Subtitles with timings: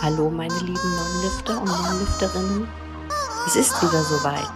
[0.00, 2.68] Hallo meine lieben Non-Lifter und Non-Lifterinnen.
[3.46, 4.48] Es ist wieder soweit.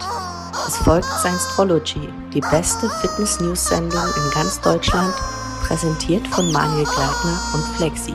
[0.68, 5.12] Es folgt Science-Trology, die beste Fitness-News-Sendung in ganz Deutschland,
[5.62, 8.14] präsentiert von Manuel Gleitner und Flexi.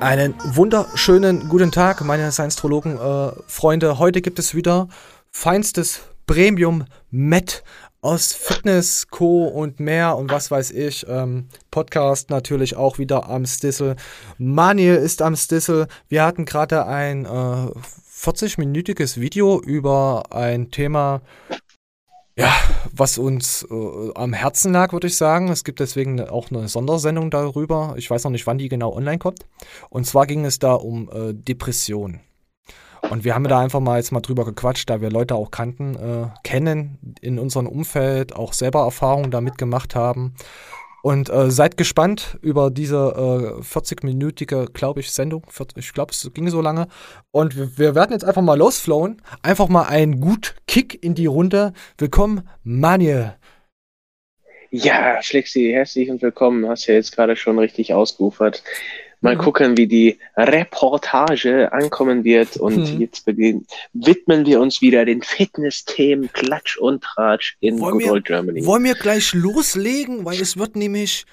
[0.00, 3.86] Einen wunderschönen guten Tag, meine Science-Trologen-Freunde.
[3.86, 4.88] Äh, Heute gibt es wieder
[5.30, 7.62] feinstes Premium Met
[8.02, 9.44] aus Fitness, Co.
[9.44, 11.06] und mehr und was weiß ich.
[11.08, 13.96] Ähm, Podcast natürlich auch wieder am Stissel.
[14.38, 15.86] Manuel ist am Stissel.
[16.08, 21.22] Wir hatten gerade ein äh, 40-minütiges Video über ein Thema,
[22.36, 22.52] ja,
[22.90, 25.48] was uns äh, am Herzen lag, würde ich sagen.
[25.48, 27.94] Es gibt deswegen auch eine Sondersendung darüber.
[27.96, 29.46] Ich weiß noch nicht, wann die genau online kommt.
[29.90, 32.20] Und zwar ging es da um äh, Depression.
[33.12, 35.96] Und wir haben da einfach mal jetzt mal drüber gequatscht, da wir Leute auch kannten,
[35.96, 40.32] äh, kennen in unserem Umfeld, auch selber Erfahrungen damit gemacht haben.
[41.02, 45.44] Und äh, seid gespannt über diese äh, 40-minütige, glaube ich, Sendung.
[45.76, 46.88] Ich glaube, es ging so lange.
[47.32, 49.20] Und wir, wir, werden jetzt einfach mal losflowen.
[49.42, 51.74] Einfach mal einen gut Kick in die Runde.
[51.98, 53.34] Willkommen, Manje.
[54.70, 56.66] Ja, Schlexi, herzlich und willkommen.
[56.66, 58.62] Hast ja jetzt gerade schon richtig ausgeufert.
[59.22, 59.40] Mal mhm.
[59.40, 62.56] gucken, wie die Reportage ankommen wird.
[62.56, 63.00] Und mhm.
[63.00, 68.24] jetzt beginnen, widmen wir uns wieder den Fitness-Themen Klatsch und Tratsch in wollen Good Old
[68.26, 68.66] Germany.
[68.66, 70.24] Wollen wir gleich loslegen?
[70.24, 71.24] Weil es wird nämlich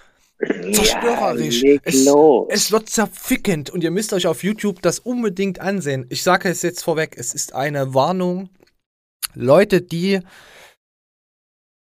[0.71, 1.63] zerstörerisch.
[1.63, 2.07] Ja, es,
[2.49, 6.05] es, wird zerfickend und ihr müsst euch auf YouTube das unbedingt ansehen.
[6.09, 8.49] Ich sage es jetzt vorweg, es ist eine Warnung.
[9.33, 10.19] Leute, die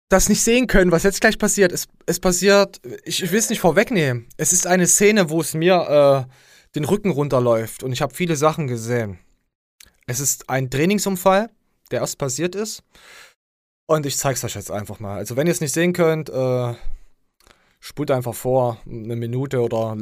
[0.09, 1.72] das nicht sehen können, was jetzt gleich passiert.
[1.72, 4.28] Es, es passiert, ich, ich will es nicht vorwegnehmen.
[4.38, 6.34] Es ist eine Szene, wo es mir äh,
[6.76, 9.20] den Rücken runterläuft und ich habe viele Sachen gesehen.
[10.06, 11.50] Es ist ein Trainingsunfall,
[11.92, 12.84] der erst passiert ist.
[13.86, 15.18] Und ich zeig's euch jetzt einfach mal.
[15.18, 16.73] Also wenn ihr es nicht sehen könnt, äh,
[17.80, 19.98] spult einfach vor, eine Minute oder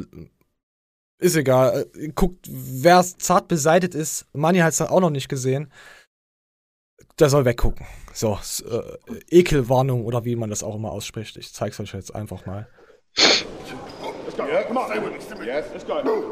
[1.18, 1.88] ist egal.
[1.94, 4.26] Äh, guckt, wer zart beseitigt ist.
[4.32, 5.70] Manni hat es auch noch nicht gesehen
[7.18, 7.86] der soll weggucken.
[8.12, 8.92] So, äh,
[9.30, 11.36] Ekelwarnung oder wie man das auch immer ausspricht.
[11.36, 12.68] Ich zeig's euch jetzt einfach mal.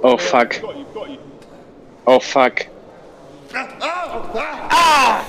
[0.02, 0.54] Oh fuck.
[2.06, 2.52] Oh fuck.
[3.52, 5.22] Ah!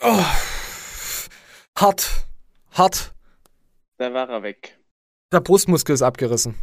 [0.00, 0.24] Oh.
[1.78, 2.26] Hart.
[2.72, 3.14] Hart.
[3.98, 4.78] Da war er weg.
[5.32, 6.54] Der Brustmuskel ist abgerissen.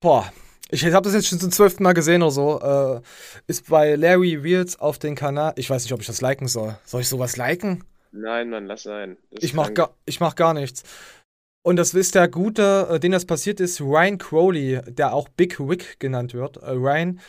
[0.00, 0.30] Boah,
[0.70, 2.60] ich habe das jetzt schon zum zwölften Mal gesehen oder so.
[2.60, 3.00] Äh,
[3.46, 5.52] ist bei Larry Wheels auf den Kanal.
[5.56, 6.76] Ich weiß nicht, ob ich das liken soll.
[6.84, 7.84] Soll ich sowas liken?
[8.12, 9.16] Nein, Mann, lass sein.
[9.30, 10.82] Ich mach, gar, ich mach gar nichts.
[11.62, 15.58] Und das ist der Gute, äh, den das passiert ist, Ryan Crowley, der auch Big
[15.58, 16.56] Wick genannt wird.
[16.58, 17.20] Äh, Ryan,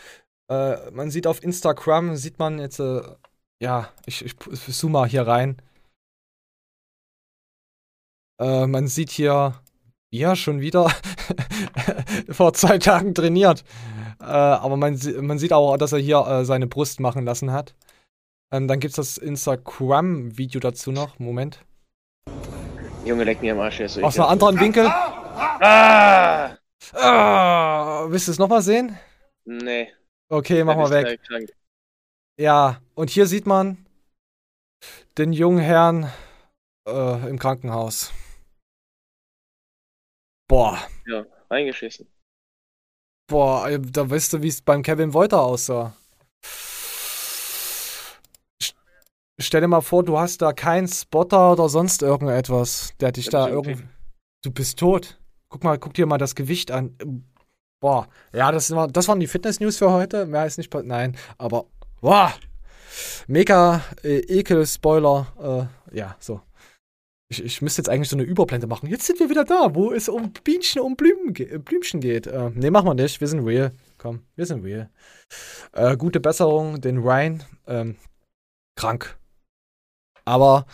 [0.50, 3.02] äh, man sieht auf Instagram, sieht man jetzt, äh,
[3.62, 5.62] ja, ich, ich, ich zoome mal hier rein.
[8.40, 9.60] Äh, man sieht hier
[10.12, 10.92] ja, schon wieder
[12.30, 13.64] vor zwei Tagen trainiert.
[14.20, 17.76] Äh, aber man, man sieht auch, dass er hier äh, seine Brust machen lassen hat.
[18.52, 21.20] Ähm, dann gibt es das Instagram-Video dazu noch.
[21.20, 21.66] Moment.
[23.06, 23.82] Junge, leck mir am Arsch.
[23.82, 24.88] Aus einem anderen Winkel.
[24.88, 26.58] Ah!
[26.94, 28.06] Ah!
[28.10, 28.98] Willst du es nochmal sehen?
[29.46, 29.90] Nee.
[30.30, 31.20] Okay, mach mal weg.
[32.40, 33.86] Ja, und hier sieht man
[35.18, 36.12] den jungen Herrn
[36.88, 38.14] äh, im Krankenhaus.
[40.48, 40.80] Boah.
[41.06, 42.08] Ja, reingeschissen.
[43.30, 45.94] Boah, da weißt du, wie es beim Kevin Wolter aussah.
[49.40, 53.50] Stell dir mal vor, du hast da keinen Spotter oder sonst irgendetwas, der dich da
[53.50, 53.84] irgendwie.
[54.44, 55.20] Du bist tot.
[55.50, 56.96] Guck mal, guck dir mal das Gewicht an.
[57.80, 60.26] Boah, ja, das, war, das waren die Fitness-News für heute.
[60.26, 60.74] Mehr ist nicht.
[60.74, 61.66] Nein, aber.
[62.02, 62.34] Boah!
[63.28, 65.70] Mega äh, Ekel-Spoiler.
[65.92, 66.42] Äh, ja, so.
[67.30, 68.88] Ich, ich müsste jetzt eigentlich so eine Überblende machen.
[68.88, 72.26] Jetzt sind wir wieder da, wo es um Bienchen, um Blümen, äh, Blümchen geht.
[72.26, 73.20] Äh, ne, machen wir nicht.
[73.20, 73.72] Wir sind real.
[73.98, 74.90] Komm, wir sind real.
[75.74, 77.44] Äh, gute Besserung, den Ryan.
[77.68, 77.98] Ähm,
[78.78, 79.18] krank.
[80.24, 80.66] Aber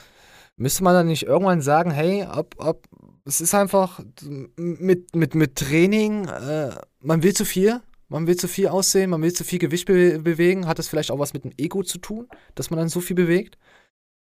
[0.56, 2.88] müsste man dann nicht irgendwann sagen, hey, ob, ob,
[3.26, 4.00] es ist einfach
[4.58, 9.22] mit, mit, mit Training, äh, man will zu viel, man will zu viel aussehen, man
[9.22, 10.68] will zu viel Gewicht be bewegen.
[10.68, 13.16] Hat das vielleicht auch was mit dem Ego zu tun, dass man dann so viel
[13.16, 13.58] bewegt?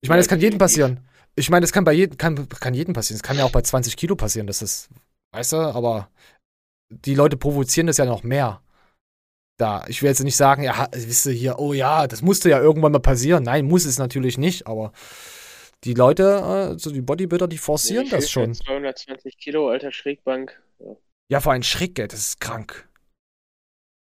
[0.02, 1.00] Ich meine, das kann jedem passieren.
[1.34, 3.16] Ich meine, das kann bei jedem, kann, kann jedem passieren.
[3.16, 4.90] Es kann ja auch bei 20 Kilo passieren, das ist,
[5.32, 6.10] weißt du, aber
[6.90, 8.60] die Leute provozieren das ja noch mehr.
[9.58, 12.60] Da, ich will jetzt nicht sagen, ja, wisst ihr hier, oh ja, das musste ja
[12.60, 13.44] irgendwann mal passieren.
[13.44, 14.92] Nein, muss es natürlich nicht, aber
[15.84, 18.54] die Leute, also die Bodybuilder, die forcieren nee, das schon.
[18.54, 20.60] 220 Kilo, alter Schrägbank.
[21.28, 22.88] Ja, vor allem Schräggeld, das ist krank.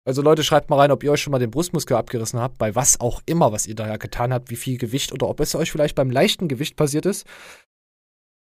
[0.06, 2.76] Also Leute, schreibt mal rein, ob ihr euch schon mal den Brustmuskel abgerissen habt, bei
[2.76, 5.56] was auch immer, was ihr da ja getan habt, wie viel Gewicht oder ob es
[5.56, 7.26] euch vielleicht beim leichten Gewicht passiert ist.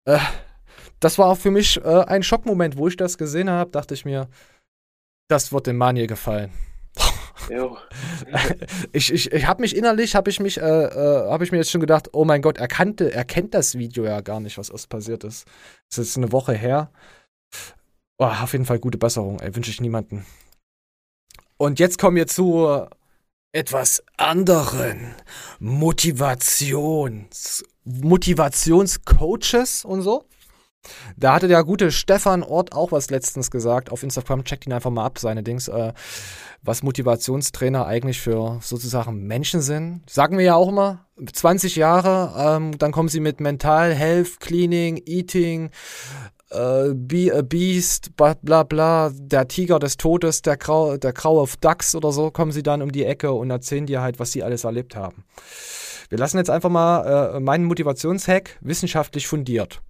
[0.05, 0.21] Äh,
[1.01, 4.29] das war für mich äh, ein Schockmoment, wo ich das gesehen habe, dachte ich mir,
[5.29, 6.53] das wird dem Manier gefallen.
[8.93, 11.73] ich ich, ich habe mich innerlich, habe ich mich, äh, äh, habe ich mir jetzt
[11.73, 14.71] schon gedacht, oh mein Gott, er kannte, er kennt das Video ja gar nicht, was
[14.71, 15.49] erst passiert ist.
[15.89, 16.93] Das ist jetzt eine Woche her.
[18.19, 20.25] Oh, auf jeden Fall gute Besserung, ey, wünsche ich niemanden.
[21.61, 22.87] Und jetzt kommen wir zu
[23.53, 25.15] etwas anderen
[25.59, 30.25] Motivations, Motivationscoaches und so.
[31.19, 34.45] Da hatte der gute Stefan Ort auch was letztens gesagt auf Instagram.
[34.45, 35.93] Checkt ihn einfach mal ab, seine Dings, äh,
[36.63, 40.09] was Motivationstrainer eigentlich für sozusagen Menschen sind.
[40.09, 45.03] Sagen wir ja auch immer, 20 Jahre, ähm, dann kommen sie mit Mental Health, Cleaning,
[45.05, 45.69] Eating,
[46.51, 51.49] äh, Be a Beast, bla bla bla, der Tiger des Todes, der, Grau, der graue
[51.61, 54.43] Dachs oder so, kommen sie dann um die Ecke und erzählen dir halt, was sie
[54.43, 55.25] alles erlebt haben.
[56.09, 59.81] Wir lassen jetzt einfach mal äh, meinen Motivationshack wissenschaftlich fundiert.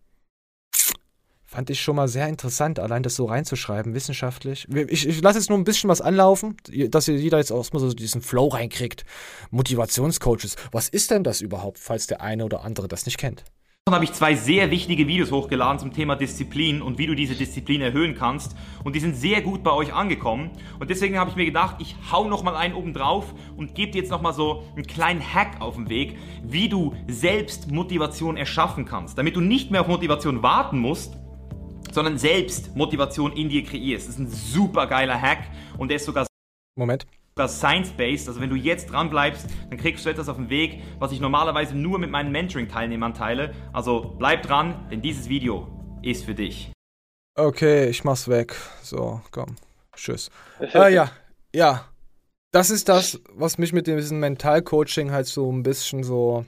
[1.46, 4.68] Fand ich schon mal sehr interessant, allein das so reinzuschreiben, wissenschaftlich.
[4.72, 6.56] Ich, ich lasse jetzt nur ein bisschen was anlaufen,
[6.90, 9.04] dass jeder jetzt auch mal so diesen Flow reinkriegt.
[9.50, 10.54] Motivationscoaches.
[10.70, 13.42] Was ist denn das überhaupt, falls der eine oder andere das nicht kennt?
[13.90, 17.34] Dann habe ich zwei sehr wichtige Videos hochgeladen zum Thema Disziplin und wie du diese
[17.34, 18.54] Disziplin erhöhen kannst.
[18.84, 20.50] Und die sind sehr gut bei euch angekommen.
[20.78, 23.98] Und deswegen habe ich mir gedacht, ich hau nochmal einen oben drauf und gebe dir
[23.98, 29.18] jetzt nochmal so einen kleinen Hack auf den Weg, wie du selbst Motivation erschaffen kannst.
[29.18, 31.16] Damit du nicht mehr auf Motivation warten musst,
[31.90, 34.06] sondern selbst Motivation in dir kreierst.
[34.06, 36.28] Das ist ein super geiler Hack und der ist sogar
[36.76, 37.08] Moment.
[37.58, 41.12] Science-based, also wenn du jetzt dran bleibst, dann kriegst du etwas auf den Weg, was
[41.12, 43.54] ich normalerweise nur mit meinen Mentoring-Teilnehmern teile.
[43.72, 45.68] Also bleib dran, denn dieses Video
[46.02, 46.70] ist für dich.
[47.36, 48.54] Okay, ich mach's weg.
[48.82, 49.56] So, komm.
[49.94, 50.30] Tschüss.
[50.60, 51.10] äh, ja,
[51.54, 51.86] ja.
[52.52, 56.44] Das ist das, was mich mit diesem Mental-Coaching halt so ein bisschen so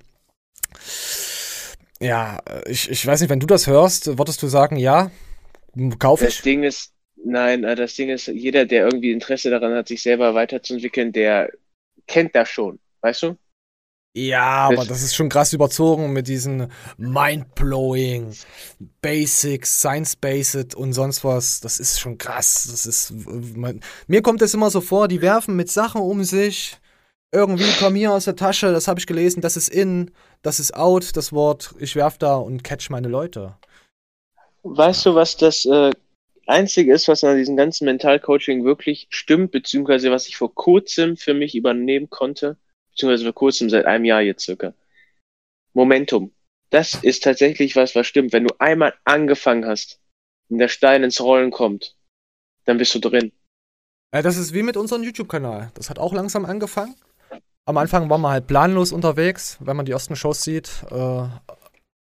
[2.00, 5.11] ja, ich, ich weiß nicht, wenn du das hörst, würdest du sagen, ja,
[5.99, 6.37] Kauf ich?
[6.37, 6.93] Das Ding ist,
[7.25, 11.51] nein, äh, das Ding ist, jeder, der irgendwie Interesse daran hat, sich selber weiterzuentwickeln, der
[12.07, 13.37] kennt das schon, weißt du?
[14.15, 18.35] Ja, das aber das ist schon krass überzogen mit diesen Mindblowing,
[19.01, 21.61] Basics, Science-Based und sonst was.
[21.61, 22.69] Das ist schon krass.
[22.71, 23.11] Das ist,
[23.57, 26.77] man, mir kommt es immer so vor, die werfen mit Sachen um sich.
[27.35, 30.11] Irgendwie kommen hier aus der Tasche, das habe ich gelesen, das ist in,
[30.43, 31.75] das ist out, das Wort.
[31.79, 33.57] Ich werf da und catch meine Leute.
[34.63, 35.93] Weißt du, was das äh,
[36.47, 41.35] Einzige ist, was an diesem ganzen Mentalcoaching wirklich stimmt, beziehungsweise was ich vor kurzem für
[41.35, 42.56] mich übernehmen konnte,
[42.91, 44.75] beziehungsweise vor kurzem, seit einem Jahr jetzt circa?
[45.73, 46.33] Momentum.
[46.71, 48.33] Das ist tatsächlich was, was stimmt.
[48.33, 50.03] Wenn du einmal angefangen hast,
[50.53, 51.97] und der Stein ins Rollen kommt,
[52.65, 53.33] dann bist du drin.
[54.15, 55.73] Ja, das ist wie mit unserem YouTube-Kanal.
[55.75, 56.94] Das hat auch langsam angefangen.
[57.65, 60.85] Am Anfang waren wir halt planlos unterwegs, wenn man die ersten Shows sieht.
[60.91, 61.25] Äh,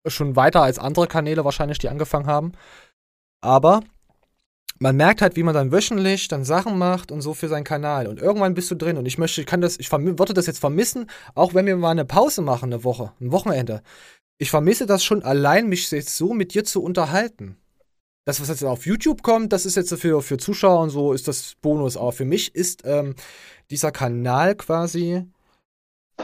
[0.06, 2.52] schon weiter als andere Kanäle wahrscheinlich, die angefangen haben.
[3.40, 3.82] Aber
[4.78, 8.06] man merkt halt, wie man dann wöchentlich dann Sachen macht und so für seinen Kanal.
[8.06, 8.96] Und irgendwann bist du drin.
[8.96, 11.90] Und ich möchte, ich kann das, ich würde das jetzt vermissen, auch wenn wir mal
[11.90, 13.82] eine Pause machen, eine Woche, ein Wochenende.
[14.38, 17.56] Ich vermisse das schon allein, mich jetzt so mit dir zu unterhalten.
[18.24, 21.26] Das, was jetzt auf YouTube kommt, das ist jetzt für, für Zuschauer und so, ist
[21.28, 21.96] das Bonus.
[21.96, 23.14] Aber für mich ist ähm,
[23.70, 25.24] dieser Kanal quasi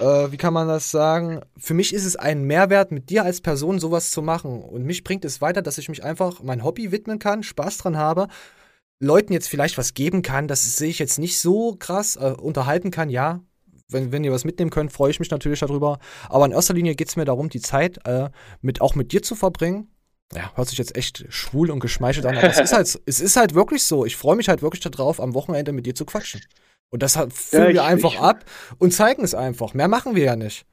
[0.01, 1.41] äh, wie kann man das sagen?
[1.57, 4.63] Für mich ist es ein Mehrwert, mit dir als Person sowas zu machen.
[4.63, 7.97] Und mich bringt es weiter, dass ich mich einfach mein Hobby widmen kann, Spaß dran
[7.97, 8.29] habe,
[9.01, 10.49] Leuten jetzt vielleicht was geben kann.
[10.49, 12.17] Das sehe ich jetzt nicht so krass.
[12.17, 13.41] Äh, unterhalten kann, ja.
[13.89, 15.99] Wenn, wenn ihr was mitnehmen könnt, freue ich mich natürlich darüber.
[16.29, 18.31] Aber in erster Linie geht es mir darum, die Zeit äh,
[18.63, 19.89] mit, auch mit dir zu verbringen.
[20.35, 23.37] Ja, hört sich jetzt echt schwul und geschmeichelt an, aber es ist halt, es ist
[23.37, 24.05] halt wirklich so.
[24.05, 26.41] Ich freue mich halt wirklich darauf, am Wochenende mit dir zu quatschen.
[26.95, 28.45] Und das füllen ja, wir einfach ich, ab
[28.79, 29.75] und zeigen es einfach.
[29.75, 30.65] Mehr machen wir ja nicht.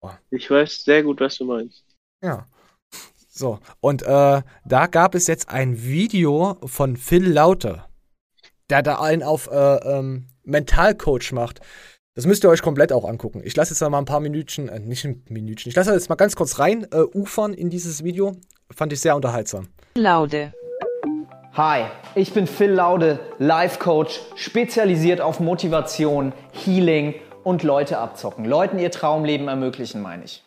[0.00, 0.10] Oh.
[0.30, 1.84] Ich weiß sehr gut, was du meinst.
[2.20, 2.48] Ja.
[3.30, 7.84] So, und äh, da gab es jetzt ein Video von Phil Laute,
[8.70, 11.60] der da einen auf äh, ähm, Mentalcoach macht.
[12.16, 13.40] Das müsst ihr euch komplett auch angucken.
[13.44, 16.16] Ich lasse jetzt mal ein paar Minütchen, äh, nicht ein Minütchen, ich lasse jetzt mal
[16.16, 18.34] ganz kurz rein äh, ufern in dieses Video.
[18.72, 19.68] Fand ich sehr unterhaltsam.
[19.94, 20.52] Laude.
[21.56, 28.44] Hi, ich bin Phil Laude, Life Coach, spezialisiert auf Motivation, Healing und Leute abzocken.
[28.44, 30.44] Leuten ihr Traumleben ermöglichen, meine ich.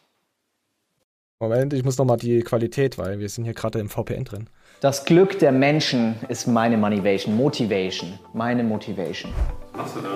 [1.40, 4.50] Moment, ich muss nochmal die Qualität, weil wir sind hier gerade im VPN drin.
[4.82, 9.34] Das Glück der Menschen ist meine Motivation, Motivation, meine Motivation.
[9.72, 10.10] Was machst du da?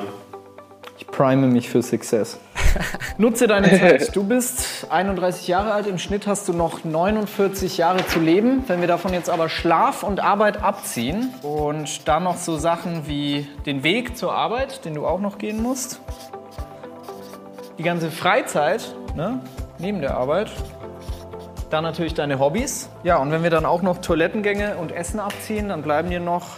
[0.99, 2.37] Ich prime mich für Success.
[3.17, 4.15] Nutze deine Zeit.
[4.15, 8.63] Du bist 31 Jahre alt, im Schnitt hast du noch 49 Jahre zu leben.
[8.67, 13.47] Wenn wir davon jetzt aber Schlaf und Arbeit abziehen und dann noch so Sachen wie
[13.65, 16.01] den Weg zur Arbeit, den du auch noch gehen musst,
[17.77, 19.39] die ganze Freizeit ne,
[19.79, 20.51] neben der Arbeit,
[21.69, 22.87] Dann natürlich deine Hobbys.
[23.03, 26.57] Ja, und wenn wir dann auch noch Toilettengänge und Essen abziehen, dann bleiben dir noch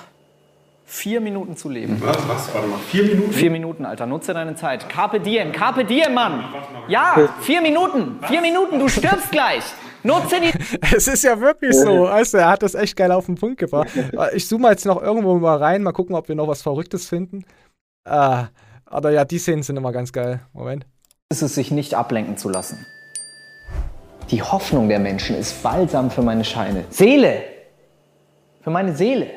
[0.85, 2.01] vier Minuten zu leben.
[2.01, 2.17] Was?
[2.27, 2.53] Was?
[2.53, 2.79] Warte mal.
[2.89, 3.33] Vier Minuten?
[3.33, 4.05] Vier Minuten, Alter.
[4.05, 4.87] Nutze deine Zeit.
[4.87, 5.51] Carpe diem.
[5.51, 6.45] Carpe diem, Mann.
[6.87, 8.19] Ja, vier Minuten.
[8.27, 8.79] Vier Minuten.
[8.79, 9.63] Du stirbst gleich.
[10.03, 10.53] Nutze die.
[10.95, 12.05] Es ist ja wirklich so.
[12.05, 13.89] Also, er hat das echt geil auf den Punkt gebracht.
[14.33, 17.43] Ich zoome jetzt noch irgendwo mal rein, mal gucken, ob wir noch was Verrücktes finden.
[18.07, 18.47] Ah,
[18.85, 20.41] aber ja, die Szenen sind immer ganz geil.
[20.53, 20.85] Moment.
[21.29, 22.85] Ist es, sich nicht ablenken zu lassen.
[24.29, 26.85] Die Hoffnung der Menschen ist Balsam für meine Scheine.
[26.89, 27.43] Seele!
[28.61, 29.27] Für meine Seele.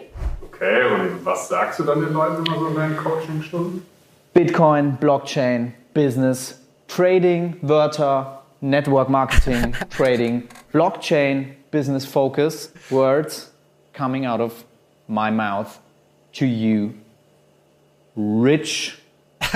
[0.60, 3.86] Okay, und was sagst du dann den Leuten immer so in deinen Coaching-Stunden?
[4.34, 13.52] Bitcoin, Blockchain, Business, Trading, Wörter, Network Marketing, Trading, Blockchain, Business Focus, Words
[13.92, 14.64] coming out of
[15.06, 15.78] my mouth
[16.32, 16.94] to you.
[18.16, 18.98] Rich.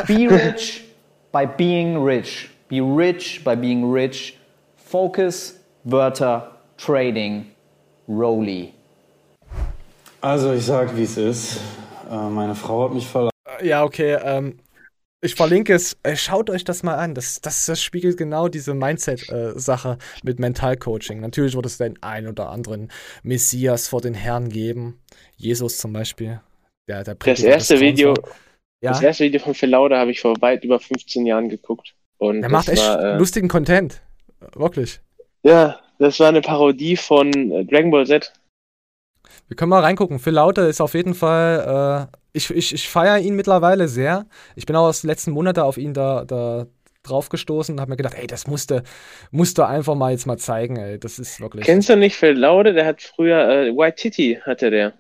[0.07, 0.85] Be rich
[1.33, 2.49] by being rich.
[2.69, 4.37] Be rich by being rich.
[4.77, 6.45] Focus, Wörter,
[6.77, 7.51] Trading,
[8.07, 8.75] Rolly.
[10.23, 11.61] Also ich sag, wie es ist.
[12.09, 13.33] Äh, meine Frau hat mich verlassen.
[13.61, 14.17] Ja, okay.
[14.23, 14.61] Ähm,
[15.21, 15.97] ich verlinke es.
[16.05, 17.17] Äh, schaut euch das mal an.
[17.17, 21.19] Das, das, das spiegelt genau diese Mindset-Sache äh, mit Mentalcoaching.
[21.21, 22.93] Natürlich wird es den einen oder anderen
[23.25, 25.01] Messias vor den Herren geben.
[25.37, 26.41] Jesus zum Beispiel.
[26.87, 28.15] Der, der das erste Video,
[28.81, 28.91] ja?
[28.91, 31.95] das erste Video von Phil Lauder habe ich vor weit über 15 Jahren geguckt.
[32.19, 34.01] Und er macht echt war, äh, lustigen Content.
[34.55, 35.01] Wirklich.
[35.43, 38.33] Ja, das war eine Parodie von äh, Dragon Ball Z.
[39.49, 40.19] Wir können mal reingucken.
[40.19, 44.27] Phil Lauter ist auf jeden Fall, äh, ich, ich, ich feiere ihn mittlerweile sehr.
[44.57, 46.67] Ich bin auch aus den letzten Monaten auf ihn da, da
[47.03, 48.83] drauf gestoßen und habe mir gedacht, ey, das musste,
[49.31, 50.99] musste einfach mal jetzt mal zeigen, ey.
[50.99, 51.65] Das ist wirklich.
[51.65, 52.73] Kennst du nicht Phil Laude?
[52.73, 54.95] Der hat früher äh, White Titty hatte der.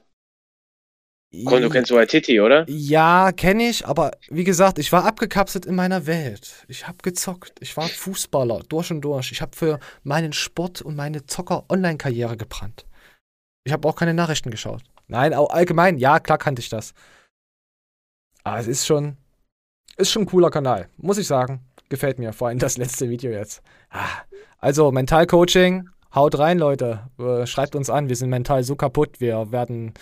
[1.46, 2.66] Komm, du kennst Waititi, oder?
[2.68, 6.66] Ja, kenne ich, aber wie gesagt, ich war abgekapselt in meiner Welt.
[6.68, 7.54] Ich habe gezockt.
[7.60, 9.32] Ich war Fußballer, durch und durch.
[9.32, 12.84] Ich habe für meinen Sport und meine Zocker-Online-Karriere gebrannt.
[13.64, 14.82] Ich habe auch keine Nachrichten geschaut.
[15.08, 16.94] Nein, auch allgemein, ja, klar kannte ich das.
[18.44, 19.16] Aber es ist schon,
[19.96, 21.60] ist schon ein cooler Kanal, muss ich sagen.
[21.88, 23.62] Gefällt mir, vor allem das letzte Video jetzt.
[23.90, 24.22] Ah,
[24.58, 27.10] also, Mentalcoaching, haut rein, Leute.
[27.18, 29.92] Äh, schreibt uns an, wir sind mental so kaputt, wir werden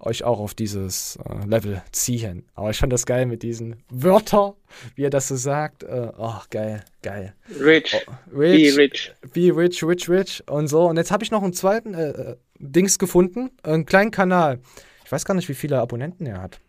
[0.00, 2.46] euch auch auf dieses äh, Level ziehen.
[2.54, 4.54] Aber ich fand das geil mit diesen Wörtern,
[4.94, 5.82] wie er das so sagt.
[5.82, 7.34] Äh, oh, geil, geil.
[7.60, 8.06] Rich.
[8.08, 8.74] Oh, rich.
[8.74, 9.14] Be rich.
[9.32, 10.42] Be rich, rich, rich.
[10.48, 10.86] Und so.
[10.86, 14.60] Und jetzt habe ich noch einen zweiten äh, äh, Dings gefunden, einen kleinen Kanal.
[15.04, 16.60] Ich weiß gar nicht, wie viele Abonnenten er hat.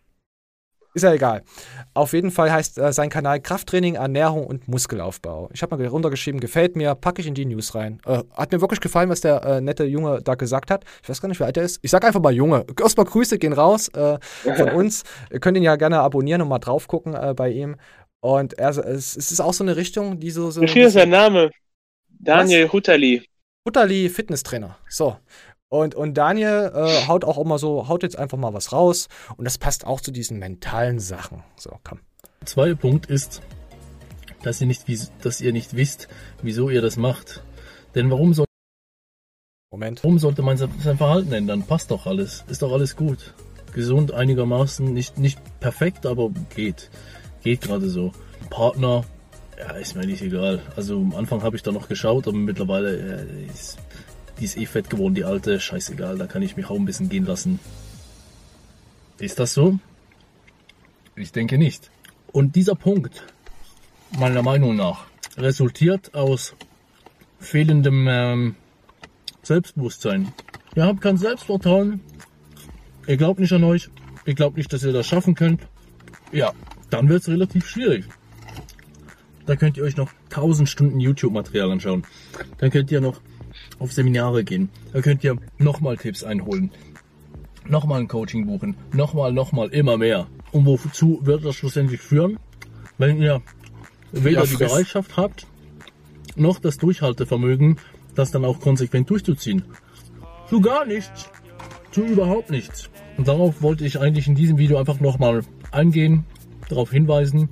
[0.94, 1.42] Ist ja egal.
[1.94, 5.50] Auf jeden Fall heißt äh, sein Kanal Krafttraining, Ernährung und Muskelaufbau.
[5.52, 8.00] Ich habe mal runtergeschrieben, gefällt mir, packe ich in die News rein.
[8.06, 10.84] Äh, hat mir wirklich gefallen, was der äh, nette Junge da gesagt hat.
[11.02, 11.78] Ich weiß gar nicht, wie alt er ist.
[11.82, 12.64] Ich sag einfach mal Junge.
[12.80, 14.18] Erstmal Grüße gehen raus äh,
[14.56, 15.04] von uns.
[15.30, 17.76] Ihr könnt ihn ja gerne abonnieren und mal drauf gucken äh, bei ihm.
[18.20, 20.50] Und er, es, es, ist auch so eine Richtung, die so.
[20.50, 21.50] so wie viel ist sein Name?
[22.08, 22.72] Daniel was?
[22.72, 23.22] Hutterli.
[23.64, 24.78] Hutterli, Fitnesstrainer.
[24.88, 25.16] So.
[25.70, 29.08] Und, und Daniel äh, haut auch immer so, haut jetzt einfach mal was raus.
[29.36, 31.44] Und das passt auch zu diesen mentalen Sachen.
[31.56, 32.00] So, komm.
[32.44, 33.42] Zweiter Punkt ist,
[34.42, 34.86] dass ihr nicht,
[35.22, 36.08] dass ihr nicht wisst,
[36.42, 37.42] wieso ihr das macht.
[37.94, 38.46] Denn warum soll
[39.70, 40.02] Moment.
[40.02, 41.62] Warum sollte man sein Verhalten ändern?
[41.62, 42.42] Passt doch alles.
[42.48, 43.34] Ist doch alles gut.
[43.74, 44.90] Gesund einigermaßen.
[44.90, 46.90] Nicht, nicht perfekt, aber geht.
[47.42, 48.12] Geht gerade so.
[48.48, 49.04] Partner,
[49.58, 50.62] ja, ist mir nicht egal.
[50.74, 53.76] Also am Anfang habe ich da noch geschaut, aber mittlerweile äh, ist
[54.38, 55.60] die ist eh fett geworden, die alte.
[55.60, 57.58] Scheißegal, da kann ich mich auch ein bisschen gehen lassen.
[59.18, 59.78] Ist das so?
[61.16, 61.90] Ich denke nicht.
[62.30, 63.24] Und dieser Punkt,
[64.18, 66.54] meiner Meinung nach, resultiert aus
[67.40, 68.54] fehlendem ähm,
[69.42, 70.32] Selbstbewusstsein.
[70.76, 72.00] Ihr habt kein Selbstvertrauen.
[73.06, 73.88] Ihr glaubt nicht an euch.
[74.26, 75.62] Ihr glaubt nicht, dass ihr das schaffen könnt.
[76.32, 76.52] Ja,
[76.90, 78.04] dann wird es relativ schwierig.
[79.46, 82.04] Da könnt ihr euch noch 1000 Stunden YouTube-Material anschauen.
[82.58, 83.20] Dann könnt ihr noch
[83.78, 84.70] auf Seminare gehen.
[84.92, 86.70] Da könnt ihr nochmal Tipps einholen.
[87.66, 88.76] Nochmal ein Coaching buchen.
[88.92, 90.26] Nochmal, nochmal, immer mehr.
[90.52, 92.38] Und wozu wird das schlussendlich führen?
[92.96, 93.42] Wenn ihr
[94.12, 95.46] weder die Bereitschaft habt,
[96.34, 97.78] noch das Durchhaltevermögen,
[98.14, 99.64] das dann auch konsequent durchzuziehen.
[100.48, 101.30] Zu gar nichts.
[101.90, 102.88] Zu überhaupt nichts.
[103.16, 106.24] Und darauf wollte ich eigentlich in diesem Video einfach nochmal eingehen,
[106.68, 107.48] darauf hinweisen.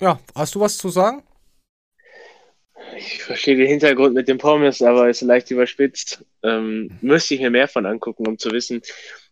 [0.00, 1.22] Ja, hast du was zu sagen?
[3.06, 6.24] Ich verstehe den Hintergrund mit dem Pommes, aber ist leicht überspitzt.
[6.42, 8.82] Ähm, müsste ich mir mehr von angucken, um zu wissen.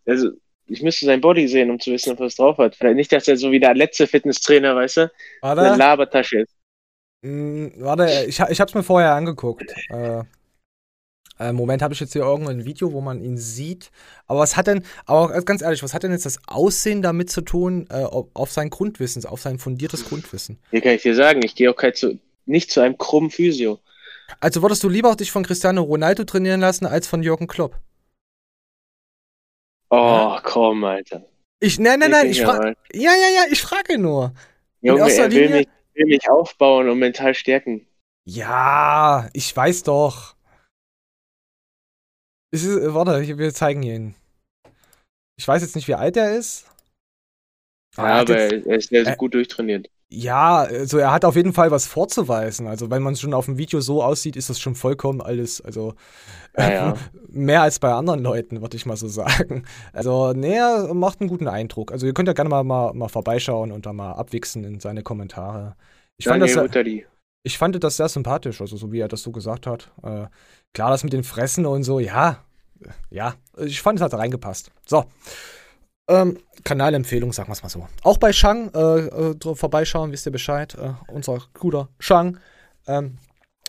[0.06, 0.30] Also,
[0.66, 2.76] ich müsste sein Body sehen, um zu wissen, ob er es drauf hat.
[2.76, 5.12] Vielleicht nicht, dass er so wie der letzte Fitnesstrainer, weißt du,
[5.42, 5.62] warte.
[5.62, 6.54] eine Labertasche ist.
[7.24, 9.74] Hm, warte, ich, ich hab's mir vorher angeguckt.
[9.88, 10.22] Äh,
[11.38, 13.90] äh, Moment, habe ich jetzt hier irgendein Video, wo man ihn sieht.
[14.26, 17.40] Aber was hat denn, aber ganz ehrlich, was hat denn jetzt das Aussehen damit zu
[17.40, 20.58] tun, äh, auf sein Grundwissen, auf sein fundiertes Grundwissen?
[20.70, 22.18] Hier kann ich dir sagen, ich gehe auch kein zu,
[22.50, 23.80] nicht zu einem krummen Physio.
[24.38, 27.78] Also würdest du lieber dich von Cristiano Ronaldo trainieren lassen als von Jürgen Klopp?
[29.90, 31.26] Oh, komm, Alter.
[31.59, 32.76] Ich, nein, nein, nein, ich frage.
[32.92, 34.33] Ja, ja, ja, ich frage nur.
[34.80, 37.87] Junge, er will mich, will mich aufbauen und mental stärken.
[38.25, 40.37] Ja, ich weiß doch.
[42.52, 44.14] Ist, warte, wir zeigen ihn.
[45.37, 46.66] Ich weiß jetzt nicht, wie alt er ist.
[47.97, 49.90] Ja, aber jetzt, er ist sehr äh, gut durchtrainiert.
[50.12, 52.66] Ja, also er hat auf jeden Fall was vorzuweisen.
[52.66, 55.60] Also wenn man es schon auf dem Video so aussieht, ist das schon vollkommen alles,
[55.60, 55.94] also
[56.56, 56.94] ja, ja.
[57.28, 59.64] mehr als bei anderen Leuten, würde ich mal so sagen.
[59.92, 61.92] Also nee, er macht einen guten Eindruck.
[61.92, 65.04] Also ihr könnt ja gerne mal, mal, mal vorbeischauen und da mal abwichsen in seine
[65.04, 65.76] Kommentare.
[66.18, 66.56] Ich fand, das,
[67.44, 69.92] ich fand das sehr sympathisch, also so wie er das so gesagt hat.
[70.02, 70.26] Äh,
[70.74, 72.44] klar, das mit den Fressen und so, ja,
[73.10, 74.72] ja, ich fand es hat reingepasst.
[74.86, 75.04] So.
[76.10, 77.86] Ähm, Kanalempfehlung, sagen wir es mal so.
[78.02, 80.74] Auch bei Shang äh, äh, vorbeischauen, wisst ihr Bescheid.
[80.74, 82.38] Äh, unser guter Shang.
[82.88, 83.18] Ähm,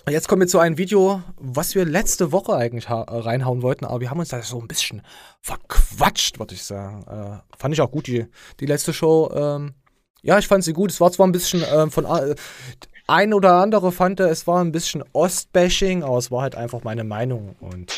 [0.09, 4.01] jetzt kommen wir zu einem Video, was wir letzte Woche eigentlich äh, reinhauen wollten, aber
[4.01, 5.03] wir haben uns da so ein bisschen
[5.41, 7.05] verquatscht, würde ich sagen.
[7.07, 8.25] Äh, fand ich auch gut, die,
[8.59, 9.31] die letzte Show.
[9.35, 9.75] Ähm,
[10.23, 10.89] ja, ich fand sie gut.
[10.89, 12.07] Es war zwar ein bisschen ähm, von.
[13.07, 17.03] Ein oder andere fand, es war ein bisschen Ostbashing, aber es war halt einfach meine
[17.03, 17.91] Meinung und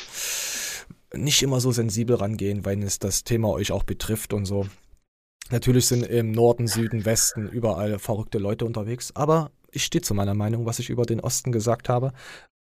[1.15, 4.67] nicht immer so sensibel rangehen, weil es das Thema euch auch betrifft und so.
[5.51, 10.33] Natürlich sind im Norden, Süden, Westen überall verrückte Leute unterwegs, aber ich stehe zu meiner
[10.33, 12.13] Meinung, was ich über den Osten gesagt habe.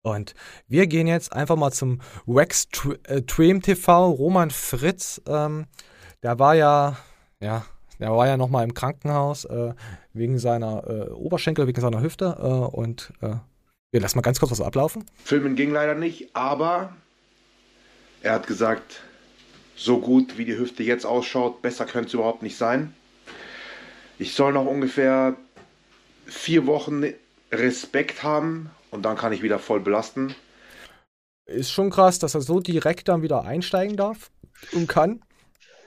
[0.03, 0.35] Und
[0.67, 4.11] wir gehen jetzt einfach mal zum Wax Dream äh, TV.
[4.11, 5.67] Roman Fritz, ähm,
[6.23, 6.97] der war ja,
[7.41, 7.65] ja,
[8.01, 9.75] der war ja nochmal im Krankenhaus äh,
[10.13, 12.37] wegen seiner äh, Oberschenkel, wegen seiner Hüfte.
[12.39, 13.37] Äh, und äh,
[13.93, 15.05] wir lassen mal ganz kurz was ablaufen.
[15.23, 16.95] Filmen ging leider nicht, aber
[18.23, 19.01] er hat gesagt,
[19.77, 22.95] so gut wie die Hüfte jetzt ausschaut, besser könnte es überhaupt nicht sein.
[24.19, 25.37] Ich soll noch ungefähr
[26.27, 27.05] vier Wochen
[27.51, 30.35] Respekt haben und dann kann ich wieder voll belasten.
[31.47, 34.31] Ist schon krass, dass er so direkt dann wieder einsteigen darf
[34.73, 35.23] und kann.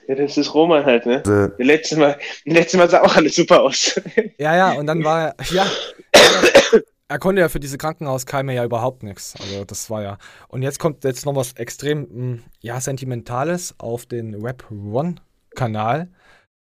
[0.06, 1.22] Ja, das ist Roman halt, ne?
[1.58, 1.62] Äh.
[1.62, 4.00] Letztes Mal, letztes Mal sah auch alles super aus.
[4.38, 5.66] Ja, ja, und dann war er, ja,
[7.08, 9.34] er konnte ja für diese Krankenhauskeime ja überhaupt nichts.
[9.40, 10.18] Also das war ja.
[10.48, 16.08] Und jetzt kommt jetzt noch was extrem, hm, ja, Sentimentales auf den Web One-Kanal.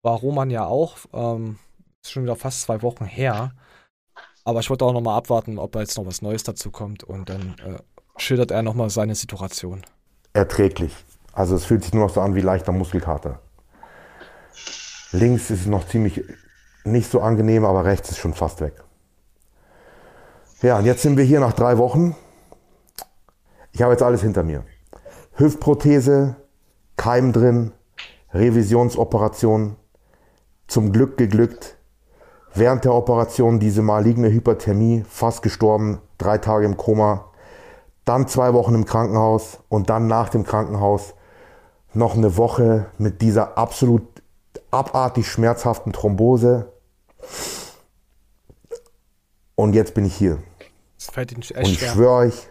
[0.03, 0.97] War Roman ja auch.
[1.13, 1.59] Ähm,
[2.03, 3.53] ist schon wieder fast zwei Wochen her.
[4.43, 7.03] Aber ich wollte auch nochmal abwarten, ob jetzt noch was Neues dazu kommt.
[7.03, 7.77] Und dann äh,
[8.17, 9.81] schildert er nochmal seine Situation.
[10.33, 10.93] Erträglich.
[11.31, 13.39] Also es fühlt sich nur noch so an wie leichter Muskelkater.
[15.11, 16.23] Links ist es noch ziemlich
[16.83, 18.83] nicht so angenehm, aber rechts ist schon fast weg.
[20.63, 22.15] Ja, und jetzt sind wir hier nach drei Wochen.
[23.73, 24.63] Ich habe jetzt alles hinter mir.
[25.33, 26.37] Hüftprothese,
[26.95, 27.73] Keim drin,
[28.33, 29.75] Revisionsoperation,
[30.67, 31.75] zum Glück geglückt.
[32.53, 37.25] Während der Operation diese maligne Hyperthermie, fast gestorben, drei Tage im Koma,
[38.05, 41.13] dann zwei Wochen im Krankenhaus und dann nach dem Krankenhaus
[41.93, 44.07] noch eine Woche mit dieser absolut
[44.71, 46.71] abartig schmerzhaften Thrombose.
[49.55, 50.37] Und jetzt bin ich hier.
[51.05, 52.47] Das fällt Ihnen echt Und ich schwöre euch,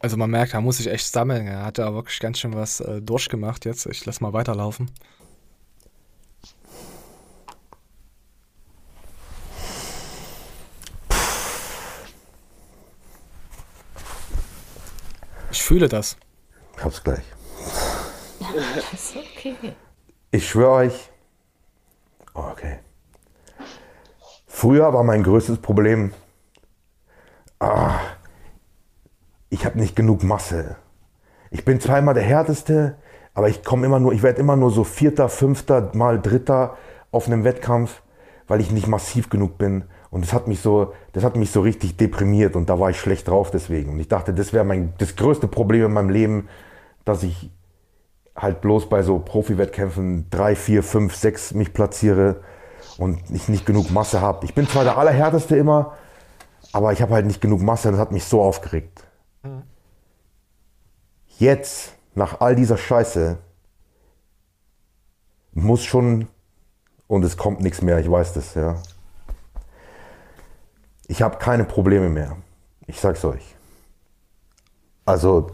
[0.00, 1.46] Also man merkt, da muss ich echt sammeln.
[1.46, 3.86] Er hat da wirklich ganz schön was äh, durchgemacht jetzt.
[3.86, 4.90] Ich lass mal weiterlaufen.
[15.72, 16.18] Fühle das.
[16.76, 17.24] Ich hab's gleich.
[18.74, 19.56] Das ist okay.
[20.30, 21.10] Ich schwöre euch.
[22.34, 22.80] Oh, okay.
[24.46, 26.12] Früher war mein größtes Problem,
[27.58, 28.00] ah,
[29.48, 30.76] ich habe nicht genug Masse.
[31.50, 32.98] Ich bin zweimal der härteste,
[33.32, 36.76] aber ich komme immer nur, ich werde immer nur so vierter, fünfter, mal dritter
[37.12, 38.02] auf einem Wettkampf,
[38.46, 39.84] weil ich nicht massiv genug bin.
[40.12, 43.00] Und das hat mich so, das hat mich so richtig deprimiert und da war ich
[43.00, 43.92] schlecht drauf deswegen.
[43.92, 46.50] Und ich dachte, das wäre mein, das größte Problem in meinem Leben,
[47.06, 47.50] dass ich
[48.36, 52.42] halt bloß bei so Profi-Wettkämpfen drei, vier, fünf, sechs mich platziere
[52.98, 54.44] und ich nicht genug Masse habe.
[54.44, 55.96] Ich bin zwar der Allerhärteste immer,
[56.74, 59.04] aber ich habe halt nicht genug Masse und das hat mich so aufgeregt.
[61.38, 63.38] Jetzt, nach all dieser Scheiße,
[65.54, 66.28] muss schon,
[67.06, 68.76] und es kommt nichts mehr, ich weiß das, ja.
[71.08, 72.36] Ich habe keine Probleme mehr.
[72.86, 73.54] Ich sag's euch.
[75.04, 75.50] Also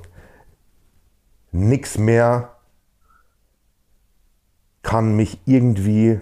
[1.50, 2.56] nichts mehr
[4.82, 6.20] kann mich irgendwie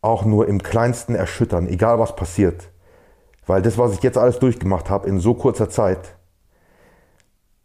[0.00, 2.70] auch nur im kleinsten erschüttern, egal was passiert.
[3.46, 6.16] Weil das, was ich jetzt alles durchgemacht habe in so kurzer Zeit,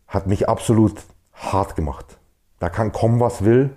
[0.08, 1.02] hat mich absolut
[1.34, 2.18] hart gemacht.
[2.60, 3.76] Da kann kommen, was will.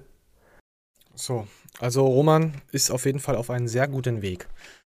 [1.14, 1.46] So,
[1.80, 4.48] also Roman ist auf jeden Fall auf einem sehr guten Weg.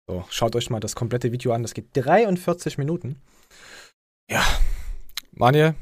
[0.08, 1.62] So, schaut euch mal das komplette Video an.
[1.62, 3.20] Das geht 43 Minuten.
[4.30, 4.44] Ja,
[5.32, 5.74] Manuel,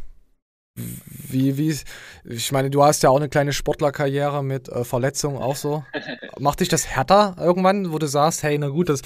[0.77, 1.79] wie, wie,
[2.25, 5.85] ich meine, du hast ja auch eine kleine Sportlerkarriere mit äh, Verletzungen auch so.
[6.39, 9.03] Macht dich das härter irgendwann, wo du sagst, hey, na gut, das,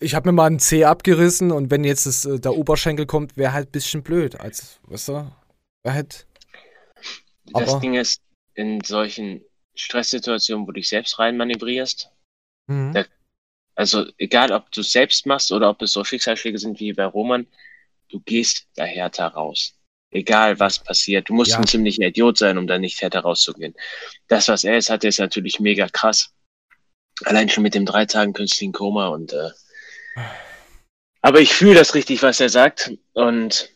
[0.00, 3.36] ich habe mir mal einen Zeh abgerissen und wenn jetzt das, äh, der Oberschenkel kommt,
[3.36, 4.40] wäre halt ein bisschen blöd.
[4.40, 5.12] Als, weißt du,
[5.84, 6.26] wäre halt.
[7.52, 8.20] Das Ding ist,
[8.54, 9.42] in solchen
[9.76, 12.10] Stresssituationen, wo du dich selbst reinmanövrierst,
[12.66, 12.92] mhm.
[12.92, 13.04] da,
[13.76, 17.04] also egal, ob du es selbst machst oder ob es so Schicksalsschläge sind wie bei
[17.04, 17.46] Roman,
[18.08, 19.74] du gehst da härter raus.
[20.10, 21.28] Egal was passiert.
[21.28, 21.58] Du musst ja.
[21.58, 23.74] ein ziemlicher Idiot sein, um da nicht härter rauszugehen.
[24.28, 26.32] Das, was er ist, hat, ist natürlich mega krass.
[27.24, 29.50] Allein schon mit dem drei Tagen künstlichen Koma und äh,
[31.26, 32.92] aber ich fühle das richtig, was er sagt.
[33.12, 33.70] Und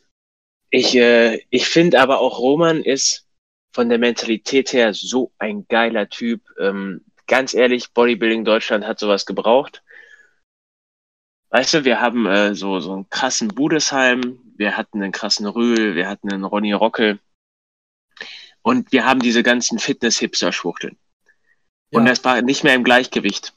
[0.71, 3.27] ich, äh, ich finde aber auch Roman ist
[3.73, 6.43] von der Mentalität her so ein geiler Typ.
[6.61, 9.83] Ähm, ganz ehrlich, Bodybuilding Deutschland hat sowas gebraucht.
[11.51, 15.97] Weißt du, wir haben äh, so, so einen krassen Budesheim, wir hatten einen krassen Rühl,
[15.97, 17.19] wir hatten einen Ronny Rockel
[18.63, 20.97] und wir haben diese ganzen Fitness-Hipster-Schwuchteln.
[21.91, 21.99] Ja.
[21.99, 23.53] Und das war nicht mehr im Gleichgewicht.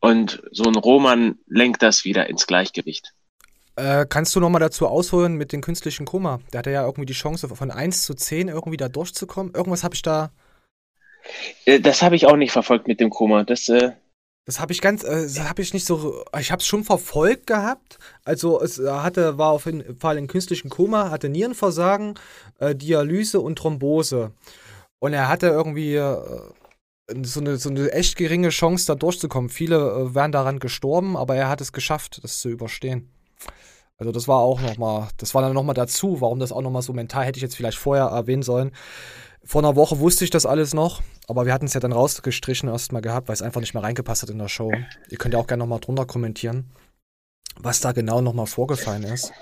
[0.00, 3.14] Und so ein Roman lenkt das wieder ins Gleichgewicht.
[3.76, 6.40] Äh, kannst du nochmal dazu ausholen mit dem künstlichen Koma?
[6.52, 9.54] Der hatte ja irgendwie die Chance, von 1 zu 10 irgendwie da durchzukommen.
[9.54, 10.32] Irgendwas habe ich da.
[11.64, 13.44] Äh, das habe ich auch nicht verfolgt mit dem Koma.
[13.44, 13.92] Das, äh,
[14.48, 17.98] das habe ich ganz, äh, habe ich nicht so, ich habe es schon verfolgt gehabt.
[18.24, 22.14] Also es hatte, war auf jeden Fall in künstlichen Koma, hatte Nierenversagen,
[22.58, 24.32] äh, Dialyse und Thrombose.
[25.00, 26.16] Und er hatte irgendwie äh,
[27.24, 29.50] so, eine, so eine echt geringe Chance, da durchzukommen.
[29.50, 33.12] Viele äh, wären daran gestorben, aber er hat es geschafft, das zu überstehen.
[33.98, 36.94] Also das war auch nochmal, das war dann nochmal dazu, warum das auch nochmal so
[36.94, 38.70] mental, hätte ich jetzt vielleicht vorher erwähnen sollen.
[39.48, 42.68] Vor einer Woche wusste ich das alles noch, aber wir hatten es ja dann rausgestrichen
[42.68, 44.70] erstmal gehabt, weil es einfach nicht mehr reingepasst hat in der Show.
[45.08, 46.66] Ihr könnt ja auch gerne nochmal drunter kommentieren,
[47.56, 49.32] was da genau nochmal vorgefallen ist.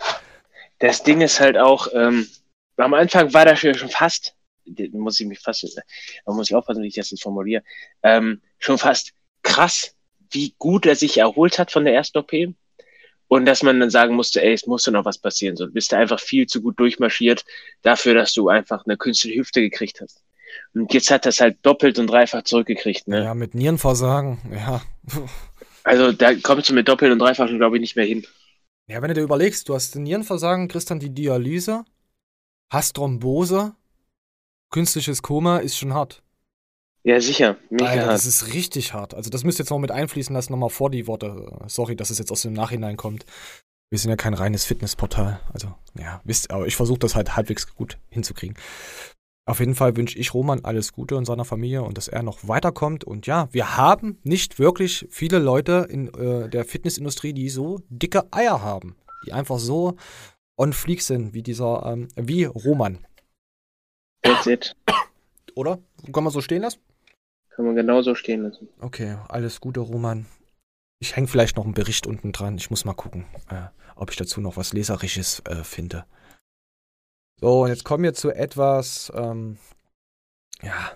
[0.79, 2.29] Das Ding ist halt auch, ähm,
[2.77, 4.37] am Anfang war das schon fast,
[4.92, 5.77] muss ich mich fast,
[6.25, 7.64] da muss ich aufpassen, wie ich das jetzt formuliere,
[8.05, 9.92] ähm, schon fast krass,
[10.31, 12.31] wie gut er sich erholt hat von der ersten OP.
[13.28, 15.56] Und dass man dann sagen musste, ey, es musste noch was passieren.
[15.56, 17.44] So, du bist einfach viel zu gut durchmarschiert
[17.82, 20.22] dafür, dass du einfach eine künstliche Hüfte gekriegt hast.
[20.74, 23.08] Und jetzt hat das halt doppelt und dreifach zurückgekriegt.
[23.08, 23.24] Ne?
[23.24, 24.82] Ja, mit Nierenversagen, ja.
[25.82, 28.26] Also da kommst du mit doppelt und dreifach, glaube ich, nicht mehr hin.
[28.88, 31.84] Ja, wenn du dir überlegst, du hast Nierenversagen, kriegst dann die Dialyse,
[32.72, 33.74] hast Thrombose,
[34.70, 36.22] künstliches Koma ist schon hart.
[37.07, 37.57] Ja, sicher.
[37.71, 39.14] Mega Alter, das ist richtig hart.
[39.14, 41.57] Also das müsst ihr jetzt noch mit einfließen lassen, nochmal vor die Worte.
[41.69, 43.25] Sorry, dass es jetzt aus dem Nachhinein kommt.
[43.90, 45.38] Wir sind ja kein reines Fitnessportal.
[45.53, 48.57] Also, ja, wisst, aber ich versuche das halt halbwegs gut hinzukriegen.
[49.49, 52.49] Auf jeden Fall wünsche ich Roman alles Gute und seiner Familie und dass er noch
[52.49, 53.05] weiterkommt.
[53.05, 58.25] Und ja, wir haben nicht wirklich viele Leute in äh, der Fitnessindustrie, die so dicke
[58.33, 58.97] Eier haben.
[59.25, 59.95] Die einfach so
[60.59, 63.07] on fleek sind, wie dieser, ähm, wie Roman.
[64.23, 64.75] That's it.
[65.55, 65.79] Oder?
[66.12, 66.81] Kann man so stehen lassen?
[67.57, 68.69] Kann man genauso stehen lassen.
[68.81, 70.27] Okay, alles Gute, Roman.
[71.01, 72.59] Ich hänge vielleicht noch einen Bericht unten dran.
[72.59, 76.05] Ich muss mal gucken, äh, ob ich dazu noch was Leserisches äh, finde.
[77.40, 79.57] So, und jetzt kommen wir zu etwas, ähm,
[80.62, 80.92] ja.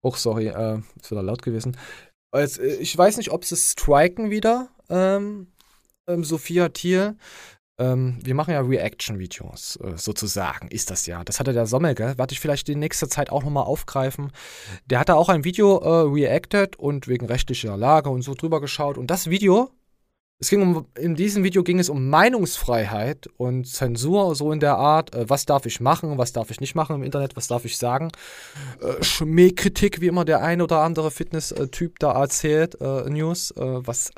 [0.00, 1.76] Oh, sorry, äh, ist wieder laut gewesen.
[2.34, 5.52] Jetzt, äh, ich weiß nicht, ob sie striken wieder, ähm,
[6.06, 7.18] ähm, Sophia Thiel.
[7.78, 11.22] Ähm, wir machen ja Reaction-Videos, äh, sozusagen, ist das ja.
[11.24, 14.32] Das hatte der Sommelke, werde ich vielleicht in nächster Zeit auch nochmal aufgreifen.
[14.86, 18.60] Der hat da auch ein Video äh, reacted und wegen rechtlicher Lage und so drüber
[18.60, 18.98] geschaut.
[18.98, 19.70] Und das Video
[20.40, 24.76] es ging um, in diesem Video ging es um Meinungsfreiheit und Zensur, so in der
[24.76, 27.64] Art, äh, was darf ich machen, was darf ich nicht machen im Internet, was darf
[27.64, 28.12] ich sagen.
[28.80, 34.12] Äh, Schmähkritik, wie immer der ein oder andere Fitness-Typ da erzählt, äh, News, äh, was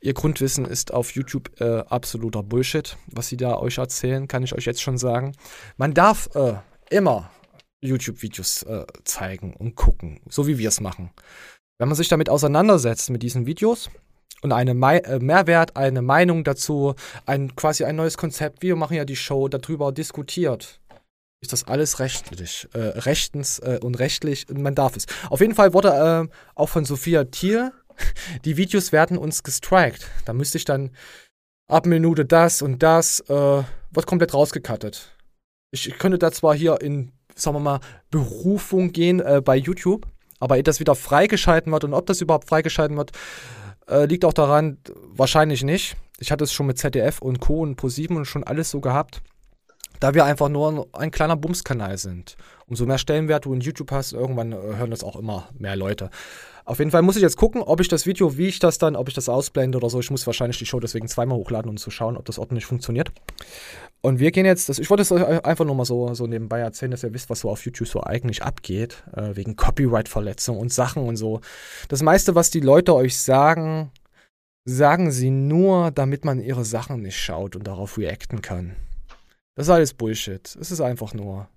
[0.00, 4.54] ihr Grundwissen ist auf YouTube äh, absoluter Bullshit, was sie da euch erzählen, kann ich
[4.54, 5.36] euch jetzt schon sagen.
[5.76, 6.54] Man darf äh,
[6.90, 7.30] immer
[7.80, 8.66] YouTube-Videos
[9.04, 11.12] zeigen und gucken, so wie wir es machen.
[11.78, 13.88] Wenn man sich damit auseinandersetzt, mit diesen Videos,
[14.42, 16.94] und eine Me äh, Mehrwert, eine Meinung dazu,
[17.26, 18.62] ein quasi ein neues Konzept.
[18.62, 20.80] Wir machen ja die Show darüber diskutiert.
[21.40, 24.46] Ist das alles rechtlich, äh, rechtens äh, und rechtlich?
[24.48, 25.06] Man darf es.
[25.30, 27.72] Auf jeden Fall wurde äh, auch von Sophia Thiel,
[28.44, 30.08] die Videos werden uns gestrikt.
[30.24, 30.90] Da müsste ich dann
[31.68, 35.16] ab Minute das und das, äh, wird komplett rausgekattet.
[35.70, 40.06] Ich, ich könnte da zwar hier in, sagen wir mal, Berufung gehen äh, bei YouTube,
[40.40, 43.12] aber ehe das wieder freigeschalten wird und ob das überhaupt freigeschalten wird,
[43.88, 45.96] äh, liegt auch daran, wahrscheinlich nicht.
[46.18, 47.60] Ich hatte es schon mit ZDF und Co.
[47.60, 49.22] und Pro7 und schon alles so gehabt.
[50.00, 52.36] da wir einfach nur ein kleiner Bumskanal sind.
[52.66, 56.10] Umso mehr Stellenwert du in YouTube hast, irgendwann äh, hören das auch immer mehr Leute.
[56.64, 58.94] Auf jeden Fall muss ich jetzt gucken, ob ich das Video, wie ich das dann,
[58.94, 60.00] ob ich das ausblende oder so.
[60.00, 63.10] Ich muss wahrscheinlich die Show deswegen zweimal hochladen, um zu schauen, ob das ordentlich funktioniert.
[64.00, 66.60] Und wir gehen jetzt, das, ich wollte es euch einfach nur mal so, so nebenbei
[66.60, 70.72] erzählen, dass ihr wisst, was so auf YouTube so eigentlich abgeht, äh, wegen Copyright-Verletzungen und
[70.72, 71.40] Sachen und so.
[71.88, 73.90] Das meiste, was die Leute euch sagen,
[74.64, 78.76] sagen sie nur, damit man ihre Sachen nicht schaut und darauf reacten kann.
[79.56, 80.56] Das ist alles Bullshit.
[80.60, 81.48] Es ist einfach nur.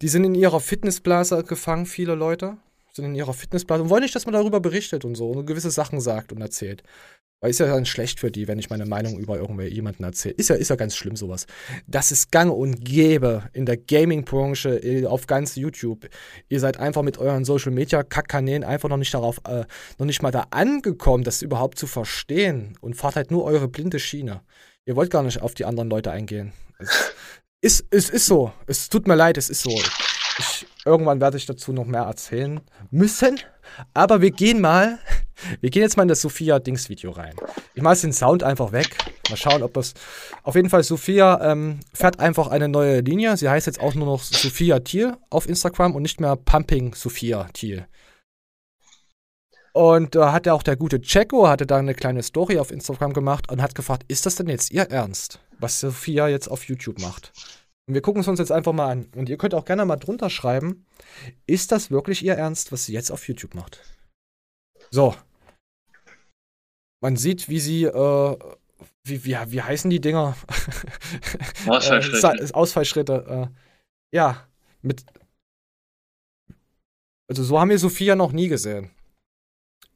[0.00, 2.56] Die sind in ihrer Fitnessblase gefangen, viele Leute
[2.94, 5.70] sind in ihrer Fitnessblase und wollen nicht, dass man darüber berichtet und so und gewisse
[5.70, 6.84] Sachen sagt und erzählt.
[7.44, 10.34] Weil ist ja dann schlecht für die, wenn ich meine Meinung über jemanden erzähle.
[10.36, 11.44] Ist ja, ist ja ganz schlimm sowas.
[11.86, 16.08] Das ist gang und gäbe in der Gaming-Branche, äh, auf ganz YouTube.
[16.48, 19.66] Ihr seid einfach mit euren Social-Media-Kackkanälen einfach noch nicht darauf, äh,
[19.98, 23.98] noch nicht mal da angekommen, das überhaupt zu verstehen und fahrt halt nur eure blinde
[23.98, 24.40] Schiene.
[24.86, 26.54] Ihr wollt gar nicht auf die anderen Leute eingehen.
[26.78, 27.12] Es
[27.60, 28.54] ist, es ist so.
[28.66, 29.78] Es tut mir leid, es ist so.
[30.38, 33.38] Ich, irgendwann werde ich dazu noch mehr erzählen müssen.
[33.92, 34.98] Aber wir gehen mal,
[35.60, 37.34] wir gehen jetzt mal in das Sophia-Dings-Video rein.
[37.74, 38.96] Ich mache den Sound einfach weg.
[39.30, 39.94] Mal schauen, ob das.
[40.42, 43.36] Auf jeden Fall, Sophia ähm, fährt einfach eine neue Linie.
[43.36, 47.48] Sie heißt jetzt auch nur noch Sophia Thiel auf Instagram und nicht mehr Pumping Sophia
[47.52, 47.86] Thiel.
[49.74, 52.70] Und da äh, hat ja auch der gute Checo, hatte da eine kleine Story auf
[52.70, 56.64] Instagram gemacht und hat gefragt, ist das denn jetzt ihr Ernst, was Sophia jetzt auf
[56.64, 57.32] YouTube macht?
[57.86, 59.06] Und wir gucken es uns jetzt einfach mal an.
[59.14, 60.86] Und ihr könnt auch gerne mal drunter schreiben,
[61.46, 63.80] ist das wirklich ihr Ernst, was sie jetzt auf YouTube macht?
[64.90, 65.14] So.
[67.02, 68.38] Man sieht, wie sie, äh,
[69.04, 70.36] wie, wie, wie heißen die Dinger?
[71.66, 72.44] Ausfallschritte.
[72.44, 73.50] äh, Ausfallschritte.
[73.52, 74.48] Äh, ja,
[74.80, 75.04] mit.
[77.28, 78.90] Also so haben wir Sophia noch nie gesehen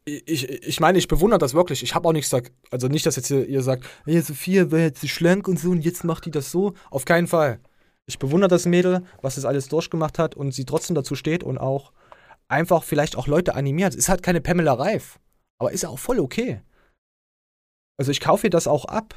[0.09, 1.83] ich, ich meine, ich bewundere das wirklich.
[1.83, 2.53] Ich habe auch nichts gesagt.
[2.71, 5.85] Also nicht, dass jetzt ihr, ihr sagt, hey, Sophia war jetzt schlank und so und
[5.85, 6.75] jetzt macht die das so.
[6.91, 7.61] Auf keinen Fall.
[8.09, 11.59] Ich bewundere das Mädel, was das alles durchgemacht hat und sie trotzdem dazu steht und
[11.59, 11.93] auch
[12.49, 13.93] einfach vielleicht auch Leute animiert.
[13.93, 15.19] Es ist halt keine Pamela Reif,
[15.59, 16.63] aber ist ja auch voll okay.
[17.99, 19.15] Also ich kaufe ihr das auch ab.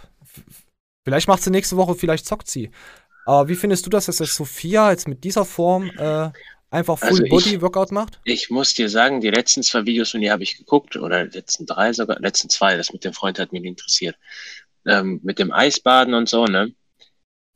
[1.06, 2.70] Vielleicht macht sie nächste Woche, vielleicht zockt sie.
[3.26, 6.30] Aber wie findest du das, dass das Sophia jetzt mit dieser Form äh,
[6.70, 8.20] einfach Full also Body Workout macht?
[8.26, 11.38] Ich muss dir sagen, die letzten zwei Videos von ihr habe ich geguckt, oder die
[11.38, 14.18] letzten drei sogar, letzten zwei, das mit dem Freund hat mich interessiert.
[14.86, 16.74] Ähm, mit dem Eisbaden und so, ne?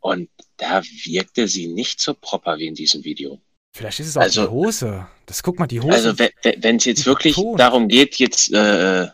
[0.06, 3.41] Und da wirkte sie nicht so proper wie in diesem Video.
[3.76, 5.08] Vielleicht ist es auch also, die Hose.
[5.26, 5.94] Das guck mal, die Hose.
[5.94, 7.58] Also wenn es jetzt wirklich Ton.
[7.58, 9.08] darum geht, jetzt äh,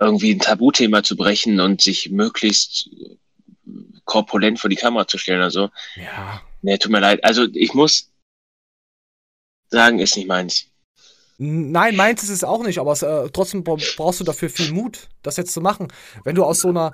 [0.00, 2.90] irgendwie ein Tabuthema zu brechen und sich möglichst
[4.04, 5.70] korpulent vor die Kamera zu stellen, also.
[5.94, 6.42] Ja.
[6.60, 7.22] Nee, tut mir leid.
[7.22, 8.10] Also ich muss
[9.68, 10.66] sagen, ist nicht meins.
[11.38, 15.06] Nein, meins ist es auch nicht, aber es, äh, trotzdem brauchst du dafür viel Mut,
[15.22, 15.86] das jetzt zu machen.
[16.24, 16.92] Wenn du aus so einer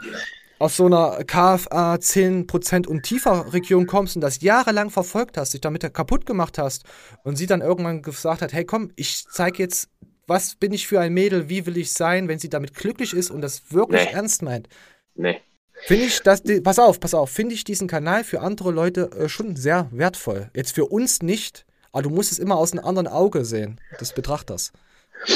[0.62, 5.60] aus so einer KFA 10% und tiefer Region kommst und das jahrelang verfolgt hast, dich
[5.60, 6.84] damit kaputt gemacht hast
[7.24, 9.88] und sie dann irgendwann gesagt hat, hey komm, ich zeig jetzt,
[10.28, 13.30] was bin ich für ein Mädel, wie will ich sein, wenn sie damit glücklich ist
[13.30, 14.12] und das wirklich nee.
[14.12, 14.68] ernst meint.
[15.16, 15.40] Nee.
[15.86, 19.28] Finde ich das, pass auf, pass auf, finde ich diesen Kanal für andere Leute äh,
[19.28, 20.48] schon sehr wertvoll.
[20.54, 24.12] Jetzt für uns nicht, aber du musst es immer aus einem anderen Auge sehen, des
[24.12, 24.72] Betrachters.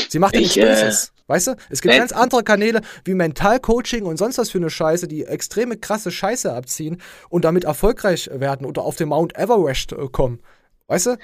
[0.09, 1.09] Sie macht ja nichts Böses.
[1.09, 1.57] Äh, weißt du?
[1.71, 5.25] Es gibt äh, ganz andere Kanäle wie Mentalcoaching und sonst was für eine Scheiße, die
[5.25, 10.41] extreme krasse Scheiße abziehen und damit erfolgreich werden oder auf den Mount Everest äh, kommen.
[10.89, 11.19] Weißt du?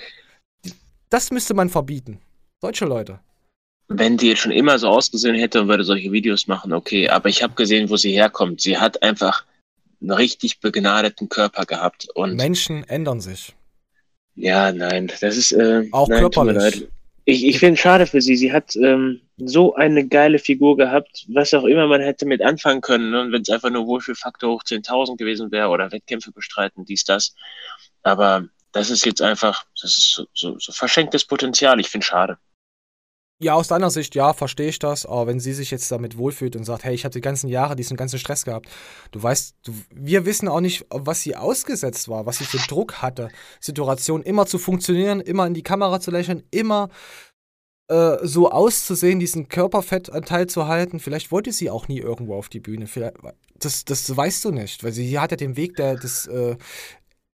[1.10, 2.20] Das müsste man verbieten.
[2.60, 3.20] Deutsche Leute.
[3.88, 7.08] Wenn die jetzt schon immer so ausgesehen hätte und würde solche Videos machen, okay.
[7.08, 8.60] Aber ich habe gesehen, wo sie herkommt.
[8.60, 9.44] Sie hat einfach
[10.00, 12.08] einen richtig begnadeten Körper gehabt.
[12.14, 13.54] Und Menschen ändern sich.
[14.34, 15.52] Ja, nein, das ist.
[15.52, 16.88] Äh, Auch nein, körperlich.
[17.24, 18.36] Ich, ich finde es schade für sie.
[18.36, 22.80] Sie hat ähm, so eine geile Figur gehabt, was auch immer man hätte mit anfangen
[22.80, 23.10] können.
[23.10, 23.28] Ne?
[23.30, 27.34] Wenn es einfach nur Wohlfühlfaktor hoch 10.000 gewesen wäre oder Wettkämpfe bestreiten, dies, das.
[28.02, 31.78] Aber das ist jetzt einfach, das ist so, so, so verschenktes Potenzial.
[31.78, 32.38] Ich finde schade.
[33.42, 35.04] Ja, aus deiner Sicht, ja, verstehe ich das.
[35.04, 37.74] Aber wenn sie sich jetzt damit wohlfühlt und sagt, hey, ich hatte die ganzen Jahre
[37.74, 38.68] diesen ganzen Stress gehabt,
[39.10, 43.02] du weißt, du, wir wissen auch nicht, was sie ausgesetzt war, was sie für Druck
[43.02, 43.30] hatte.
[43.58, 46.88] Situation immer zu funktionieren, immer in die Kamera zu lächeln, immer
[47.88, 51.00] äh, so auszusehen, diesen Körperfettanteil zu halten.
[51.00, 52.86] Vielleicht wollte sie auch nie irgendwo auf die Bühne.
[52.86, 53.16] Vielleicht,
[53.58, 56.56] das, das weißt du nicht, weil sie hat ja den Weg der, des, äh,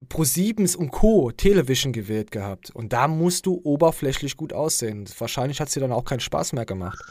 [0.09, 1.31] Pro7s und Co.
[1.31, 2.71] Television gewählt gehabt.
[2.71, 5.09] Und da musst du oberflächlich gut aussehen.
[5.19, 7.03] Wahrscheinlich hat sie dann auch keinen Spaß mehr gemacht.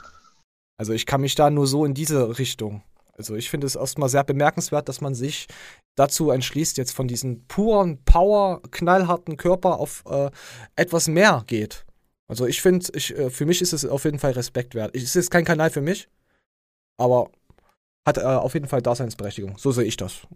[0.78, 2.84] Also ich kann mich da nur so in diese Richtung.
[3.16, 5.48] Also ich finde es erstmal sehr bemerkenswert, dass man sich
[5.96, 10.32] dazu entschließt, jetzt von diesem puren Power, knallharten Körper auf äh,
[10.76, 11.86] etwas mehr geht.
[12.28, 14.96] Also ich finde, äh, für mich ist es auf jeden Fall Respekt wert.
[14.96, 16.10] Es ist kein Kanal für mich,
[16.98, 17.30] aber
[18.08, 19.58] hat äh, auf jeden Fall Daseinsberechtigung.
[19.58, 20.28] So sehe ich das.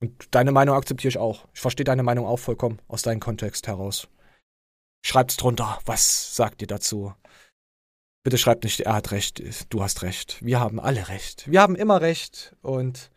[0.00, 1.46] Und deine Meinung akzeptiere ich auch.
[1.54, 4.08] Ich verstehe deine Meinung auch vollkommen aus deinem Kontext heraus.
[5.04, 5.78] Schreibt's drunter.
[5.86, 7.14] Was sagt ihr dazu?
[8.24, 10.38] Bitte schreibt nicht, er hat recht, du hast recht.
[10.44, 11.50] Wir haben alle recht.
[11.50, 13.10] Wir haben immer recht und.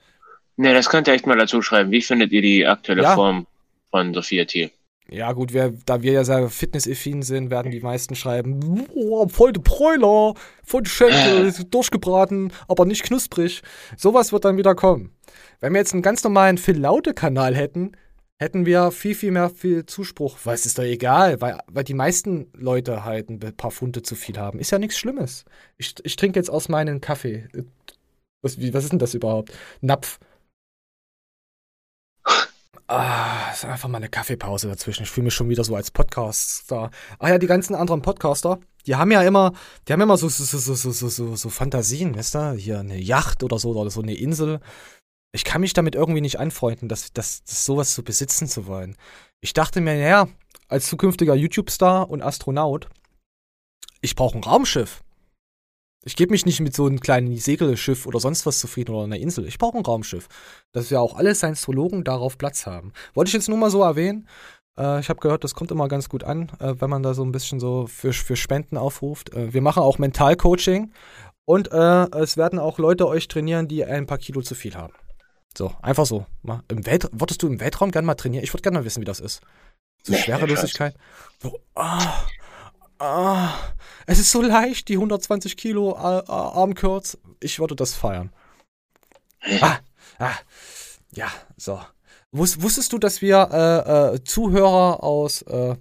[0.58, 1.92] Ne, das könnt ihr echt mal dazu schreiben.
[1.92, 3.16] Wie findet ihr die aktuelle ja.
[3.16, 3.48] Form
[3.90, 4.72] von Sophia Thiel?
[5.12, 9.52] Ja, gut, wir, da wir ja sehr fitnessaffin sind, werden die meisten schreiben: oh, voll
[9.52, 13.62] der Bräuler, voll die Schenkel, durchgebraten, aber nicht knusprig.
[13.98, 15.14] Sowas wird dann wieder kommen.
[15.60, 17.92] Wenn wir jetzt einen ganz normalen Phil Laute-Kanal hätten,
[18.40, 20.38] hätten wir viel, viel mehr viel Zuspruch.
[20.46, 24.16] Weil es ist doch egal, weil, weil die meisten Leute halt ein paar Funde zu
[24.16, 24.60] viel haben.
[24.60, 25.46] Ist ja nichts Schlimmes.
[25.78, 27.48] Ich, ich trinke jetzt aus meinem Kaffee.
[28.42, 29.52] Was, wie, was ist denn das überhaupt?
[29.82, 30.20] Napf.
[32.94, 35.04] Ah, ist einfach mal eine Kaffeepause dazwischen.
[35.04, 36.92] Ich fühle mich schon wieder so als Podcaster.
[37.20, 39.54] Ah ja, die ganzen anderen Podcaster, die haben ja immer,
[39.88, 42.52] die haben immer so, so, so, so, so, so, so Fantasien, weißt du?
[42.52, 44.60] Hier eine Yacht oder so oder so eine Insel.
[45.32, 48.98] Ich kann mich damit irgendwie nicht anfreunden, dass, dass, dass sowas zu besitzen zu wollen.
[49.40, 50.28] Ich dachte mir, naja,
[50.68, 52.90] als zukünftiger YouTube-Star und Astronaut,
[54.02, 55.02] ich brauche ein Raumschiff.
[56.04, 59.20] Ich gebe mich nicht mit so einem kleinen Segelschiff oder sonst was zufrieden oder einer
[59.20, 59.48] Insel.
[59.48, 60.28] Ich brauche ein Raumschiff.
[60.72, 62.92] Dass wir auch alle Science-Trologen darauf Platz haben.
[63.14, 64.28] Wollte ich jetzt nur mal so erwähnen.
[64.78, 67.24] Äh, ich habe gehört, das kommt immer ganz gut an, äh, wenn man da so
[67.24, 69.34] ein bisschen so für, für Spenden aufruft.
[69.34, 70.92] Äh, wir machen auch Mentalcoaching
[71.46, 74.94] und äh, es werden auch Leute euch trainieren, die ein paar Kilo zu viel haben.
[75.56, 76.26] So, einfach so.
[76.42, 78.44] Mal Im Welt Wolltest du im Weltraum gerne mal trainieren?
[78.44, 79.42] Ich würde gerne mal wissen, wie das ist.
[80.04, 80.96] So Schwerelosigkeit.
[81.42, 82.26] So, ah,
[83.02, 83.54] ah,
[84.06, 87.18] es ist so leicht, die 120 Kilo äh, Armkürz.
[87.40, 88.32] Ich würde das feiern.
[89.62, 89.78] Ah,
[90.20, 90.36] ah,
[91.14, 91.82] ja, so.
[92.32, 95.76] Wus wusstest du, dass wir äh, äh, Zuhörer aus, äh,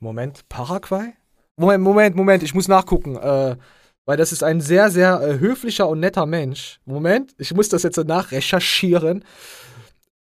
[0.00, 1.14] Moment, Paraguay?
[1.56, 3.16] Moment, Moment, Moment, ich muss nachgucken.
[3.16, 3.56] Äh,
[4.04, 6.80] weil das ist ein sehr, sehr äh, höflicher und netter Mensch.
[6.84, 9.24] Moment, ich muss das jetzt nachrecherchieren.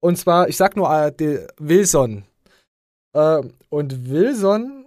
[0.00, 2.24] Und zwar, ich sag nur äh, Wilson.
[3.14, 4.85] Äh, und Wilson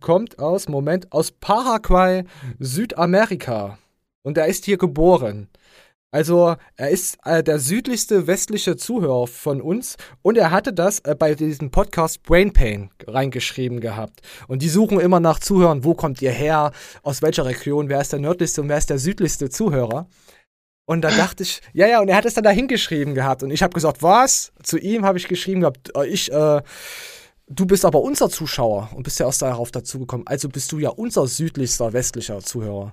[0.00, 2.24] kommt aus, Moment, aus Paraguay,
[2.58, 3.78] Südamerika.
[4.22, 5.48] Und er ist hier geboren.
[6.10, 11.14] Also, er ist äh, der südlichste westliche Zuhörer von uns und er hatte das äh,
[11.14, 14.22] bei diesem Podcast Brain Pain reingeschrieben gehabt.
[14.46, 16.72] Und die suchen immer nach Zuhörern, wo kommt ihr her,
[17.02, 20.08] aus welcher Region, wer ist der nördlichste und wer ist der südlichste Zuhörer.
[20.86, 23.42] Und da dachte ich, ja, ja, und er hat es dann da hingeschrieben gehabt.
[23.42, 24.52] Und ich habe gesagt, was?
[24.62, 26.62] Zu ihm habe ich geschrieben gehabt, äh, ich, äh,
[27.50, 30.26] Du bist aber unser Zuschauer und bist ja erst darauf dazugekommen.
[30.26, 32.92] Also bist du ja unser südlichster westlicher Zuhörer.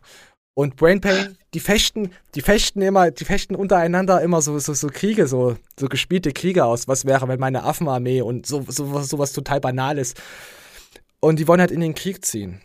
[0.57, 4.87] Und Brain Pain, die fechten, die fechten immer, die fechten untereinander immer so, so, so
[4.87, 6.87] Kriege, so, so gespielte Kriege aus.
[6.87, 10.13] Was wäre, wenn meine Affenarmee und so, so, so was total Banales.
[11.19, 12.61] Und die wollen halt in den Krieg ziehen.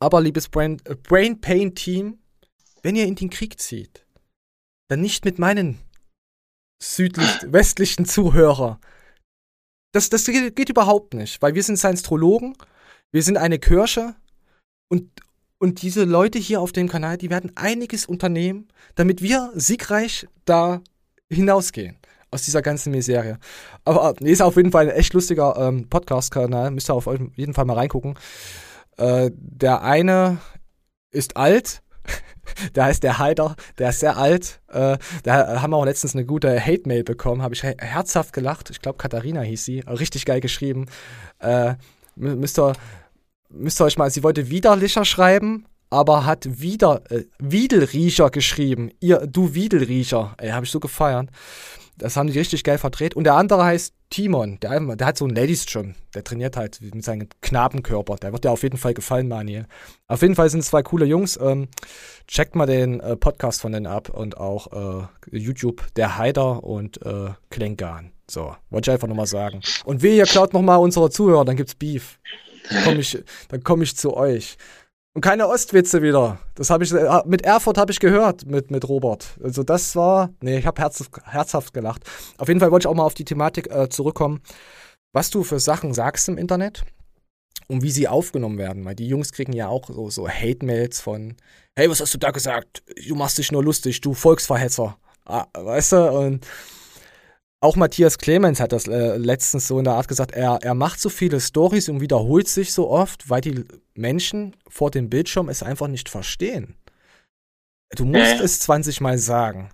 [0.00, 2.18] Aber liebes Brain, äh, Pain Team,
[2.82, 4.06] wenn ihr in den Krieg zieht,
[4.88, 5.78] dann nicht mit meinen
[6.82, 8.80] südlich, westlichen Zuhörer,
[9.96, 12.54] das, das geht überhaupt nicht, weil wir sind Science-Trologen,
[13.12, 14.14] wir sind eine Kirche
[14.88, 15.10] und,
[15.58, 20.82] und diese Leute hier auf dem Kanal, die werden einiges unternehmen, damit wir siegreich da
[21.30, 21.96] hinausgehen
[22.30, 23.38] aus dieser ganzen Miserie.
[23.84, 27.54] Aber nee, ist auf jeden Fall ein echt lustiger ähm, Podcast-Kanal, müsst ihr auf jeden
[27.54, 28.18] Fall mal reingucken.
[28.98, 30.38] Äh, der eine
[31.10, 31.82] ist alt,
[32.74, 34.60] der heißt der Heider, der ist sehr alt.
[34.68, 38.70] Äh, da haben wir auch letztens eine gute Hate-Mail bekommen, habe ich herzhaft gelacht.
[38.70, 39.80] Ich glaube, Katharina hieß sie.
[39.80, 40.86] Richtig geil geschrieben.
[41.38, 41.74] Äh,
[42.16, 42.72] müsst, ihr,
[43.48, 48.90] müsst ihr euch mal, sie wollte widerlicher schreiben, aber hat wieder äh, Wiedelriecher geschrieben.
[49.00, 50.34] Ihr, du Wiedelriecher.
[50.38, 51.30] Ey, habe ich so gefeiert.
[51.98, 53.14] Das haben die richtig geil verdreht.
[53.14, 54.60] Und der andere heißt Timon.
[54.60, 55.94] Der, der hat so einen Ladies Gym.
[56.14, 58.16] Der trainiert halt mit seinem Knabenkörper.
[58.16, 59.66] Der wird dir auf jeden Fall gefallen, Maniel.
[60.06, 61.38] Auf jeden Fall sind es zwei coole Jungs.
[61.40, 61.68] Ähm,
[62.26, 67.04] checkt mal den äh, Podcast von denen ab und auch äh, YouTube, der Heider und
[67.04, 68.12] äh, Klenkan.
[68.28, 69.60] So, wollte ich einfach nochmal sagen.
[69.84, 72.18] Und wehe, ihr klaut nochmal unsere Zuhörer, dann gibt's Beef.
[72.70, 73.18] Dann komme ich,
[73.62, 74.56] komm ich zu euch.
[75.16, 76.38] Und keine Ostwitze wieder.
[76.56, 79.38] Das habe ich äh, mit Erfurt habe ich gehört mit, mit Robert.
[79.42, 82.02] Also das war, nee, ich habe herz, herzhaft gelacht.
[82.36, 84.42] Auf jeden Fall wollte ich auch mal auf die Thematik äh, zurückkommen,
[85.14, 86.84] was du für Sachen sagst im Internet
[87.66, 91.34] und wie sie aufgenommen werden, weil die Jungs kriegen ja auch so, so Hate-Mails von,
[91.74, 92.82] hey, was hast du da gesagt?
[93.08, 94.98] Du machst dich nur lustig, du Volksverhetzer.
[95.24, 96.10] Ah, weißt du?
[96.10, 96.46] Und
[97.60, 101.00] auch Matthias Clemens hat das äh, letztens so in der Art gesagt, er, er macht
[101.00, 105.62] so viele Stories und wiederholt sich so oft, weil die Menschen vor dem Bildschirm es
[105.62, 106.76] einfach nicht verstehen.
[107.94, 108.44] Du musst äh.
[108.44, 109.70] es 20 Mal sagen.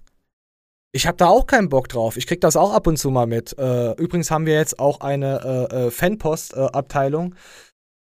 [0.94, 2.16] Ich habe da auch keinen Bock drauf.
[2.16, 3.58] Ich krieg das auch ab und zu mal mit.
[3.58, 7.34] Äh, übrigens haben wir jetzt auch eine äh, äh Fanpost-Abteilung.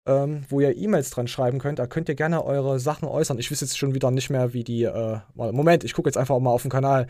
[0.06, 1.80] Ähm, wo ihr E-Mails dran schreiben könnt.
[1.80, 3.40] Da könnt ihr gerne eure Sachen äußern.
[3.40, 4.84] Ich wüsste jetzt schon wieder nicht mehr, wie die.
[4.84, 7.08] Äh, Moment, ich gucke jetzt einfach mal auf den Kanal.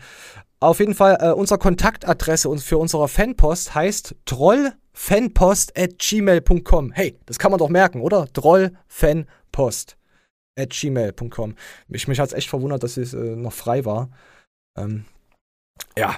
[0.60, 6.92] Auf jeden Fall, äh, unsere Kontaktadresse für unsere Fanpost heißt trollfanpost.gmail.com.
[6.92, 8.26] Hey, das kann man doch merken, oder?
[8.32, 9.98] Trollfanpost
[10.56, 11.56] at gmail.com.
[11.88, 14.08] Mich, mich hat es echt verwundert, dass es äh, noch frei war.
[14.78, 15.04] Ähm,
[15.96, 16.16] ja,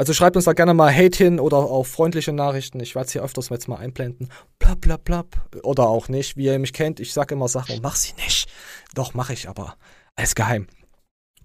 [0.00, 2.80] also schreibt uns da gerne mal Hate hin oder auch freundliche Nachrichten.
[2.80, 4.30] Ich werde es hier öfters jetzt mal einblenden.
[4.58, 5.50] Plapp, plapp, plapp.
[5.62, 6.38] Oder auch nicht.
[6.38, 8.48] Wie ihr mich kennt, ich sage immer Sachen und mach sie nicht.
[8.94, 9.76] Doch, mache ich aber.
[10.16, 10.68] Alles geheim.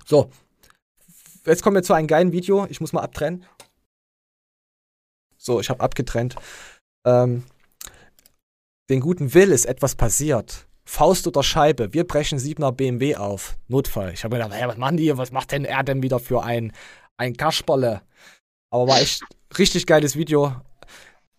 [0.05, 0.31] So.
[1.45, 2.65] Jetzt kommen wir zu einem geilen Video.
[2.69, 3.45] Ich muss mal abtrennen.
[5.37, 6.37] So, ich habe abgetrennt.
[7.05, 7.43] Ähm,
[8.89, 10.65] den guten Will ist etwas passiert.
[10.85, 13.57] Faust oder Scheibe, wir brechen 7er BMW auf.
[13.67, 14.13] Notfall.
[14.13, 15.17] Ich habe gedacht, hey, was machen die hier?
[15.17, 16.71] Was macht denn er denn wieder für ein,
[17.17, 18.01] ein Kasperle?
[18.69, 19.23] Aber war echt
[19.57, 20.55] richtig geiles Video.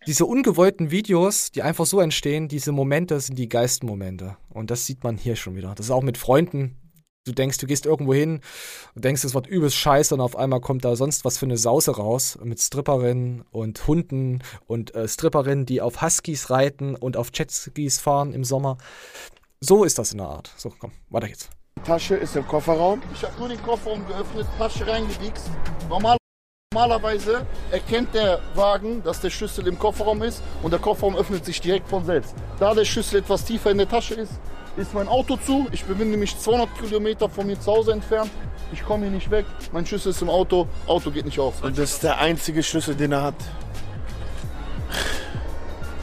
[0.05, 4.37] Diese ungewollten Videos, die einfach so entstehen, diese Momente sind die geilsten Momente.
[4.49, 5.75] Und das sieht man hier schon wieder.
[5.75, 6.77] Das ist auch mit Freunden.
[7.25, 8.39] Du denkst, du gehst irgendwo hin
[8.95, 11.57] und denkst, es wird übelst scheiße und auf einmal kommt da sonst was für eine
[11.57, 17.31] Sause raus mit Stripperinnen und Hunden und äh, Stripperinnen, die auf Huskies reiten und auf
[17.33, 18.77] Jetskis fahren im Sommer.
[19.59, 20.53] So ist das in der Art.
[20.55, 21.49] So, komm, weiter geht's.
[21.77, 23.01] Die Tasche ist im Kofferraum.
[23.13, 25.49] Ich habe nur den Kofferraum geöffnet, Tasche reingewichst.
[25.89, 26.16] Normal,
[26.77, 31.59] normalerweise erkennt der Wagen, dass der Schlüssel im Kofferraum ist und der Kofferraum öffnet sich
[31.59, 32.35] direkt von selbst.
[32.59, 34.33] Da der Schlüssel etwas tiefer in der Tasche ist,
[34.75, 35.67] ist mein Auto zu.
[35.71, 38.29] Ich befinde mich 200 Kilometer von mir zu Hause entfernt.
[38.71, 39.45] Ich komme hier nicht weg.
[39.71, 40.67] Mein Schlüssel ist im Auto.
[40.85, 41.63] Auto geht nicht auf.
[41.63, 43.35] Und das ist der einzige Schlüssel, den er hat.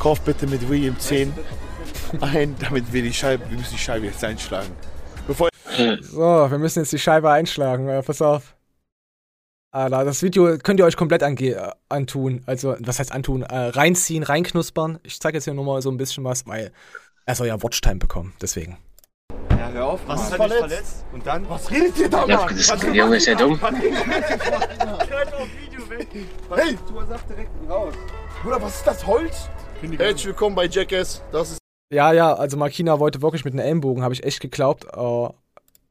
[0.01, 1.33] Kauf bitte mit William 10
[2.21, 4.71] ein, damit wir die Scheibe, wir müssen die Scheibe jetzt einschlagen.
[5.29, 5.51] Bevor
[6.01, 7.89] so, wir müssen jetzt die Scheibe einschlagen.
[7.89, 8.54] Äh, pass auf.
[9.75, 11.57] Alter, das Video könnt ihr euch komplett äh,
[11.89, 12.43] antun.
[12.47, 13.43] Also, was heißt antun?
[13.43, 15.01] Äh, reinziehen, reinknuspern.
[15.03, 16.71] Ich zeige jetzt hier nur mal so ein bisschen was, weil
[17.27, 18.35] er soll ja Watchtime bekommen.
[18.41, 18.79] Deswegen.
[19.51, 20.01] Ja, hör auf.
[20.07, 20.61] Was ist verletzt?
[20.61, 21.07] verletzt?
[21.13, 21.51] Und dann?
[21.51, 23.59] Was redet ihr da, Ja, das Junge ist ja dumm.
[26.55, 27.95] Hey, du sagst direkt raus.
[28.45, 29.49] Bruder, was ist das Holz?
[29.81, 31.21] Herzlich willkommen bei Jackass.
[31.33, 31.59] Das ist
[31.93, 34.85] Ja, ja, also Makina wollte wirklich mit einem Ellenbogen, habe ich echt geglaubt.
[34.85, 35.29] Äh,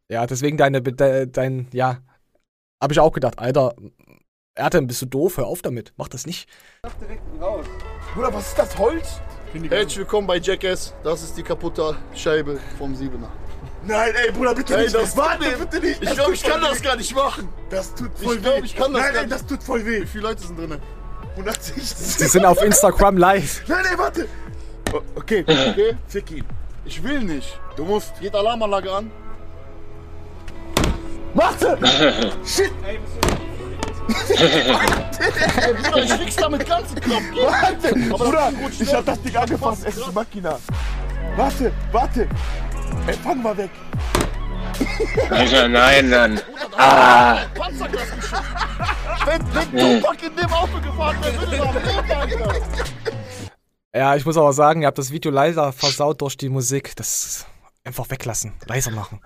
[0.08, 1.98] ja, deswegen deine, de, dein, ja,
[2.84, 3.74] habe ich auch gedacht, Alter,
[4.56, 5.38] Erdem, bist du doof?
[5.38, 6.48] Hör auf damit, mach das nicht.
[7.02, 7.66] Direkt raus.
[8.14, 9.22] Bruder, was ist das Holz?
[9.54, 10.94] Herzlich willkommen bei Jackass.
[11.04, 13.32] Das ist die kaputte Scheibe vom Siebener.
[13.86, 14.96] Nein, ey, Bruder, bitte Ey, nicht.
[14.96, 16.04] das warte, bitte nicht.
[16.04, 17.48] Ich glaube, ich kann das gar nicht machen.
[17.70, 18.66] Das tut voll Ich glaube, weh.
[18.66, 20.02] ich kann das Nein, gar nein, das tut voll weh.
[20.02, 20.78] Wie viele Leute sind drin?
[21.38, 21.84] 160.
[21.86, 23.64] Sie sind auf Instagram live.
[23.68, 24.28] Nein, nein, warte.
[25.16, 25.98] Okay, Okay?
[26.08, 26.46] fick ihn.
[26.86, 27.58] Ich will nicht.
[27.78, 28.20] Du musst.
[28.20, 29.10] Geht Alarmanlage an.
[31.34, 31.78] Warte!
[32.46, 32.72] Shit!
[32.86, 33.00] Ey,
[35.74, 37.24] Bruder, ich fix damit ganzen Knopf.
[37.36, 37.96] Warte!
[38.10, 39.84] Bruder, ich hab das Ding angefasst.
[39.86, 40.60] Es ist die Machina.
[41.36, 42.28] Warte, warte.
[43.08, 43.72] Ey, fang mal weg.
[45.30, 46.40] Alter, nein, dann.
[46.78, 47.40] Ah.
[49.26, 52.86] Wenn, wenn Tupac in dem Auto gefahren wäre, würde er am Leben, Alter.
[53.96, 56.96] Ja, ich muss aber sagen, ihr habt das Video leider versaut durch die Musik.
[56.96, 57.46] Das
[57.84, 59.20] einfach weglassen, leiser machen.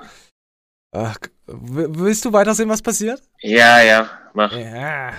[0.94, 3.22] W- willst du weitersehen, was passiert?
[3.42, 4.52] Ja, ja, mach.
[4.52, 5.10] Ja.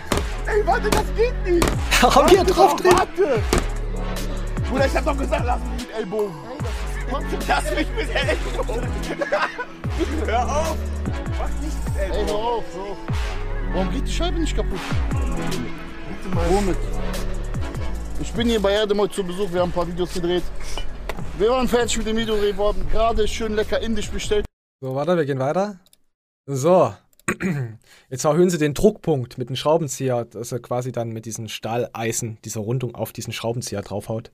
[0.47, 1.66] Ey, warte, das geht nicht.
[2.01, 2.93] Warum hier Warte drauf drehen?
[2.97, 3.43] Warte.
[4.69, 6.35] Bruder, ich hab doch gesagt, lass mich mit Ellbogen.
[7.49, 8.89] Lass mich mit Ellbogen.
[10.27, 10.77] Hör auf.
[11.39, 12.27] Mach nichts mit Ey, Ellbogen.
[12.29, 12.97] hör auf, hör auf.
[13.73, 14.81] Warum geht die Scheibe nicht kaputt?
[16.51, 16.77] Womit?
[18.21, 20.43] Ich bin hier bei Erdem heute zu Besuch, wir haben ein paar Videos gedreht.
[21.39, 24.45] Wir waren fertig mit dem Videodreh worden, gerade schön lecker indisch bestellt.
[24.81, 25.81] So, warte, wir gehen weiter.
[26.47, 26.95] So.
[28.11, 32.39] Jetzt erhöhen sie den Druckpunkt mit dem Schraubenzieher, dass er quasi dann mit diesen Stahleisen,
[32.45, 34.31] dieser Rundung auf diesen Schraubenzieher draufhaut,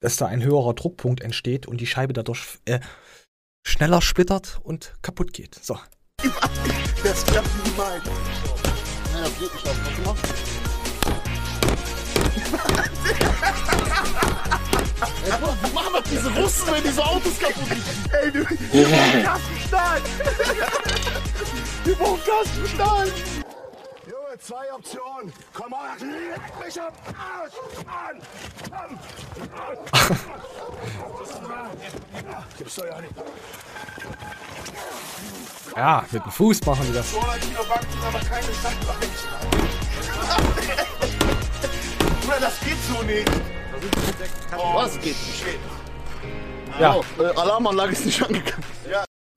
[0.00, 2.80] dass da ein höherer Druckpunkt entsteht und die Scheibe dadurch äh,
[3.66, 5.56] schneller splittert und kaputt geht.
[5.56, 5.76] So.
[7.02, 8.04] Das klappt niemals.
[8.04, 10.61] Nein, das geht nicht auf.
[15.24, 15.32] Ey,
[15.62, 17.82] wie machen das diese Russen, wenn diese Autos kaputt gehen?
[18.12, 20.00] Ey, du, wir brauchen Kastenstahl.
[21.84, 23.06] Wir brauchen Kastenstahl.
[24.06, 25.32] Junge, zwei Optionen.
[25.52, 27.54] Komm mal, leck mich am Arsch
[27.86, 28.20] an.
[28.72, 30.20] Arsch.
[32.58, 33.14] Gib's doch ja nicht.
[35.76, 37.06] Ja, mit dem Fuß machen die das.
[42.22, 43.30] Bruder, das geht so nicht.
[44.60, 45.44] Was geht nicht?
[46.78, 46.96] Ja.
[46.96, 48.64] Oh, äh, Alarmanlage ist nicht angegangen.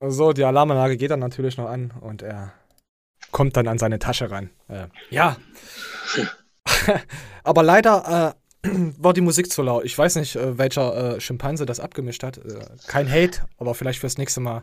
[0.00, 2.52] So, die Alarmanlage geht dann natürlich noch an und er
[3.32, 4.50] kommt dann an seine Tasche ran.
[4.68, 5.36] Äh, ja.
[7.44, 8.34] Aber leider
[8.98, 9.84] war die Musik zu laut.
[9.84, 12.38] Ich weiß nicht, äh, welcher äh, Schimpanse das abgemischt hat.
[12.38, 14.62] Äh, kein Hate, aber vielleicht fürs nächste Mal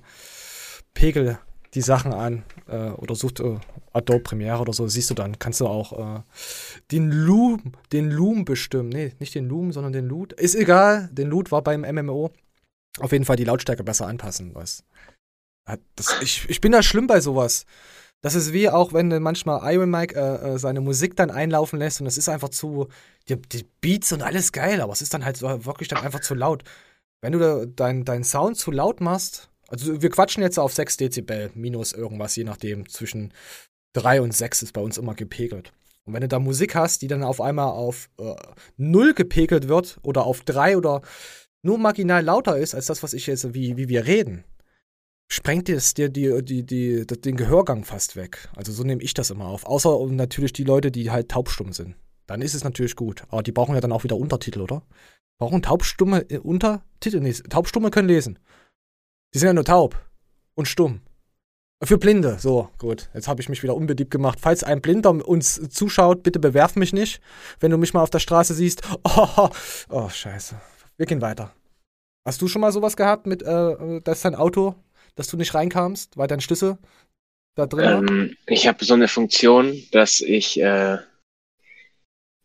[0.94, 1.40] pegel
[1.74, 3.58] die Sachen an äh, oder sucht äh,
[3.94, 6.22] Adobe Premiere oder so, siehst du dann, kannst du auch äh,
[6.92, 8.90] den Loom, den Loom bestimmen.
[8.90, 10.34] Nee, nicht den Loom, sondern den Loot.
[10.34, 12.32] Ist egal, den Loot war beim MMO.
[13.00, 14.54] Auf jeden Fall die Lautstärke besser anpassen.
[14.54, 14.84] Was.
[15.96, 17.66] Das, ich, ich bin da schlimm bei sowas.
[18.22, 22.00] Das ist wie auch, wenn manchmal Iron Mike äh, äh, seine Musik dann einlaufen lässt
[22.00, 22.88] und es ist einfach zu,
[23.28, 26.34] die, die, Beats und alles geil, aber es ist dann halt wirklich dann einfach zu
[26.34, 26.64] laut.
[27.22, 31.52] Wenn du deinen dein Sound zu laut machst, also wir quatschen jetzt auf 6 Dezibel
[31.54, 33.34] minus irgendwas, je nachdem, zwischen
[33.94, 35.72] 3 und 6 ist bei uns immer gepegelt.
[36.06, 38.36] Und wenn du da Musik hast, die dann auf einmal auf äh,
[38.78, 41.02] 0 gepegelt wird oder auf 3 oder
[41.62, 44.44] nur marginal lauter ist als das, was ich jetzt, wie, wie wir reden,
[45.32, 48.50] sprengt es dir die, die, die, den Gehörgang fast weg.
[48.56, 49.66] Also so nehme ich das immer auf.
[49.66, 51.96] Außer natürlich die Leute, die halt taubstumm sind.
[52.28, 53.24] Dann ist es natürlich gut.
[53.30, 54.84] Aber die brauchen ja dann auch wieder Untertitel, oder?
[55.40, 57.20] Brauchen taubstumme äh, Untertitel?
[57.20, 58.40] Nee, taubstumme können lesen.
[59.34, 59.98] Die sind ja nur taub
[60.54, 61.02] und stumm.
[61.84, 63.10] Für Blinde, so, gut.
[63.14, 64.40] Jetzt habe ich mich wieder unbediebt gemacht.
[64.42, 67.22] Falls ein Blinder uns zuschaut, bitte bewerf mich nicht.
[67.60, 68.82] Wenn du mich mal auf der Straße siehst.
[69.04, 69.50] Oh,
[69.90, 70.60] oh scheiße.
[70.98, 71.54] Wir gehen weiter.
[72.26, 74.76] Hast du schon mal sowas gehabt mit, äh, dass dein Auto
[75.16, 76.78] dass du nicht reinkamst, weil dein Schlüssel
[77.56, 78.08] da drin?
[78.08, 80.98] Ähm, ich habe so eine Funktion, dass ich, äh,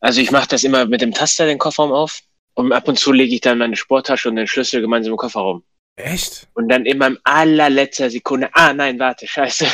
[0.01, 2.23] also ich mache das immer mit dem Taster den Kofferraum auf
[2.55, 5.65] und ab und zu lege ich dann meine Sporttasche und den Schlüssel gemeinsam im Kofferraum.
[5.99, 6.47] Echt?
[6.55, 9.67] Und dann immer in allerletzter Sekunde, ah nein, warte, scheiße.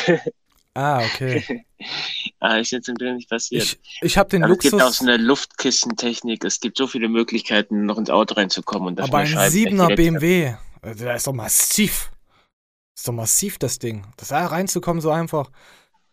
[0.73, 1.65] Ah, okay.
[2.39, 3.63] ah, ist jetzt im Grunde nicht passiert.
[3.63, 4.65] Ich, ich habe den Aber Luxus.
[4.65, 6.43] Es gibt auch so eine Luftkissentechnik.
[6.43, 8.89] Es gibt so viele Möglichkeiten, noch ins Auto reinzukommen.
[8.89, 12.11] Und Aber ein 7er BMW, der ist doch massiv.
[12.93, 14.05] Ist doch massiv, das Ding.
[14.17, 15.49] Das da reinzukommen, so einfach.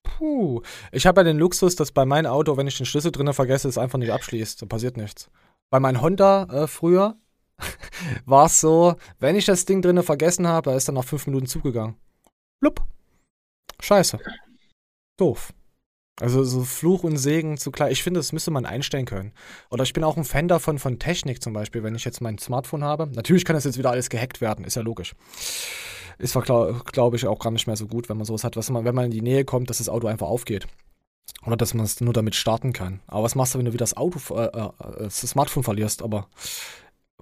[0.05, 0.63] Puh.
[0.93, 3.69] Ich habe ja den Luxus, dass bei meinem Auto, wenn ich den Schlüssel drinnen vergesse,
[3.69, 4.63] es einfach nicht abschließt.
[4.63, 5.29] Da passiert nichts.
[5.71, 7.17] Bei meinem Honda äh, früher
[8.25, 11.27] war es so, wenn ich das Ding drinnen vergessen habe, da ist dann nach fünf
[11.27, 11.97] Minuten zugegangen.
[12.61, 12.81] Blub.
[13.81, 14.19] Scheiße.
[15.17, 15.53] Doof.
[16.21, 17.93] Also so Fluch und Segen zugleich.
[17.93, 19.33] Ich finde, das müsste man einstellen können.
[19.71, 22.39] Oder ich bin auch ein Fan davon von Technik zum Beispiel, wenn ich jetzt mein
[22.39, 23.09] Smartphone habe.
[23.15, 25.15] Natürlich kann das jetzt wieder alles gehackt werden, ist ja logisch.
[26.19, 28.71] Ist, glaube glaub ich, auch gar nicht mehr so gut, wenn man sowas hat, was
[28.71, 30.67] man, wenn man in die Nähe kommt, dass das Auto einfach aufgeht.
[31.45, 33.01] Oder dass man es nur damit starten kann.
[33.07, 36.03] Aber was machst du, wenn du wieder das Auto, äh, äh, das Smartphone verlierst?
[36.03, 36.29] Aber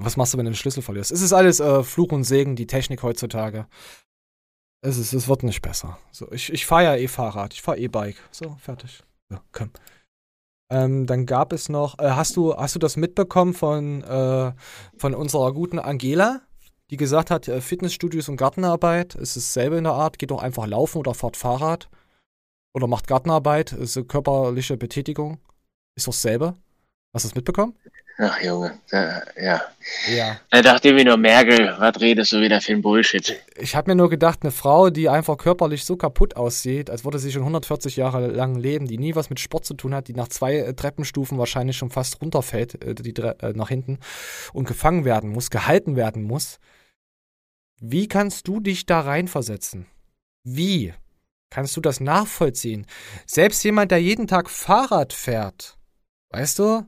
[0.05, 1.13] was machst du, wenn du den Schlüssel verlierst?
[1.13, 3.67] Es ist alles äh, Fluch und Segen, die Technik heutzutage.
[4.83, 5.99] Es, ist, es wird nicht besser.
[6.11, 8.17] So, ich ich fahre ja eh Fahrrad, ich fahre E-Bike.
[8.31, 9.03] So, fertig.
[9.29, 9.71] So, komm.
[10.71, 14.53] Ähm, dann gab es noch, äh, hast du, hast du das mitbekommen von, äh,
[14.97, 16.43] von unserer guten Angela,
[16.91, 20.67] die gesagt hat, äh, Fitnessstudios und Gartenarbeit ist dasselbe in der Art, geht doch einfach
[20.67, 21.91] laufen oder fahrt Fahrrad
[22.73, 25.39] oder macht Gartenarbeit, ist eine körperliche Betätigung,
[25.97, 26.57] ist doch dasselbe.
[27.13, 27.75] Hast du das mitbekommen?
[28.19, 29.23] Ach Junge, ja.
[29.41, 29.63] ja.
[30.09, 30.41] Ja.
[30.51, 33.41] Da dachte ich mir nur, Merkel, was redest du wieder für ein Bullshit?
[33.57, 37.19] Ich habe mir nur gedacht, eine Frau, die einfach körperlich so kaputt aussieht, als würde
[37.19, 40.15] sie schon 140 Jahre lang leben, die nie was mit Sport zu tun hat, die
[40.15, 43.99] nach zwei äh, Treppenstufen wahrscheinlich schon fast runterfällt, äh, die, äh, nach hinten
[44.53, 46.59] und gefangen werden muss, gehalten werden muss.
[47.81, 49.87] Wie kannst du dich da reinversetzen?
[50.45, 50.93] Wie?
[51.49, 52.87] Kannst du das nachvollziehen?
[53.27, 55.79] Selbst jemand, der jeden Tag Fahrrad fährt,
[56.31, 56.87] weißt du,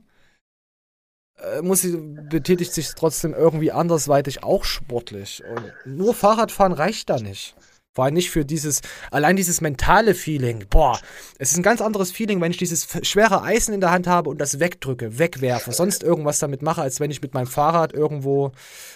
[1.43, 1.85] äh, muss,
[2.29, 5.43] betätigt sich trotzdem irgendwie andersweitig auch sportlich.
[5.49, 7.55] Und nur Fahrradfahren reicht da nicht.
[7.93, 8.81] Vor allem nicht für dieses,
[9.11, 10.65] allein dieses mentale Feeling.
[10.67, 10.99] Boah,
[11.37, 14.31] es ist ein ganz anderes Feeling, wenn ich dieses schwere Eisen in der Hand habe
[14.31, 18.51] und das wegdrücke, wegwerfe, sonst irgendwas damit mache, als wenn ich mit meinem Fahrrad irgendwo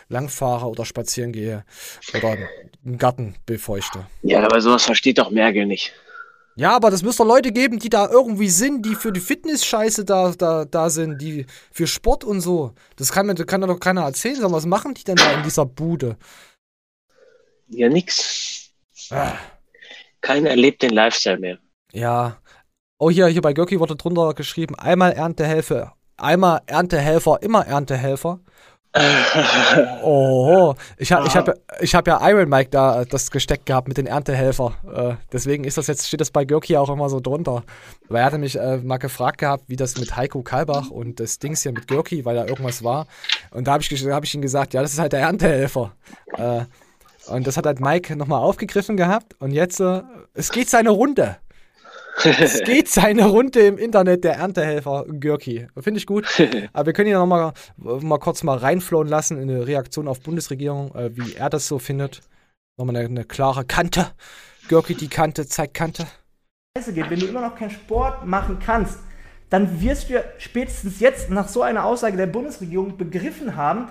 [0.09, 1.63] langfahre oder spazieren gehe
[2.15, 2.37] oder
[2.83, 4.07] einen Garten befeuchte.
[4.23, 5.93] Ja, aber sowas versteht doch Merkel nicht.
[6.57, 10.33] Ja, aber das müsste Leute geben, die da irgendwie sind, die für die Fitness-Scheiße da,
[10.35, 12.73] da, da sind, die für Sport und so.
[12.95, 14.37] Das kann mir kann doch keiner erzählen.
[14.37, 16.17] Sondern was machen die denn da in dieser Bude?
[17.67, 18.71] Ja, nix.
[19.11, 19.33] Ah.
[20.21, 21.59] Keiner lebt den Lifestyle mehr.
[21.91, 22.41] Ja.
[22.97, 28.39] Oh, hier, hier bei Göcki wurde drunter geschrieben: einmal Erntehelfer, einmal Erntehelfer, immer Erntehelfer.
[30.03, 33.97] Oh, ich habe ich hab, ich hab ja Iron Mike da das gesteckt gehabt mit
[33.97, 34.73] den Erntehelfer.
[34.91, 37.63] Äh, deswegen ist das jetzt, steht das bei Görki auch immer so drunter.
[38.07, 41.39] Weil er hatte mich äh, mal gefragt gehabt, wie das mit Heiko Kalbach und das
[41.39, 43.07] Dings hier mit Görki, weil da irgendwas war.
[43.51, 45.91] Und da habe ich, hab ich ihm gesagt, ja, das ist halt der Erntehelfer.
[46.37, 46.61] Äh,
[47.27, 49.35] und das hat halt Mike nochmal aufgegriffen gehabt.
[49.39, 50.01] Und jetzt, äh,
[50.33, 51.37] es geht seine Runde.
[52.23, 55.67] Es geht seine Runde im Internet, der Erntehelfer Görki.
[55.79, 56.25] Finde ich gut.
[56.73, 60.21] Aber wir können ihn noch mal, mal kurz mal reinflohen lassen in eine Reaktion auf
[60.21, 62.21] Bundesregierung, äh, wie er das so findet.
[62.77, 64.07] Nochmal eine, eine klare Kante.
[64.67, 66.07] Görki die Kante, zeigt Kante.
[66.75, 68.99] Wenn du immer noch keinen Sport machen kannst,
[69.49, 73.87] dann wirst du ja spätestens jetzt nach so einer Aussage der Bundesregierung begriffen haben,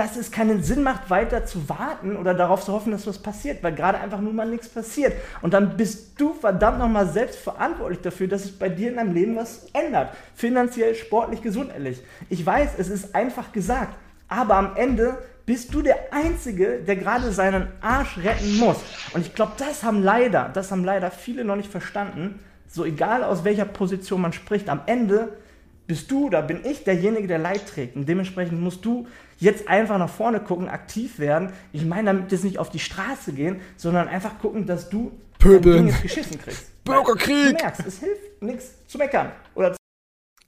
[0.00, 3.62] dass es keinen Sinn macht, weiter zu warten oder darauf zu hoffen, dass was passiert,
[3.62, 5.12] weil gerade einfach nur mal nichts passiert.
[5.42, 9.12] Und dann bist du verdammt nochmal selbst verantwortlich dafür, dass sich bei dir in deinem
[9.12, 10.14] Leben was ändert.
[10.34, 12.02] Finanziell, sportlich, gesundheitlich.
[12.30, 13.94] Ich weiß, es ist einfach gesagt,
[14.26, 18.78] aber am Ende bist du der Einzige, der gerade seinen Arsch retten muss.
[19.12, 22.40] Und ich glaube, das haben leider, das haben leider viele noch nicht verstanden.
[22.66, 25.28] So egal aus welcher Position man spricht, am Ende
[25.90, 27.96] bist du oder bin ich derjenige, der Leid trägt.
[27.96, 31.52] Und dementsprechend musst du jetzt einfach nach vorne gucken, aktiv werden.
[31.72, 35.10] Ich meine damit jetzt nicht auf die Straße gehen, sondern einfach gucken, dass du
[35.40, 35.92] Pöbeln.
[36.00, 36.70] Geschissen kriegst.
[36.84, 37.58] Bürgerkrieg.
[37.58, 39.32] Du merkst, es hilft nichts zu meckern.
[39.56, 39.74] Oder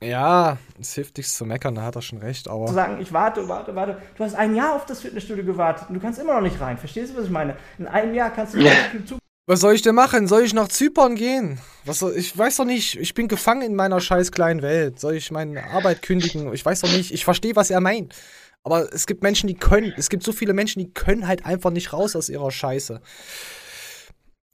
[0.01, 2.66] Ja, es hilft nichts zu meckern, da hat er schon recht, aber.
[2.66, 3.99] zu sagen, ich warte, warte, warte.
[4.16, 6.78] Du hast ein Jahr auf das Fitnessstudio gewartet und du kannst immer noch nicht rein.
[6.78, 7.57] Verstehst du, was ich meine?
[7.78, 9.18] In einem Jahr kannst du nicht viel zu.
[9.47, 10.28] Was soll ich denn machen?
[10.28, 11.59] Soll ich nach Zypern gehen?
[11.84, 12.97] Was soll, ich weiß doch nicht.
[12.97, 15.01] Ich bin gefangen in meiner scheiß kleinen Welt.
[15.01, 16.53] Soll ich meine Arbeit kündigen?
[16.53, 17.11] Ich weiß doch nicht.
[17.11, 18.14] Ich verstehe, was er meint.
[18.62, 19.93] Aber es gibt Menschen, die können.
[19.97, 23.03] Es gibt so viele Menschen, die können halt einfach nicht raus aus ihrer Scheiße.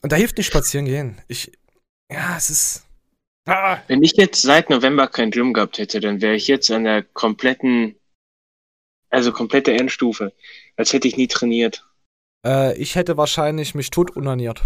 [0.00, 1.20] Und da hilft nicht spazieren gehen.
[1.28, 1.52] Ich.
[2.10, 2.86] Ja, es ist.
[3.44, 3.82] Ah.
[3.88, 7.02] Wenn ich jetzt seit November kein Gym gehabt hätte, dann wäre ich jetzt an der
[7.02, 7.96] kompletten,
[9.10, 10.32] also komplette Endstufe.
[10.76, 11.87] Als hätte ich nie trainiert.
[12.44, 14.62] Äh, ich hätte wahrscheinlich mich tot unaniert.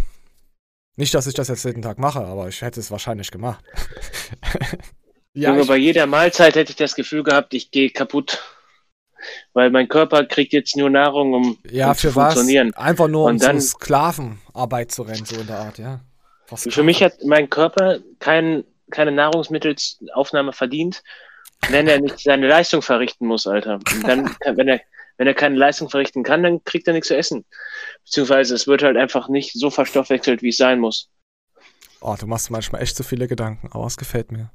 [0.97, 3.65] Nicht, dass ich das jetzt jeden Tag mache, aber ich hätte es wahrscheinlich gemacht.
[5.35, 8.43] ja, Junge, ich- bei jeder Mahlzeit hätte ich das Gefühl gehabt, ich gehe kaputt.
[9.53, 12.35] Weil mein Körper kriegt jetzt nur Nahrung, um, Ja, um für zu was?
[12.35, 12.75] funktionieren.
[12.75, 16.01] Einfach nur um Und dann, so Sklavenarbeit zu rennen, so in der Art, ja.
[16.57, 21.05] für mich hat mein Körper kein, keine Nahrungsmittelaufnahme verdient,
[21.69, 23.75] wenn er nicht seine Leistung verrichten muss, Alter.
[23.75, 24.81] Und dann, wenn er,
[25.19, 27.45] wenn er keine Leistung verrichten kann, dann kriegt er nichts zu essen.
[28.05, 31.09] Beziehungsweise es wird halt einfach nicht so verstoffwechselt, wie es sein muss.
[32.01, 34.51] Oh, du machst manchmal echt zu viele Gedanken, aber es gefällt mir.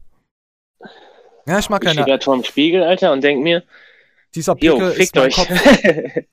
[1.45, 2.11] Ja, ich mag Ich stehe keine.
[2.11, 3.63] gerade vor dem Spiegel, Alter, und denk mir,
[4.35, 5.35] Dieser Jo, Pickel ist fickt mein euch.
[5.35, 5.49] Kopf.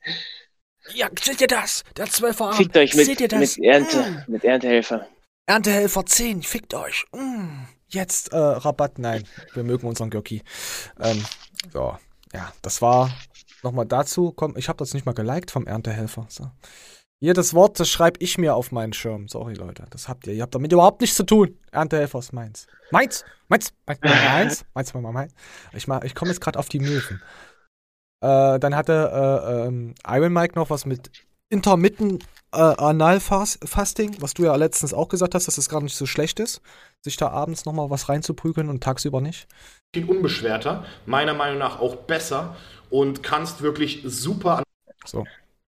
[0.95, 1.83] Ja, seht ihr das?
[1.97, 2.57] Der Zwölferarm.
[2.57, 3.57] Fickt euch mit, Seht ihr das?
[3.57, 4.31] mit, Ernte, Mm.
[4.33, 5.09] mit Erntehelfer.
[5.47, 7.07] Erntehelfer 10, fickt euch.
[7.12, 7.64] Mm.
[7.89, 10.43] Jetzt äh, Rabatt, nein, wir mögen unseren Göcki.
[11.01, 11.25] Ähm,
[11.72, 11.97] so,
[12.35, 13.11] ja, das war
[13.64, 14.32] nochmal dazu.
[14.32, 16.26] Komm, ich habe das nicht mal geliked vom Erntehelfer.
[16.28, 16.50] So.
[17.20, 19.28] Das Wort, das schreibe ich mir auf meinen Schirm.
[19.28, 20.34] Sorry, Leute, das habt ihr.
[20.34, 21.58] Ihr habt damit überhaupt nichts zu tun.
[21.72, 22.66] Erntehelfer ist meins.
[22.90, 25.34] Meins, meins, meins, meins, meins, meins, meins.
[25.72, 27.22] Ich, mach- ich komme jetzt gerade auf die Möwen.
[28.20, 31.10] Äh, dann hatte äh, ähm, Iron Mike noch was mit
[31.55, 36.07] Intermittent äh, Analfasting, was du ja letztens auch gesagt hast, dass es gar nicht so
[36.07, 36.61] schlecht ist,
[37.00, 39.46] sich da abends nochmal was reinzuprügeln und tagsüber nicht.
[39.94, 42.57] viel unbeschwerter, meiner Meinung nach auch besser
[42.90, 44.64] und kannst wirklich super an,
[45.05, 45.24] So.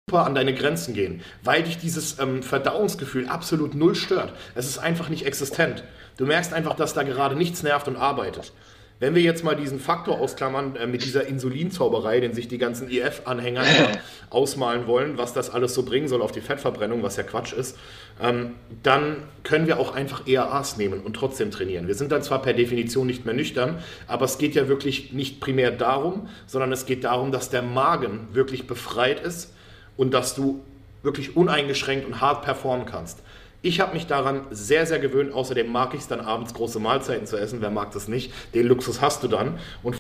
[0.09, 4.34] super an deine Grenzen gehen, weil dich dieses ähm, Verdauungsgefühl absolut null stört.
[4.55, 5.84] Es ist einfach nicht existent.
[6.17, 8.53] Du merkst einfach, dass da gerade nichts nervt und arbeitet.
[9.00, 12.89] Wenn wir jetzt mal diesen Faktor ausklammern äh, mit dieser Insulinzauberei, den sich die ganzen
[12.89, 13.91] IF-Anhänger immer
[14.32, 17.78] ausmalen wollen, was das alles so bringen soll auf die Fettverbrennung, was ja Quatsch ist,
[18.22, 21.88] ähm, dann können wir auch einfach ERAs nehmen und trotzdem trainieren.
[21.88, 23.78] Wir sind dann zwar per Definition nicht mehr nüchtern,
[24.08, 28.30] aber es geht ja wirklich nicht primär darum, sondern es geht darum, dass der Magen
[28.32, 29.54] wirklich befreit ist
[29.95, 30.64] und dass du
[31.04, 33.20] wirklich uneingeschränkt und hart performen kannst.
[33.68, 35.34] Ich habe mich daran sehr, sehr gewöhnt.
[35.34, 37.59] Außerdem mag ich es dann abends große Mahlzeiten zu essen.
[37.59, 38.32] Wer mag das nicht?
[38.53, 39.59] Den Luxus hast du dann.
[39.84, 39.97] Und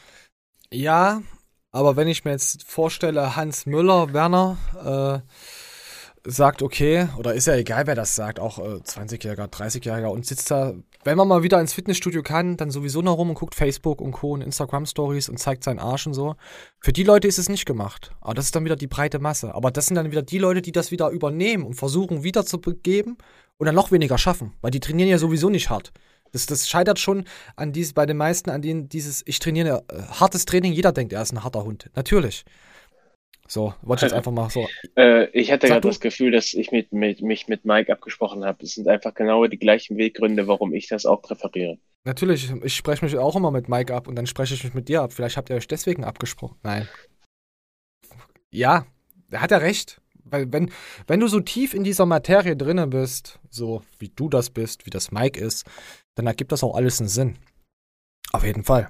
[0.71, 1.21] Ja,
[1.73, 4.57] aber wenn ich mir jetzt vorstelle, Hans Müller, Werner,
[5.25, 10.25] äh, sagt, okay, oder ist ja egal, wer das sagt, auch äh, 20-Jähriger, 30-Jähriger und
[10.25, 13.55] sitzt da, wenn man mal wieder ins Fitnessstudio kann, dann sowieso noch rum und guckt
[13.55, 14.31] Facebook und Co.
[14.31, 16.35] und Instagram-Stories und zeigt seinen Arsch und so.
[16.79, 18.11] Für die Leute ist es nicht gemacht.
[18.21, 19.55] Aber das ist dann wieder die breite Masse.
[19.55, 22.59] Aber das sind dann wieder die Leute, die das wieder übernehmen und versuchen wieder zu
[22.59, 23.17] begeben
[23.57, 25.91] und dann noch weniger schaffen, weil die trainieren ja sowieso nicht hart.
[26.31, 30.01] Das, das scheitert schon an dies, bei den meisten an denen dieses, ich trainiere äh,
[30.19, 31.89] hartes Training, jeder denkt, er ist ein harter Hund.
[31.95, 32.43] Natürlich.
[33.47, 34.67] So, wollte ich jetzt einfach mal so.
[34.97, 38.63] Äh, ich hatte gerade das Gefühl, dass ich mit, mit, mich mit Mike abgesprochen habe.
[38.63, 41.77] Es sind einfach genau die gleichen Weggründe, warum ich das auch präferiere.
[42.03, 44.89] Natürlich, ich spreche mich auch immer mit Mike ab und dann spreche ich mich mit
[44.89, 45.13] dir ab.
[45.13, 46.57] Vielleicht habt ihr euch deswegen abgesprochen.
[46.63, 46.89] Nein.
[48.51, 48.85] Ja,
[49.31, 50.01] er hat ja recht.
[50.29, 50.71] Weil wenn,
[51.07, 54.89] wenn du so tief in dieser Materie drinne bist, so wie du das bist, wie
[54.89, 55.65] das Mike ist,
[56.15, 57.37] dann ergibt das auch alles einen Sinn.
[58.31, 58.89] Auf jeden Fall.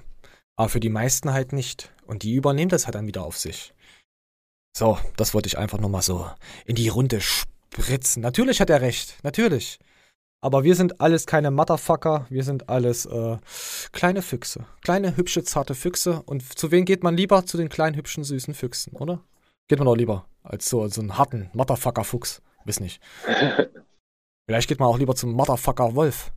[0.56, 1.92] Aber für die meisten halt nicht.
[2.06, 3.72] Und die übernehmen das halt dann wieder auf sich.
[4.76, 6.28] So, das wollte ich einfach nochmal so
[6.64, 8.22] in die Runde spritzen.
[8.22, 9.18] Natürlich hat er recht.
[9.22, 9.78] Natürlich.
[10.40, 13.38] Aber wir sind alles keine Motherfucker, wir sind alles äh,
[13.90, 14.66] kleine Füchse.
[14.82, 16.22] Kleine, hübsche, zarte Füchse.
[16.26, 17.44] Und zu wem geht man lieber?
[17.44, 19.20] Zu den kleinen, hübschen, süßen Füchsen, oder?
[19.68, 22.42] Geht man doch lieber als so, so einen harten Motherfucker-Fuchs.
[22.64, 23.00] Wiss nicht.
[24.46, 26.32] Vielleicht geht man auch lieber zum Motherfucker-Wolf.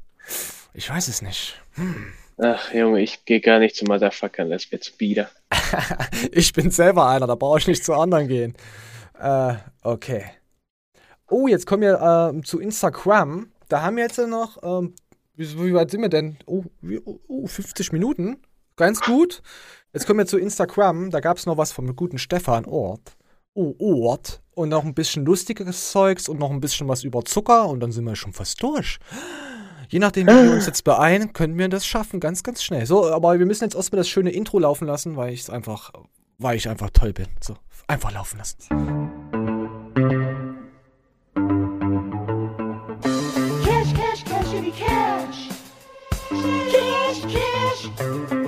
[0.73, 1.61] Ich weiß es nicht.
[1.75, 2.13] Hm.
[2.37, 5.29] Ach, Junge, ich gehe gar nicht zu Motherfuckern, das wird zu bieder.
[6.31, 8.55] ich bin selber einer, da brauche ich nicht zu anderen gehen.
[9.19, 10.25] Äh, okay.
[11.29, 13.51] Oh, jetzt kommen wir äh, zu Instagram.
[13.69, 14.95] Da haben wir jetzt noch, ähm,
[15.35, 16.37] wie, wie, weit sind wir denn?
[16.45, 18.41] Oh, wie, oh, 50 Minuten.
[18.75, 19.41] Ganz gut.
[19.93, 21.11] Jetzt kommen wir zu Instagram.
[21.11, 23.15] Da gab es noch was vom guten Stefan Ort.
[23.53, 24.41] Oh, Ort.
[24.53, 27.67] Und noch ein bisschen lustiges Zeugs und noch ein bisschen was über Zucker.
[27.67, 28.99] Und dann sind wir schon fast durch.
[29.89, 32.85] Je nachdem, wie wir uns jetzt beeilen, können wir das schaffen, ganz, ganz schnell.
[32.85, 35.91] So, aber wir müssen jetzt erstmal das schöne Intro laufen lassen, weil ich es einfach,
[36.37, 37.27] weil ich einfach toll bin.
[37.41, 37.55] So,
[37.87, 38.57] einfach laufen lassen.
[43.65, 44.23] Cash, cash.
[44.23, 45.49] Cash, cash.
[46.71, 48.40] Cash, cash,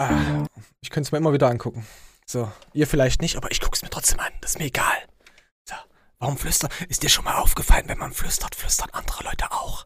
[0.00, 0.46] Ah,
[0.80, 1.86] ich könnte es mir immer wieder angucken.
[2.24, 4.32] So, ihr vielleicht nicht, aber ich gucke es mir trotzdem an.
[4.40, 4.96] Das ist mir egal.
[5.68, 5.74] So,
[6.18, 6.70] warum flüstern?
[6.88, 9.84] Ist dir schon mal aufgefallen, wenn man flüstert, flüstern andere Leute auch?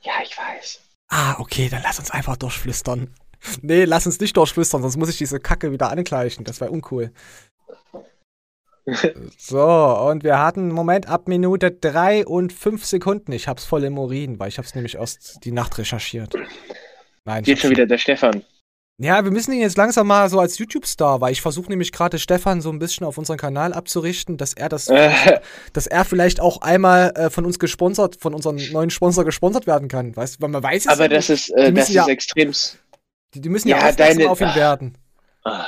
[0.00, 0.80] Ja, ich weiß.
[1.08, 3.14] Ah, okay, dann lass uns einfach durchflüstern.
[3.60, 6.44] Nee, lass uns nicht durchflüstern, sonst muss ich diese Kacke wieder angleichen.
[6.44, 7.12] Das wäre uncool.
[9.36, 13.32] so, und wir hatten, Moment, ab Minute 3 und 5 Sekunden.
[13.32, 16.34] Ich hab's voll im Urin, weil ich hab's nämlich erst die Nacht recherchiert.
[17.24, 18.42] Nein, Geht schon wieder der Stefan.
[18.98, 22.18] Ja, wir müssen ihn jetzt langsam mal so als YouTube-Star, weil ich versuche nämlich gerade
[22.18, 25.10] Stefan so ein bisschen auf unseren Kanal abzurichten, dass er das, Äh.
[25.74, 29.88] dass er vielleicht auch einmal äh, von uns gesponsert, von unserem neuen Sponsor gesponsert werden
[29.88, 30.16] kann.
[30.16, 32.78] Weißt du, weil man weiß es Aber das ist, äh, das müssen ja, ist extremst.
[33.34, 34.96] die, die müssen ja, Ja, deine- auf ihn werden.
[35.44, 35.66] Ah.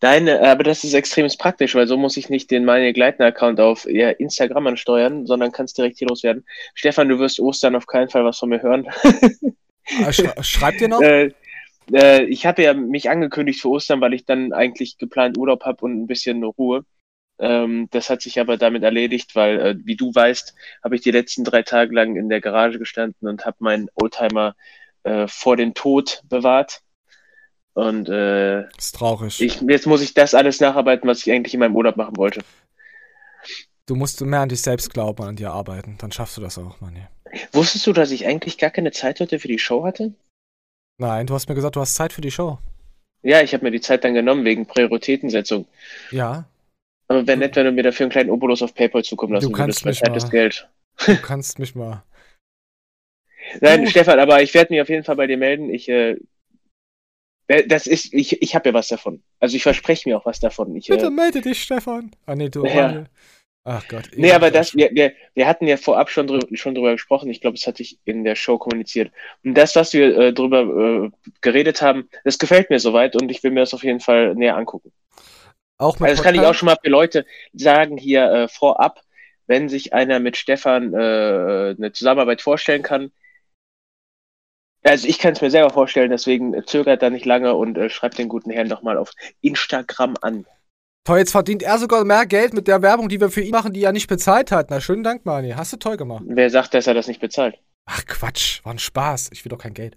[0.00, 3.84] Deine, aber das ist extrem praktisch, weil so muss ich nicht den meine Gleitner-Account auf
[3.88, 6.46] ja, Instagram ansteuern, sondern kannst direkt hier loswerden.
[6.74, 8.88] Stefan, du wirst Ostern auf keinen Fall was von mir hören.
[10.02, 11.00] Ah, schre- schreibt ihr noch?
[11.02, 11.30] äh,
[11.92, 15.84] äh, ich habe ja mich angekündigt für Ostern, weil ich dann eigentlich geplant Urlaub habe
[15.84, 16.84] und ein bisschen Ruhe.
[17.38, 21.12] Ähm, das hat sich aber damit erledigt, weil, äh, wie du weißt, habe ich die
[21.12, 24.56] letzten drei Tage lang in der Garage gestanden und habe meinen Oldtimer
[25.04, 26.80] äh, vor den Tod bewahrt.
[27.74, 29.40] Und äh, ist traurig.
[29.40, 32.40] Ich, jetzt muss ich das alles nacharbeiten, was ich eigentlich in meinem Urlaub machen wollte.
[33.86, 35.96] Du musst mehr an dich selbst glauben, an dir arbeiten.
[35.98, 37.06] Dann schaffst du das auch, Mann.
[37.52, 40.12] Wusstest du, dass ich eigentlich gar keine Zeit heute für die Show hatte?
[40.98, 42.58] Nein, du hast mir gesagt, du hast Zeit für die Show.
[43.22, 45.66] Ja, ich habe mir die Zeit dann genommen wegen Prioritätensetzung.
[46.10, 46.44] Ja,
[47.08, 49.52] Aber wäre nett, wenn du mir dafür einen kleinen Obolus auf PayPal zukommen lassen du
[49.52, 50.30] kannst würdest, mich weil Zeit ist.
[50.30, 50.68] Geld.
[51.06, 52.02] Du kannst mich mal.
[53.60, 53.90] Nein, Gut.
[53.90, 55.72] Stefan, aber ich werde mich auf jeden Fall bei dir melden.
[55.72, 56.16] Ich, äh,
[57.66, 59.22] das ist, ich, ich habe ja was davon.
[59.40, 60.74] Also ich verspreche mir auch was davon.
[60.76, 62.10] Ich, Bitte äh, melde dich, Stefan.
[62.26, 62.64] Ah, nee, du.
[62.66, 63.04] Ja.
[63.70, 64.08] Ach Gott.
[64.16, 67.28] Nee, aber das, wir, wir, wir hatten ja vorab schon, drü schon drüber gesprochen.
[67.28, 69.12] Ich glaube, es hatte ich in der Show kommuniziert.
[69.44, 71.10] Und das, was wir äh, drüber äh,
[71.42, 74.56] geredet haben, das gefällt mir soweit und ich will mir das auf jeden Fall näher
[74.56, 74.90] angucken.
[75.76, 79.02] Auch mit Also das kann ich auch schon mal für Leute sagen hier äh, vorab,
[79.46, 83.12] wenn sich einer mit Stefan äh, eine Zusammenarbeit vorstellen kann.
[84.82, 88.16] Also ich kann es mir selber vorstellen, deswegen zögert da nicht lange und äh, schreibt
[88.16, 89.12] den guten Herrn doch mal auf
[89.42, 90.46] Instagram an.
[91.08, 93.72] Toll, jetzt verdient er sogar mehr Geld mit der Werbung, die wir für ihn machen,
[93.72, 94.68] die er nicht bezahlt hat.
[94.68, 95.52] Na, schönen Dank, Mani.
[95.52, 96.22] Hast du toll gemacht.
[96.26, 97.58] Wer sagt, dass er das nicht bezahlt?
[97.86, 99.30] Ach Quatsch, war ein Spaß.
[99.32, 99.96] Ich will doch kein Geld.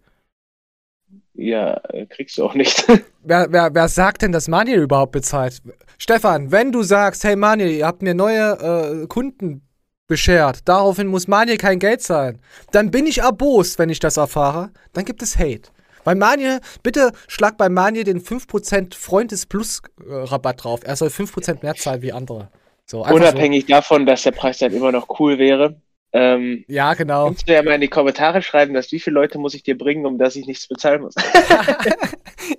[1.33, 2.87] Ja, äh, kriegst du auch nicht.
[3.23, 5.61] Wer, wer, wer sagt denn, dass Manuel überhaupt bezahlt?
[5.97, 9.67] Stefan, wenn du sagst, hey Manuel, ihr habt mir neue äh, Kunden
[10.07, 12.39] beschert, daraufhin muss Manuel kein Geld zahlen,
[12.71, 14.71] dann bin ich erbost, wenn ich das erfahre.
[14.93, 15.71] Dann gibt es Hate.
[16.03, 20.81] Bei Manuel, bitte schlag bei Manuel den 5% Freundes Plus Rabatt drauf.
[20.83, 22.49] Er soll 5% mehr zahlen wie andere.
[22.85, 25.79] So, Unabhängig davon, dass der Preis dann immer noch cool wäre.
[26.13, 27.27] Ähm, ja, genau.
[27.27, 29.77] Kannst du ja mal in die Kommentare schreiben, dass wie viele Leute muss ich dir
[29.77, 31.13] bringen, um dass ich nichts bezahlen muss.
[31.13, 31.21] So.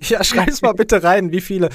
[0.01, 1.69] Ja, schreib's mal bitte rein, wie viele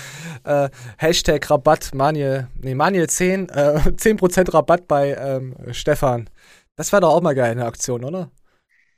[0.44, 6.30] äh, Hashtag Rabatt Manuel, nee, Manuel 10, äh, 10% Rabatt bei ähm, Stefan.
[6.76, 8.32] Das wäre doch auch mal geil, eine Aktion, oder?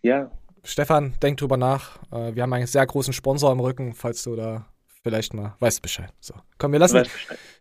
[0.01, 0.31] Ja.
[0.63, 1.97] Stefan, denk drüber nach.
[2.11, 4.65] Äh, wir haben einen sehr großen Sponsor im Rücken, falls du da
[5.03, 6.13] vielleicht mal weißt Bescheid.
[6.19, 6.33] So.
[6.57, 7.03] Komm, wir lassen,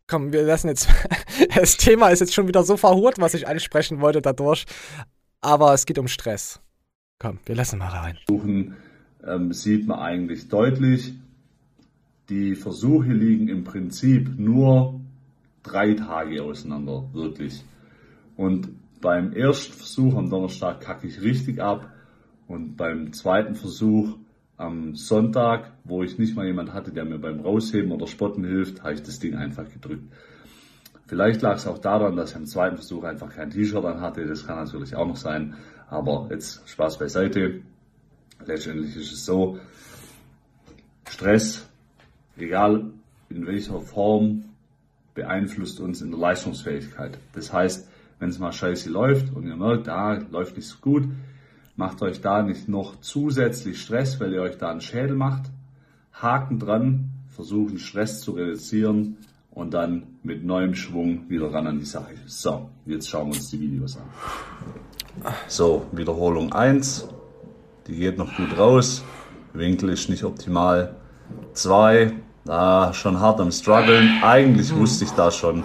[0.07, 0.89] komm, wir lassen jetzt.
[1.55, 4.67] das Thema ist jetzt schon wieder so verhurt, was ich ansprechen wollte dadurch.
[5.41, 6.61] Aber es geht um Stress.
[7.19, 8.19] Komm, wir lassen mal rein.
[8.27, 8.77] Versuchen
[9.27, 11.15] ähm, sieht man eigentlich deutlich,
[12.29, 15.01] die Versuche liegen im Prinzip nur
[15.63, 17.65] drei Tage auseinander, wirklich.
[18.37, 18.69] Und
[19.01, 21.93] beim ersten Versuch am Donnerstag kacke ich richtig ab
[22.49, 24.17] und beim zweiten Versuch
[24.57, 28.83] am Sonntag, wo ich nicht mal jemand hatte, der mir beim Rausheben oder Spotten hilft,
[28.83, 30.13] habe ich das Ding einfach gedrückt.
[31.07, 34.27] Vielleicht lag es auch daran, dass ich am zweiten Versuch einfach kein T-Shirt an hatte.
[34.27, 35.55] Das kann natürlich auch noch sein.
[35.89, 37.63] Aber jetzt Spaß beiseite.
[38.45, 39.59] Letztendlich ist es so,
[41.09, 41.67] Stress,
[42.37, 42.91] egal
[43.31, 44.45] in welcher Form,
[45.15, 47.19] beeinflusst uns in der Leistungsfähigkeit.
[47.33, 47.89] Das heißt,
[48.19, 51.05] wenn es mal scheiße läuft und ihr merkt, ah, läuft nicht so gut,
[51.79, 55.45] macht euch da nicht noch zusätzlich Stress, weil ihr euch da einen Schädel macht.
[56.12, 59.16] Haken dran, versuchen Stress zu reduzieren
[59.53, 62.14] und dann mit neuem Schwung wieder ran an die Sache.
[62.26, 64.03] So, jetzt schauen wir uns die Videos an.
[65.47, 67.09] So, Wiederholung 1,
[67.87, 69.05] die geht noch gut raus,
[69.53, 70.97] Winkel ist nicht optimal.
[71.53, 72.12] 2,
[72.45, 74.20] da schon hart am struggeln.
[74.22, 75.62] Eigentlich wusste ich das schon.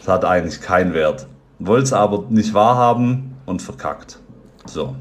[0.00, 1.28] Es hat eigentlich keinen Wert.
[1.60, 4.18] Wollte es aber nicht wahrhaben und verkackt.
[4.66, 4.96] So.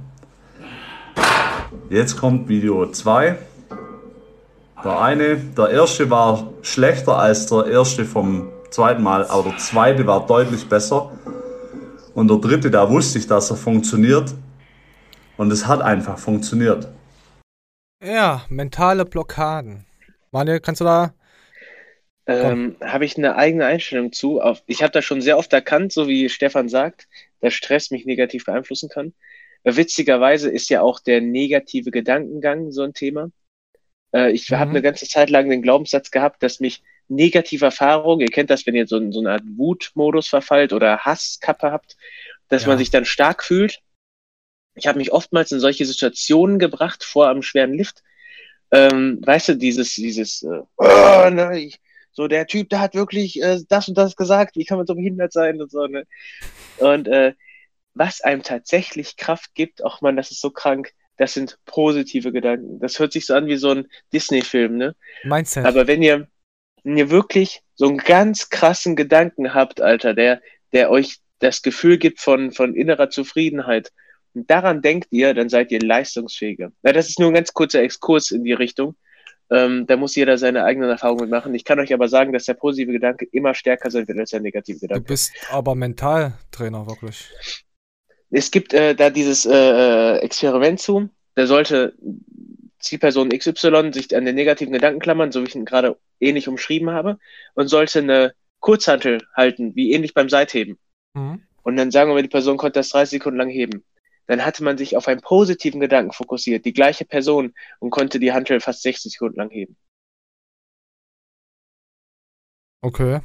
[1.89, 3.37] Jetzt kommt Video 2.
[4.83, 10.05] Der eine, der erste war schlechter als der erste vom zweiten Mal, aber der zweite
[10.05, 11.11] war deutlich besser.
[12.13, 14.33] Und der dritte, da wusste ich, dass er funktioniert.
[15.37, 16.87] Und es hat einfach funktioniert.
[18.03, 19.85] Ja, mentale Blockaden.
[20.31, 21.13] Manuel, kannst du da
[22.25, 24.41] ähm, habe ich eine eigene Einstellung zu.
[24.65, 27.07] Ich habe das schon sehr oft erkannt, so wie Stefan sagt,
[27.41, 29.13] dass Stress mich negativ beeinflussen kann.
[29.63, 33.29] Witzigerweise ist ja auch der negative Gedankengang so ein Thema.
[34.13, 34.55] Äh, ich mhm.
[34.57, 38.65] habe eine ganze Zeit lang den Glaubenssatz gehabt, dass mich negative Erfahrungen, ihr kennt das,
[38.65, 41.97] wenn ihr so, so eine Art Wutmodus verfallt oder Hasskappe habt,
[42.49, 42.69] dass ja.
[42.69, 43.79] man sich dann stark fühlt.
[44.75, 48.03] Ich habe mich oftmals in solche Situationen gebracht vor einem schweren Lift.
[48.71, 51.79] Ähm, weißt du, dieses, dieses, äh, oh, ne, ich,
[52.11, 54.95] so der Typ, der hat wirklich äh, das und das gesagt, wie kann man so
[54.95, 56.05] behindert sein und so, ne?
[56.77, 57.33] Und äh,
[57.93, 62.79] was einem tatsächlich Kraft gibt, auch man, das ist so krank, das sind positive Gedanken.
[62.79, 64.95] Das hört sich so an wie so ein Disney-Film, ne?
[65.23, 65.65] Mindset.
[65.65, 66.27] Aber wenn ihr,
[66.83, 70.41] wenn ihr wirklich so einen ganz krassen Gedanken habt, Alter, der,
[70.71, 73.91] der euch das Gefühl gibt von, von innerer Zufriedenheit,
[74.33, 76.71] und daran denkt ihr, dann seid ihr leistungsfähiger.
[76.81, 78.95] Na, das ist nur ein ganz kurzer Exkurs in die Richtung.
[79.51, 81.53] Ähm, da muss jeder seine eigenen Erfahrungen machen.
[81.53, 84.39] Ich kann euch aber sagen, dass der positive Gedanke immer stärker sein wird als der
[84.39, 85.03] negative Gedanke.
[85.03, 87.29] Du bist aber Mentaltrainer, wirklich.
[88.33, 91.09] Es gibt äh, da dieses äh, Experiment zu.
[91.35, 91.95] Da sollte
[92.79, 96.89] Zielperson XY sich an den negativen Gedanken klammern, so wie ich ihn gerade ähnlich umschrieben
[96.91, 97.17] habe,
[97.53, 100.77] und sollte eine Kurzhantel halten, wie ähnlich beim Seitheben.
[101.13, 101.43] Mhm.
[101.63, 103.83] Und dann sagen wir, die Person konnte das 30 Sekunden lang heben
[104.27, 108.31] dann hatte man sich auf einen positiven Gedanken fokussiert, die gleiche Person und konnte die
[108.31, 109.75] Handel fast 60 Sekunden lang heben.
[112.81, 113.21] Okay.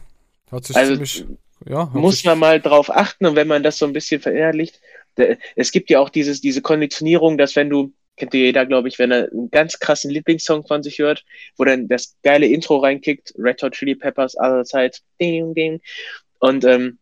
[0.50, 1.26] Hat sich also, ziemlich,
[1.66, 4.80] ja, muss man mal drauf achten und wenn man das so ein bisschen verinnerlicht,
[5.56, 8.98] es gibt ja auch dieses, diese Konditionierung, dass wenn du, kennt ihr jeder, glaube ich,
[8.98, 11.24] wenn er einen ganz krassen Lieblingssong von sich hört,
[11.56, 15.80] wo dann das geile Intro reinkickt, Red Hot Chili Peppers, Other Side, ding, ding,
[16.40, 16.98] und ähm,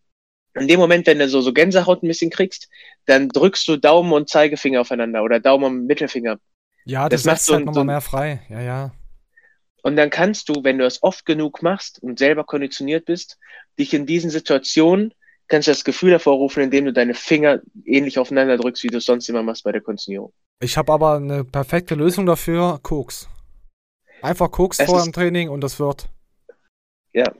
[0.54, 2.68] in dem Moment, wenn du so, so Gänsehaut ein bisschen kriegst,
[3.04, 6.38] dann drückst du Daumen und Zeigefinger aufeinander oder Daumen und Mittelfinger.
[6.84, 8.42] Ja, das, das macht so, halt nochmal so, mehr frei.
[8.48, 8.92] Ja, ja.
[9.82, 13.38] Und dann kannst du, wenn du es oft genug machst und selber konditioniert bist,
[13.78, 15.12] dich in diesen Situationen,
[15.48, 19.04] kannst du das Gefühl hervorrufen, indem du deine Finger ähnlich aufeinander drückst, wie du es
[19.04, 20.32] sonst immer machst bei der Konditionierung.
[20.60, 23.28] Ich habe aber eine perfekte Lösung dafür, Koks.
[24.22, 26.08] Einfach Koks es vor dem Training und das wird.
[27.12, 27.32] Ja,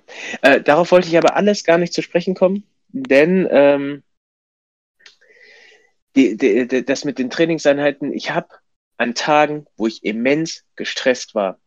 [0.43, 2.65] äh, darauf wollte ich aber alles gar nicht zu sprechen kommen
[2.97, 4.03] denn ähm,
[6.15, 8.49] die, die, die, das mit den Trainingseinheiten, ich habe
[8.97, 11.61] an Tagen, wo ich immens gestresst war.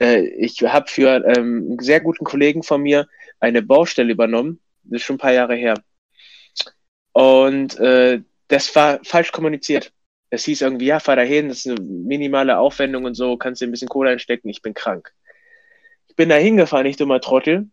[0.00, 3.06] Äh, ich habe für ähm, einen sehr guten Kollegen von mir
[3.40, 4.60] eine Baustelle übernommen.
[4.90, 5.74] Das ist schon ein paar Jahre her.
[7.12, 9.92] Und äh, das war falsch kommuniziert.
[10.30, 13.66] Es hieß irgendwie, ja, fahr dahin, das ist eine minimale Aufwendung und so, kannst dir
[13.66, 15.12] ein bisschen Kohle einstecken, ich bin krank.
[16.08, 17.70] Ich bin da hingefahren, ich dummer Trottel.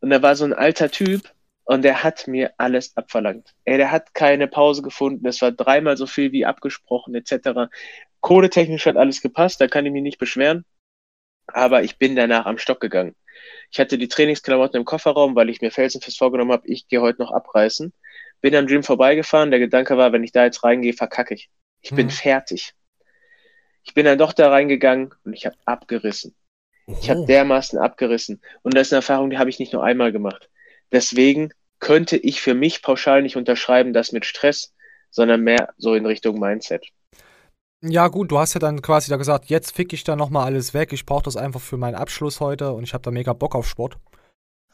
[0.00, 1.30] Und da war so ein alter Typ,
[1.70, 3.54] und der hat mir alles abverlangt.
[3.64, 5.24] Ey, der hat keine Pause gefunden.
[5.28, 7.70] Es war dreimal so viel wie abgesprochen, etc.
[8.18, 10.64] Kohletechnisch hat alles gepasst, da kann ich mich nicht beschweren.
[11.52, 13.14] Aber ich bin danach am Stock gegangen.
[13.70, 17.22] Ich hatte die Trainingsklamotten im Kofferraum, weil ich mir felsenfest vorgenommen habe, ich gehe heute
[17.22, 17.92] noch abreißen.
[18.40, 19.50] Bin am Gym vorbeigefahren.
[19.50, 21.50] Der Gedanke war, wenn ich da jetzt reingehe, verkacke ich.
[21.80, 21.96] Ich mhm.
[21.96, 22.74] bin fertig.
[23.82, 26.34] Ich bin dann doch da reingegangen und ich habe abgerissen.
[26.86, 26.96] Oh.
[27.00, 28.42] Ich habe dermaßen abgerissen.
[28.62, 30.50] Und das ist eine Erfahrung, die habe ich nicht nur einmal gemacht.
[30.92, 34.74] Deswegen könnte ich für mich pauschal nicht unterschreiben, das mit Stress,
[35.10, 36.86] sondern mehr so in Richtung Mindset.
[37.82, 40.74] Ja, gut, du hast ja dann quasi da gesagt, jetzt fick ich da nochmal alles
[40.74, 40.92] weg.
[40.92, 43.66] Ich brauche das einfach für meinen Abschluss heute und ich habe da mega Bock auf
[43.66, 43.96] Sport.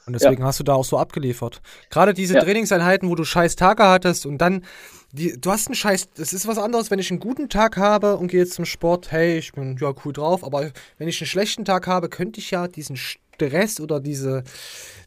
[0.07, 0.46] Und deswegen ja.
[0.46, 1.61] hast du da auch so abgeliefert.
[1.90, 2.40] Gerade diese ja.
[2.40, 4.64] Trainingseinheiten, wo du scheiß Tage hattest und dann,
[5.12, 8.16] die, du hast einen scheiß, das ist was anderes, wenn ich einen guten Tag habe
[8.16, 11.28] und gehe jetzt zum Sport, hey, ich bin ja cool drauf, aber wenn ich einen
[11.28, 14.44] schlechten Tag habe, könnte ich ja diesen Stress oder diese,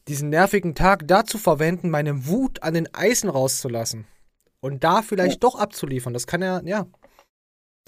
[0.08, 4.06] diesen nervigen Tag dazu verwenden, meine Wut an den Eisen rauszulassen.
[4.62, 5.50] Und da vielleicht ja.
[5.50, 6.14] doch abzuliefern.
[6.14, 6.86] Das kann ja, ja.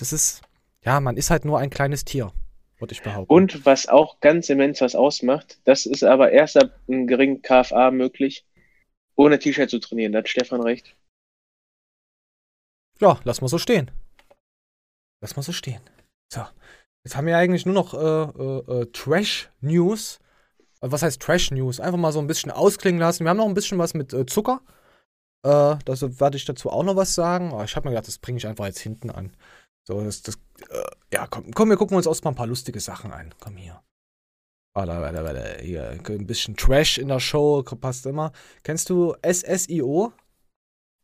[0.02, 0.42] Das ist,
[0.84, 2.32] ja, man ist halt nur ein kleines Tier.
[2.80, 3.32] würde ich behaupten.
[3.32, 7.92] Und was auch ganz immens was ausmacht, das ist aber erst ab einem geringen KFA
[7.92, 8.44] möglich,
[9.16, 10.12] ohne T-Shirt zu trainieren.
[10.12, 10.96] Da hat Stefan recht.
[13.00, 13.92] Ja, lass mal so stehen.
[15.22, 15.82] Lass mal so stehen.
[16.34, 16.48] So,
[17.04, 20.20] jetzt haben wir eigentlich nur noch äh, äh, äh Trash-News.
[20.80, 21.80] Also was heißt Trash-News?
[21.80, 23.24] Einfach mal so ein bisschen ausklingen lassen.
[23.24, 24.62] Wir haben noch ein bisschen was mit äh, Zucker.
[25.44, 27.54] Äh, das werde ich dazu auch noch was sagen.
[27.54, 29.38] Aber ich habe mir gedacht, das bringe ich einfach jetzt hinten an.
[29.92, 30.36] So, das, das
[30.70, 30.84] äh,
[31.14, 33.36] ja, komm, komm, wir gucken uns erstmal ein paar lustige Sachen an.
[33.42, 33.82] Komm hier.
[34.74, 35.58] Warte, warte, warte.
[35.62, 38.32] Hier, ein bisschen Trash in der Show, passt immer.
[38.64, 40.14] Kennst du SSIO?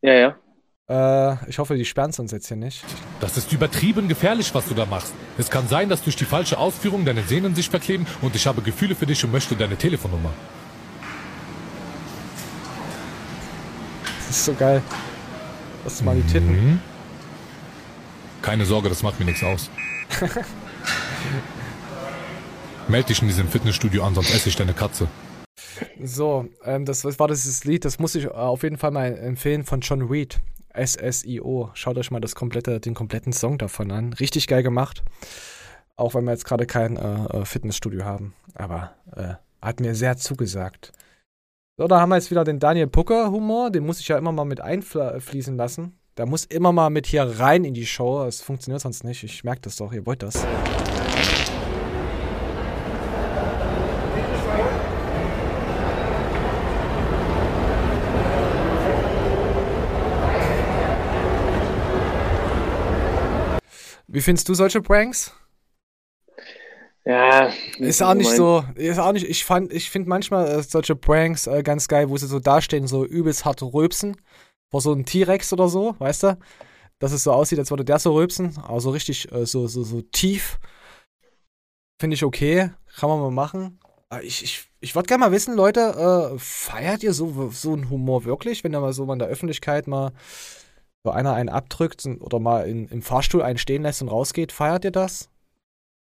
[0.01, 0.37] Ja, ja.
[0.89, 2.85] Äh, ich hoffe, die sperren es uns jetzt hier nicht.
[3.19, 5.13] Das ist übertrieben gefährlich, was du da machst.
[5.37, 8.61] Es kann sein, dass durch die falsche Ausführung deine Sehnen sich verkleben und ich habe
[8.61, 10.31] Gefühle für dich und möchte deine Telefonnummer.
[14.19, 14.81] Das ist so geil.
[15.83, 16.51] Das ist mal die Titten.
[16.51, 16.96] Mhm.
[18.47, 19.69] Keine Sorge, das macht mir nichts aus.
[22.87, 25.09] Meld dich in diesem Fitnessstudio an, sonst esse ich deine Katze.
[26.01, 29.81] So, ähm, das war das Lied, das muss ich auf jeden Fall mal empfehlen von
[29.81, 30.39] John Reed.
[30.73, 31.71] SSIO.
[31.73, 34.13] Schaut euch mal das komplette, den kompletten Song davon an.
[34.13, 35.03] Richtig geil gemacht.
[35.97, 38.33] Auch wenn wir jetzt gerade kein äh, äh, Fitnessstudio haben.
[38.53, 40.93] Aber äh, hat mir sehr zugesagt.
[41.75, 43.71] So, da haben wir jetzt wieder den Daniel Pucker-Humor.
[43.71, 45.99] Den muss ich ja immer mal mit einfließen lassen.
[46.17, 48.25] Der muss immer mal mit hier rein in die Show.
[48.25, 49.23] Das funktioniert sonst nicht.
[49.23, 49.93] Ich merke das doch.
[49.93, 50.45] Ihr wollt das.
[64.07, 65.33] Wie findest du solche Pranks?
[67.05, 70.93] Ja, ist auch nicht so, ist auch nicht, ich fand, ich finde manchmal äh, solche
[70.93, 74.17] Pranks äh, ganz geil, wo sie so dastehen, so übelst hart rülpsen,
[74.69, 76.37] vor so einem T-Rex oder so, weißt du?
[76.99, 79.83] Dass es so aussieht, als würde der so rülpsen, aber so richtig, äh, so, so,
[79.83, 80.59] so tief.
[81.99, 83.79] Finde ich okay, kann man mal machen.
[84.21, 88.23] Ich, ich, ich würde gerne mal wissen, Leute, äh, feiert ihr so, so einen Humor
[88.25, 90.11] wirklich, wenn da mal so in der Öffentlichkeit mal
[91.03, 94.85] so einer einen abdrückt oder mal in, im Fahrstuhl einen stehen lässt und rausgeht, feiert
[94.85, 95.29] ihr das?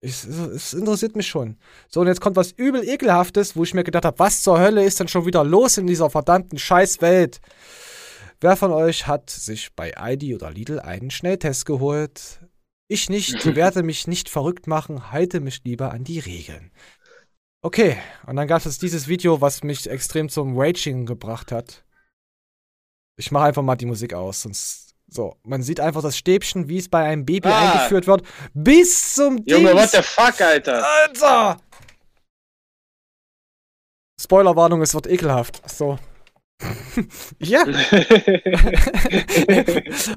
[0.01, 1.57] Es, es interessiert mich schon.
[1.89, 4.85] So, und jetzt kommt was übel ekelhaftes, wo ich mir gedacht habe, was zur Hölle
[4.85, 7.41] ist denn schon wieder los in dieser verdammten Scheißwelt?
[8.41, 12.41] Wer von euch hat sich bei ID oder Lidl einen Schnelltest geholt?
[12.87, 16.71] Ich nicht, werde mich nicht verrückt machen, halte mich lieber an die Regeln.
[17.63, 21.85] Okay, und dann gab es dieses Video, was mich extrem zum Raging gebracht hat.
[23.17, 24.95] Ich mache einfach mal die Musik aus, sonst.
[25.11, 27.73] So, man sieht einfach das Stäbchen, wie es bei einem Baby ah.
[27.73, 28.23] eingeführt wird,
[28.53, 29.75] bis zum Junge, Dings.
[29.75, 30.87] what the fuck, Alter?
[30.87, 31.57] Alter!
[34.21, 35.69] Spoilerwarnung, es wird ekelhaft.
[35.69, 35.99] So.
[37.39, 37.63] Ja.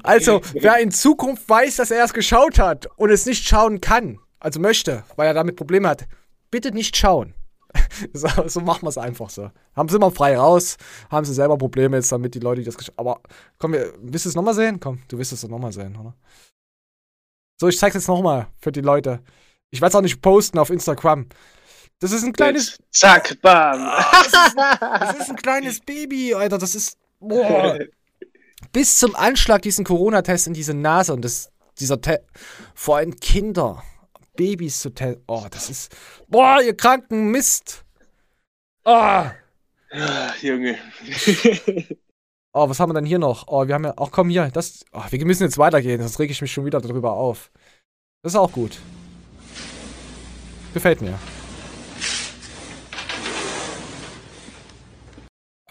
[0.02, 4.18] also, wer in Zukunft weiß, dass er es geschaut hat und es nicht schauen kann,
[4.40, 6.06] also möchte, weil er damit Probleme hat,
[6.50, 7.34] bitte nicht schauen.
[8.12, 9.50] so, so machen wir es einfach so.
[9.74, 10.76] Haben sie immer frei raus,
[11.10, 13.20] haben sie selber Probleme jetzt damit, die Leute, die das Aber
[13.58, 14.80] komm, wir, willst du es nochmal sehen?
[14.80, 16.14] Komm, du wirst es nochmal sehen, oder?
[17.58, 19.20] So, ich zeig's jetzt nochmal für die Leute.
[19.70, 21.26] Ich werde es auch nicht posten auf Instagram.
[22.02, 22.70] Das ist ein kleines.
[22.70, 23.78] Jetzt, zack, bam.
[24.12, 26.58] das, ist, das ist ein kleines Baby, Alter.
[26.58, 26.98] Das ist.
[27.20, 27.78] Boah.
[28.72, 32.24] Bis zum Anschlag diesen Corona-Test in diese Nase und das, dieser Test.
[32.74, 33.84] Vor allem Kinder.
[34.34, 35.22] Babys zu testen.
[35.28, 35.94] Oh, das ist.
[36.26, 37.84] Boah, ihr kranken Mist!
[38.84, 39.24] Oh.
[40.40, 40.78] Junge.
[42.52, 43.44] oh, was haben wir denn hier noch?
[43.46, 43.94] Oh, wir haben ja.
[43.96, 44.84] Ach komm hier, das.
[44.92, 47.52] Oh, wir müssen jetzt weitergehen, sonst rege ich mich schon wieder darüber auf.
[48.22, 48.80] Das ist auch gut.
[50.74, 51.16] Gefällt mir.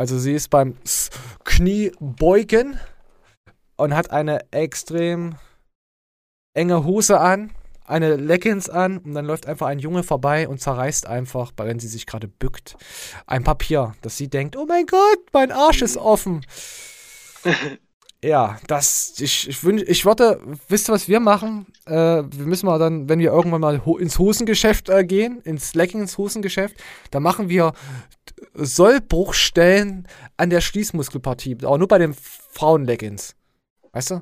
[0.01, 0.77] Also sie ist beim
[1.43, 2.79] Kniebeugen
[3.75, 5.35] und hat eine extrem
[6.55, 7.51] enge Hose an
[7.85, 11.87] eine Leggings an und dann läuft einfach ein Junge vorbei und zerreißt einfach, wenn sie
[11.87, 12.77] sich gerade bückt,
[13.27, 16.43] ein Papier, dass sie denkt, oh mein Gott, mein Arsch ist offen.
[18.23, 21.65] ja, das, ich, ich wünsche, ich warte, wisst ihr, was wir machen?
[21.87, 26.75] Äh, wir müssen mal dann, wenn wir irgendwann mal ins Hosengeschäft äh, gehen, ins Leggings-Hosengeschäft,
[27.09, 27.73] dann machen wir
[28.53, 30.07] Sollbruchstellen
[30.37, 33.35] an der Schließmuskelpartie, aber nur bei den Frauen-Leggings.
[33.91, 34.21] Weißt du?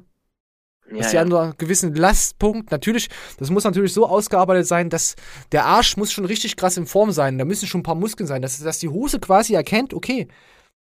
[0.91, 1.21] Ja, die ja.
[1.21, 5.15] an einem gewissen Lastpunkt, natürlich, das muss natürlich so ausgearbeitet sein, dass
[5.51, 7.37] der Arsch muss schon richtig krass in Form sein.
[7.37, 10.27] Da müssen schon ein paar Muskeln sein, dass, dass die Hose quasi erkennt, okay,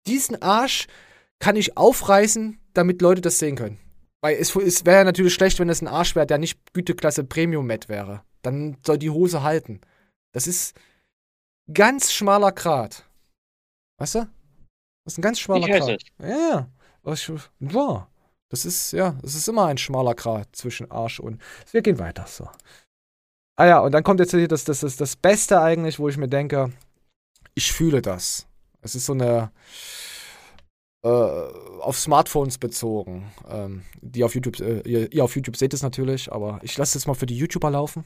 [0.07, 0.87] diesen Arsch
[1.41, 3.79] kann ich aufreißen, damit Leute das sehen können.
[4.23, 7.25] Weil es, es wäre ja natürlich schlecht, wenn das ein Arsch wäre, der nicht Güteklasse
[7.25, 8.23] Premium Met wäre.
[8.43, 9.81] Dann soll die Hose halten.
[10.33, 10.79] Das ist
[11.73, 13.09] ganz schmaler Grad.
[13.99, 14.19] Weißt du?
[15.05, 16.03] Das ist ein ganz schmaler ich Grad.
[16.19, 16.69] Ja, ja.
[17.59, 18.09] Boah.
[18.51, 21.41] Das ist, ja, es ist immer ein schmaler Grat zwischen Arsch und.
[21.71, 22.27] Wir gehen weiter.
[22.27, 22.49] So.
[23.57, 26.17] Ah ja, und dann kommt jetzt hier das, das, das, das Beste eigentlich, wo ich
[26.17, 26.73] mir denke,
[27.55, 28.47] ich fühle das.
[28.83, 29.53] Es ist so eine
[31.03, 33.31] äh, auf Smartphones bezogen.
[33.49, 36.99] Ähm, die auf YouTube, äh, ihr, ihr auf YouTube seht es natürlich, aber ich lasse
[36.99, 38.05] es mal für die YouTuber laufen.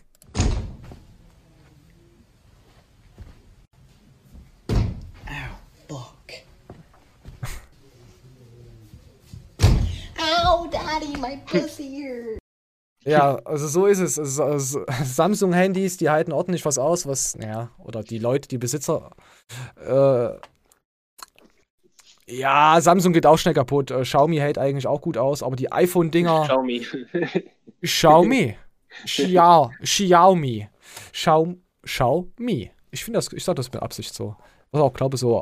[10.47, 12.39] Ow, Daddy, my pussy here.
[13.05, 14.19] Ja, also so ist es.
[14.19, 19.11] Also, also Samsung-Handys, die halten ordentlich was aus, was, ja, oder die Leute, die Besitzer.
[19.77, 20.39] Äh,
[22.27, 23.91] ja, Samsung geht auch schnell kaputt.
[23.91, 26.45] Äh, Xiaomi hält eigentlich auch gut aus, aber die iPhone-Dinger.
[26.45, 26.87] Xiaomi.
[27.83, 28.57] Xiaomi.
[29.05, 30.69] Xiao, Xiaomi.
[31.13, 31.55] Xiao,
[31.85, 32.71] Xiaomi.
[32.91, 34.37] Ich finde das, ich sage das mit Absicht so.
[34.71, 35.41] Was auch, glaube ich, so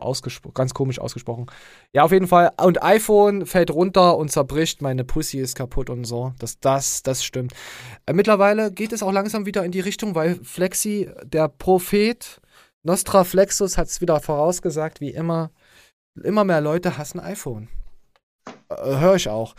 [0.52, 1.46] ganz komisch ausgesprochen.
[1.92, 2.52] Ja, auf jeden Fall.
[2.60, 6.34] Und iPhone fällt runter und zerbricht, meine Pussy ist kaputt und so.
[6.38, 7.52] Das, das, das stimmt.
[8.04, 12.42] Äh, mittlerweile geht es auch langsam wieder in die Richtung, weil Flexi, der Prophet,
[12.82, 15.50] Nostra Flexus, hat es wieder vorausgesagt, wie immer.
[16.22, 17.68] Immer mehr Leute hassen iPhone.
[18.68, 19.54] Äh, Höre ich auch.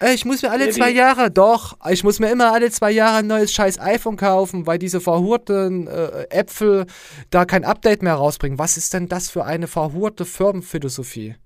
[0.00, 3.18] Äh, ich muss mir alle zwei Jahre, doch, ich muss mir immer alle zwei Jahre
[3.18, 6.86] ein neues scheiß iPhone kaufen, weil diese verhurten äh, Äpfel
[7.30, 8.58] da kein Update mehr rausbringen.
[8.58, 11.36] Was ist denn das für eine verhurte Firmenphilosophie?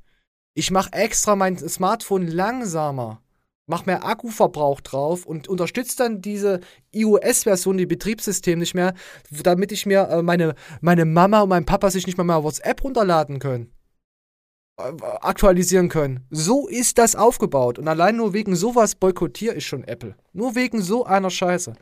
[0.54, 3.20] Ich mache extra mein Smartphone langsamer,
[3.66, 6.60] mach mehr Akkuverbrauch drauf und unterstütze dann diese
[6.92, 8.94] iOS-Version, die Betriebssystem nicht mehr,
[9.42, 12.84] damit ich mir äh, meine, meine Mama und mein Papa sich nicht mehr, mehr WhatsApp
[12.84, 13.73] runterladen können
[14.76, 16.26] aktualisieren können.
[16.30, 17.78] So ist das aufgebaut.
[17.78, 20.16] Und allein nur wegen sowas boykottiere ich schon Apple.
[20.32, 21.74] Nur wegen so einer Scheiße.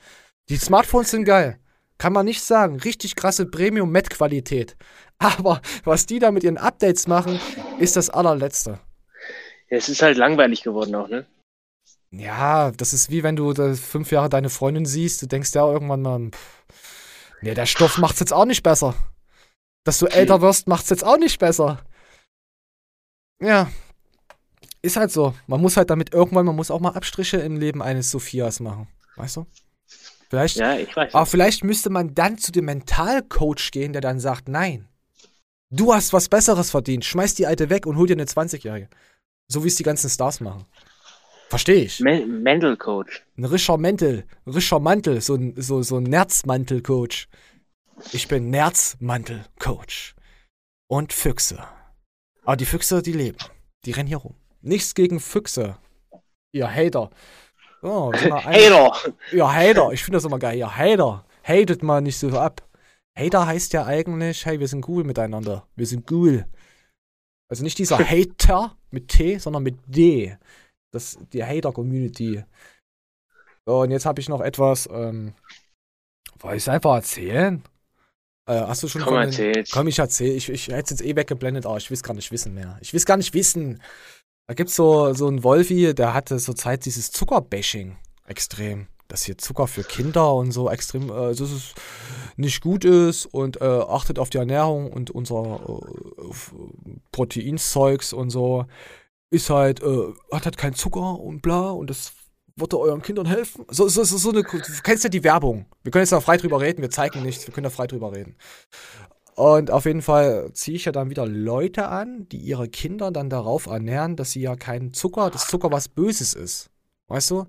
[0.48, 1.58] Die Smartphones sind geil.
[1.98, 2.80] Kann man nicht sagen.
[2.80, 4.76] Richtig krasse Premium-Met-Qualität.
[5.18, 7.38] Aber was die da mit ihren Updates machen,
[7.78, 8.80] ist das allerletzte.
[9.70, 11.26] Ja, es ist halt langweilig geworden auch, ne?
[12.10, 16.02] Ja, das ist wie wenn du fünf Jahre deine Freundin siehst, du denkst ja irgendwann
[16.02, 16.64] mal, pff,
[17.40, 18.94] nee, der Stoff macht's jetzt auch nicht besser.
[19.84, 21.82] Dass du älter wirst, macht's jetzt auch nicht besser.
[23.42, 23.70] Ja.
[24.80, 25.34] Ist halt so.
[25.46, 28.88] Man muss halt damit irgendwann, man muss auch mal Abstriche im Leben eines Sophias machen.
[29.16, 29.46] Weißt du?
[30.30, 31.14] Vielleicht, ja, ich weiß.
[31.14, 34.88] Aber vielleicht müsste man dann zu dem Mentalcoach gehen, der dann sagt, nein,
[35.70, 38.88] du hast was Besseres verdient, schmeiß die alte weg und hol dir eine 20-Jährige.
[39.48, 40.64] So wie es die ganzen Stars machen.
[41.50, 42.00] Verstehe ich.
[42.00, 43.22] Men Mental Coach.
[43.36, 47.28] Ein rischer Mantel, rischer Mantel, so ein, so, so ein Nerzmantel-Coach.
[48.12, 50.14] Ich bin Nerzmantel-Coach.
[50.88, 51.62] Und Füchse.
[52.44, 53.38] Aber die Füchse, die leben.
[53.84, 54.34] Die rennen hier rum.
[54.60, 55.76] Nichts gegen Füchse.
[56.52, 57.10] Ihr Hater.
[57.82, 58.92] Oh, Hater!
[59.32, 59.90] Ihr Hater.
[59.92, 60.58] Ich finde das immer geil.
[60.58, 61.24] Ihr Hater.
[61.42, 62.68] Hatet mal nicht so ab.
[63.18, 65.66] Hater heißt ja eigentlich, hey, wir sind cool miteinander.
[65.74, 66.46] Wir sind cool.
[67.50, 70.36] Also nicht dieser Hater mit T, sondern mit D.
[70.92, 72.44] Das die Hater-Community.
[73.66, 74.88] So, und jetzt habe ich noch etwas.
[74.90, 75.34] Ähm,
[76.38, 77.62] wollte ich es einfach erzählen?
[78.46, 79.70] Äh, hast du schon Komm, von erzähl's.
[79.70, 80.36] Komm, ich erzähl.
[80.36, 82.78] Ich, ich hätte es jetzt eh weggeblendet, aber ich will es gar nicht wissen mehr.
[82.80, 83.80] Ich will es gar nicht wissen.
[84.48, 88.88] Da gibt's so, so einen Wolfi, der hatte zur Zeit dieses Zuckerbashing extrem.
[89.08, 91.74] Dass hier Zucker für Kinder und so extrem, äh, dass es
[92.36, 98.66] nicht gut ist und äh, achtet auf die Ernährung und unser äh, Proteinzeugs und so.
[99.30, 102.12] Ist halt, äh, hat halt keinen Zucker und bla und das
[102.56, 103.64] wird euren Kindern helfen?
[103.68, 105.66] So, so, so, so eine, du kennst ja die Werbung.
[105.82, 108.12] Wir können jetzt da frei drüber reden, wir zeigen nichts, wir können da frei drüber
[108.14, 108.36] reden.
[109.34, 113.30] Und auf jeden Fall ziehe ich ja dann wieder Leute an, die ihre Kinder dann
[113.30, 116.68] darauf ernähren, dass sie ja keinen Zucker, dass Zucker was Böses ist.
[117.08, 117.46] Weißt du?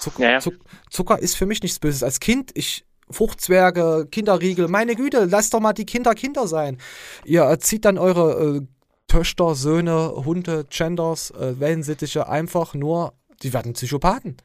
[0.00, 0.38] Zucker, Ja, ja.
[0.40, 0.58] Zuck-
[0.90, 2.02] Zucker ist für mich nichts Böses.
[2.02, 6.78] Als Kind, ich, Fruchtzwerge, Kinderriegel, meine Güte, lasst doch mal die Kinder Kinder sein.
[7.24, 8.60] Ihr erzieht dann eure äh,
[9.06, 14.36] Töchter, Söhne, Hunde, Genders, äh, Wellensittiche einfach nur, die werden Psychopathen.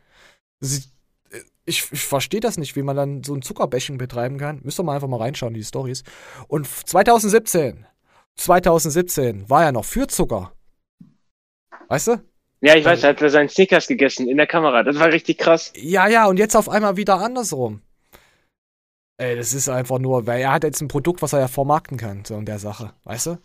[0.59, 0.83] Sie,
[1.65, 4.61] ich, ich verstehe das nicht, wie man dann so ein Zuckerbashing betreiben kann.
[4.63, 6.03] Müsst ihr mal einfach mal reinschauen, die Stories.
[6.47, 7.85] Und 2017,
[8.35, 10.53] 2017 war er noch für Zucker.
[11.87, 12.21] Weißt du?
[12.61, 14.83] Ja, ich weiß, er hat seinen Snickers gegessen in der Kamera.
[14.83, 15.71] Das war richtig krass.
[15.75, 17.81] Ja, ja, und jetzt auf einmal wieder andersrum.
[19.17, 21.97] Ey, das ist einfach nur, weil er hat jetzt ein Produkt, was er ja vermarkten
[21.97, 23.37] kann, so in der Sache, weißt du?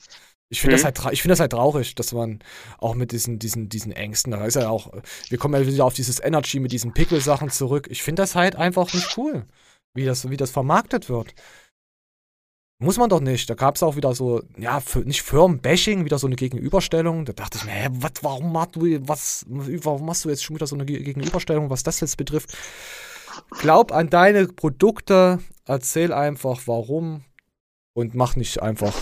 [0.53, 0.83] Ich finde Mhm.
[0.83, 2.41] das, halt, ich find das halt traurig, dass man
[2.79, 4.93] auch mit diesen, diesen, diesen Ängsten, da ist ja auch,
[5.29, 7.87] wir kommen ja wieder auf dieses Energy mit diesen Pickle-Sachen zurück.
[7.91, 9.47] Ich finde das halt einfach nicht cool,
[9.95, 11.35] wie das, wie das vermarktet wird.
[12.83, 13.49] Muss man doch nicht.
[13.49, 17.27] Da gab es auch wieder so, ja, für, nicht Firmen-Bashing, wieder so eine Gegenüberstellung.
[17.27, 20.57] Da dachte ich mir, hä, was, warum, machst du, was, warum machst du jetzt schon
[20.57, 22.57] wieder so eine Ge- Gegenüberstellung, was das jetzt betrifft?
[23.61, 27.23] Glaub an deine Produkte, erzähl einfach warum
[27.95, 28.95] und mach nicht einfach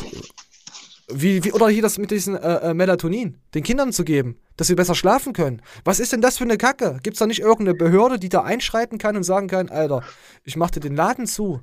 [1.11, 4.67] Wie, wie, oder hier das mit diesem äh, äh, Melatonin, den Kindern zu geben, dass
[4.67, 5.63] sie besser schlafen können.
[5.85, 7.01] Was ist denn das für eine Kacke?
[7.03, 10.05] Gibt's da nicht irgendeine Behörde, die da einschreiten kann und sagen kann, Alter,
[10.45, 11.63] ich mach dir den Laden zu?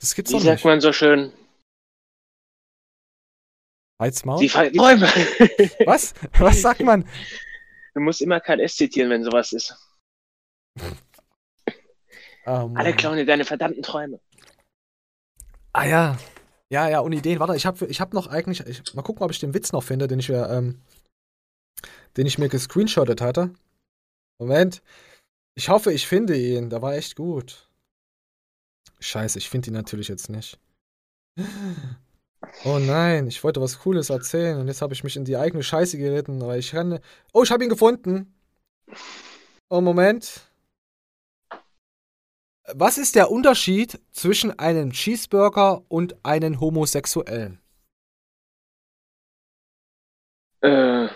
[0.00, 0.64] Das gibt's Wie doch sagt nicht.
[0.64, 1.32] man so schön?
[4.00, 4.40] Halt's Maul.
[4.40, 5.06] Die Träume.
[5.86, 6.14] Was?
[6.38, 7.06] Was sagt man?
[7.94, 9.76] Du musst immer KS zitieren, wenn sowas ist.
[12.44, 12.72] Oh.
[12.74, 14.18] Alle klauen dir deine verdammten Träume.
[15.72, 16.18] Ah ja.
[16.72, 17.38] Ja, ja, und Ideen.
[17.38, 18.60] Warte, ich habe ich hab noch eigentlich.
[18.66, 20.80] Ich, mal gucken, ob ich den Witz noch finde, den ich mir, ähm,
[22.16, 23.52] den ich mir gescreenshottet hatte.
[24.38, 24.82] Moment.
[25.54, 26.70] Ich hoffe, ich finde ihn.
[26.70, 27.68] Der war echt gut.
[29.00, 30.58] Scheiße, ich finde ihn natürlich jetzt nicht.
[32.64, 35.62] Oh nein, ich wollte was Cooles erzählen und jetzt habe ich mich in die eigene
[35.62, 37.00] Scheiße geritten, weil ich kann.
[37.34, 38.34] Oh, ich habe ihn gefunden.
[39.68, 40.40] Oh, Moment.
[42.74, 47.60] Was ist der Unterschied zwischen einem Cheeseburger und einem Homosexuellen?
[50.60, 51.08] Äh,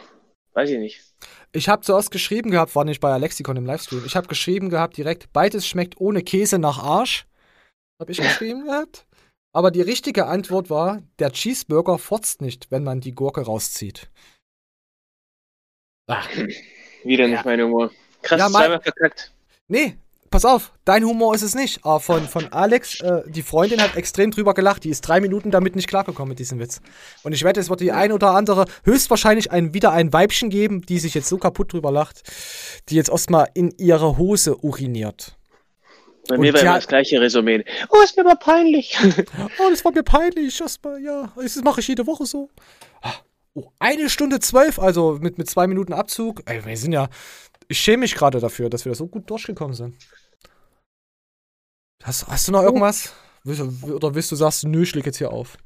[0.54, 1.04] weiß ich nicht.
[1.52, 4.04] Ich habe zuerst geschrieben gehabt, war nicht bei Alexikon im Livestream.
[4.04, 7.26] Ich habe geschrieben gehabt direkt, beides schmeckt ohne Käse nach Arsch.
[8.00, 9.06] Habe ich geschrieben gehabt.
[9.54, 14.10] Aber die richtige Antwort war, der Cheeseburger furzt nicht, wenn man die Gurke rauszieht.
[16.08, 16.24] Ah.
[17.04, 17.90] Wieder nicht mein Humor.
[18.22, 19.32] Krass, Ja, mein- zweimal verkackt.
[19.68, 19.96] Nee,
[20.30, 21.84] pass auf, dein Humor ist es nicht.
[21.84, 24.84] Aber von, von Alex, äh, die Freundin hat extrem drüber gelacht.
[24.84, 26.80] Die ist drei Minuten damit nicht klargekommen mit diesem Witz.
[27.22, 30.82] Und ich wette, es wird die ein oder andere höchstwahrscheinlich ein, wieder ein Weibchen geben,
[30.82, 32.22] die sich jetzt so kaputt drüber lacht,
[32.88, 35.36] die jetzt erstmal in ihre Hose uriniert.
[36.28, 37.64] Bei mir war immer das gleiche Resümee.
[37.88, 38.98] Oh, ist mir aber peinlich.
[39.58, 40.60] Oh, das war mir peinlich.
[40.60, 42.50] Erstmal, ja, das mache ich jede Woche so.
[43.00, 43.14] Ah,
[43.58, 46.42] Oh, eine Stunde zwölf, also mit, mit zwei Minuten Abzug.
[46.44, 47.08] Ey, wir sind ja.
[47.68, 49.96] Ich schäme mich gerade dafür, dass wir da so gut durchgekommen sind.
[52.02, 53.12] Hast, hast du noch irgendwas?
[53.44, 55.56] Oder willst du sagst, nö, ich leg jetzt hier auf?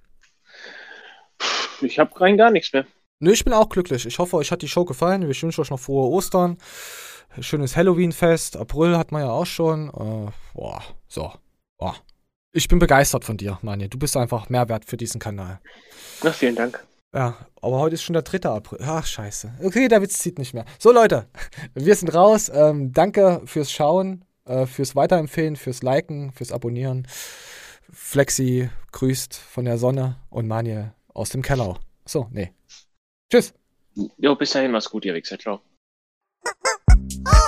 [1.81, 2.87] Ich habe rein gar nichts mehr.
[3.21, 4.07] Nö, ich bin auch glücklich.
[4.07, 5.29] Ich hoffe, euch hat die Show gefallen.
[5.29, 6.59] Ich wünsche euch noch frohe Ostern.
[7.41, 8.57] Schönes Halloween-Fest.
[8.57, 9.89] April hat man ja auch schon.
[9.89, 11.33] Äh, boah, so.
[11.79, 11.97] Boah.
[12.53, 13.89] Ich bin begeistert von dir, Manje.
[13.89, 15.61] Du bist einfach Mehrwert für diesen Kanal.
[16.23, 16.85] Na, vielen Dank.
[17.13, 18.49] Ja, aber heute ist schon der 3.
[18.49, 18.79] April.
[18.83, 19.55] Ach, scheiße.
[19.63, 20.65] Okay, der Witz zieht nicht mehr.
[20.79, 21.27] So, Leute,
[21.75, 22.51] wir sind raus.
[22.55, 27.09] Ähm, danke fürs Schauen, äh, fürs Weiterempfehlen, fürs Liken, fürs Abonnieren.
[27.93, 31.81] Flexi grüßt von der Sonne und Manje aus dem Keller.
[32.05, 32.53] So, nee.
[33.31, 33.55] Tschüss.
[34.19, 35.39] Jo, bis dahin, mach's gut, ihr Wichser.
[35.39, 35.61] Ciao.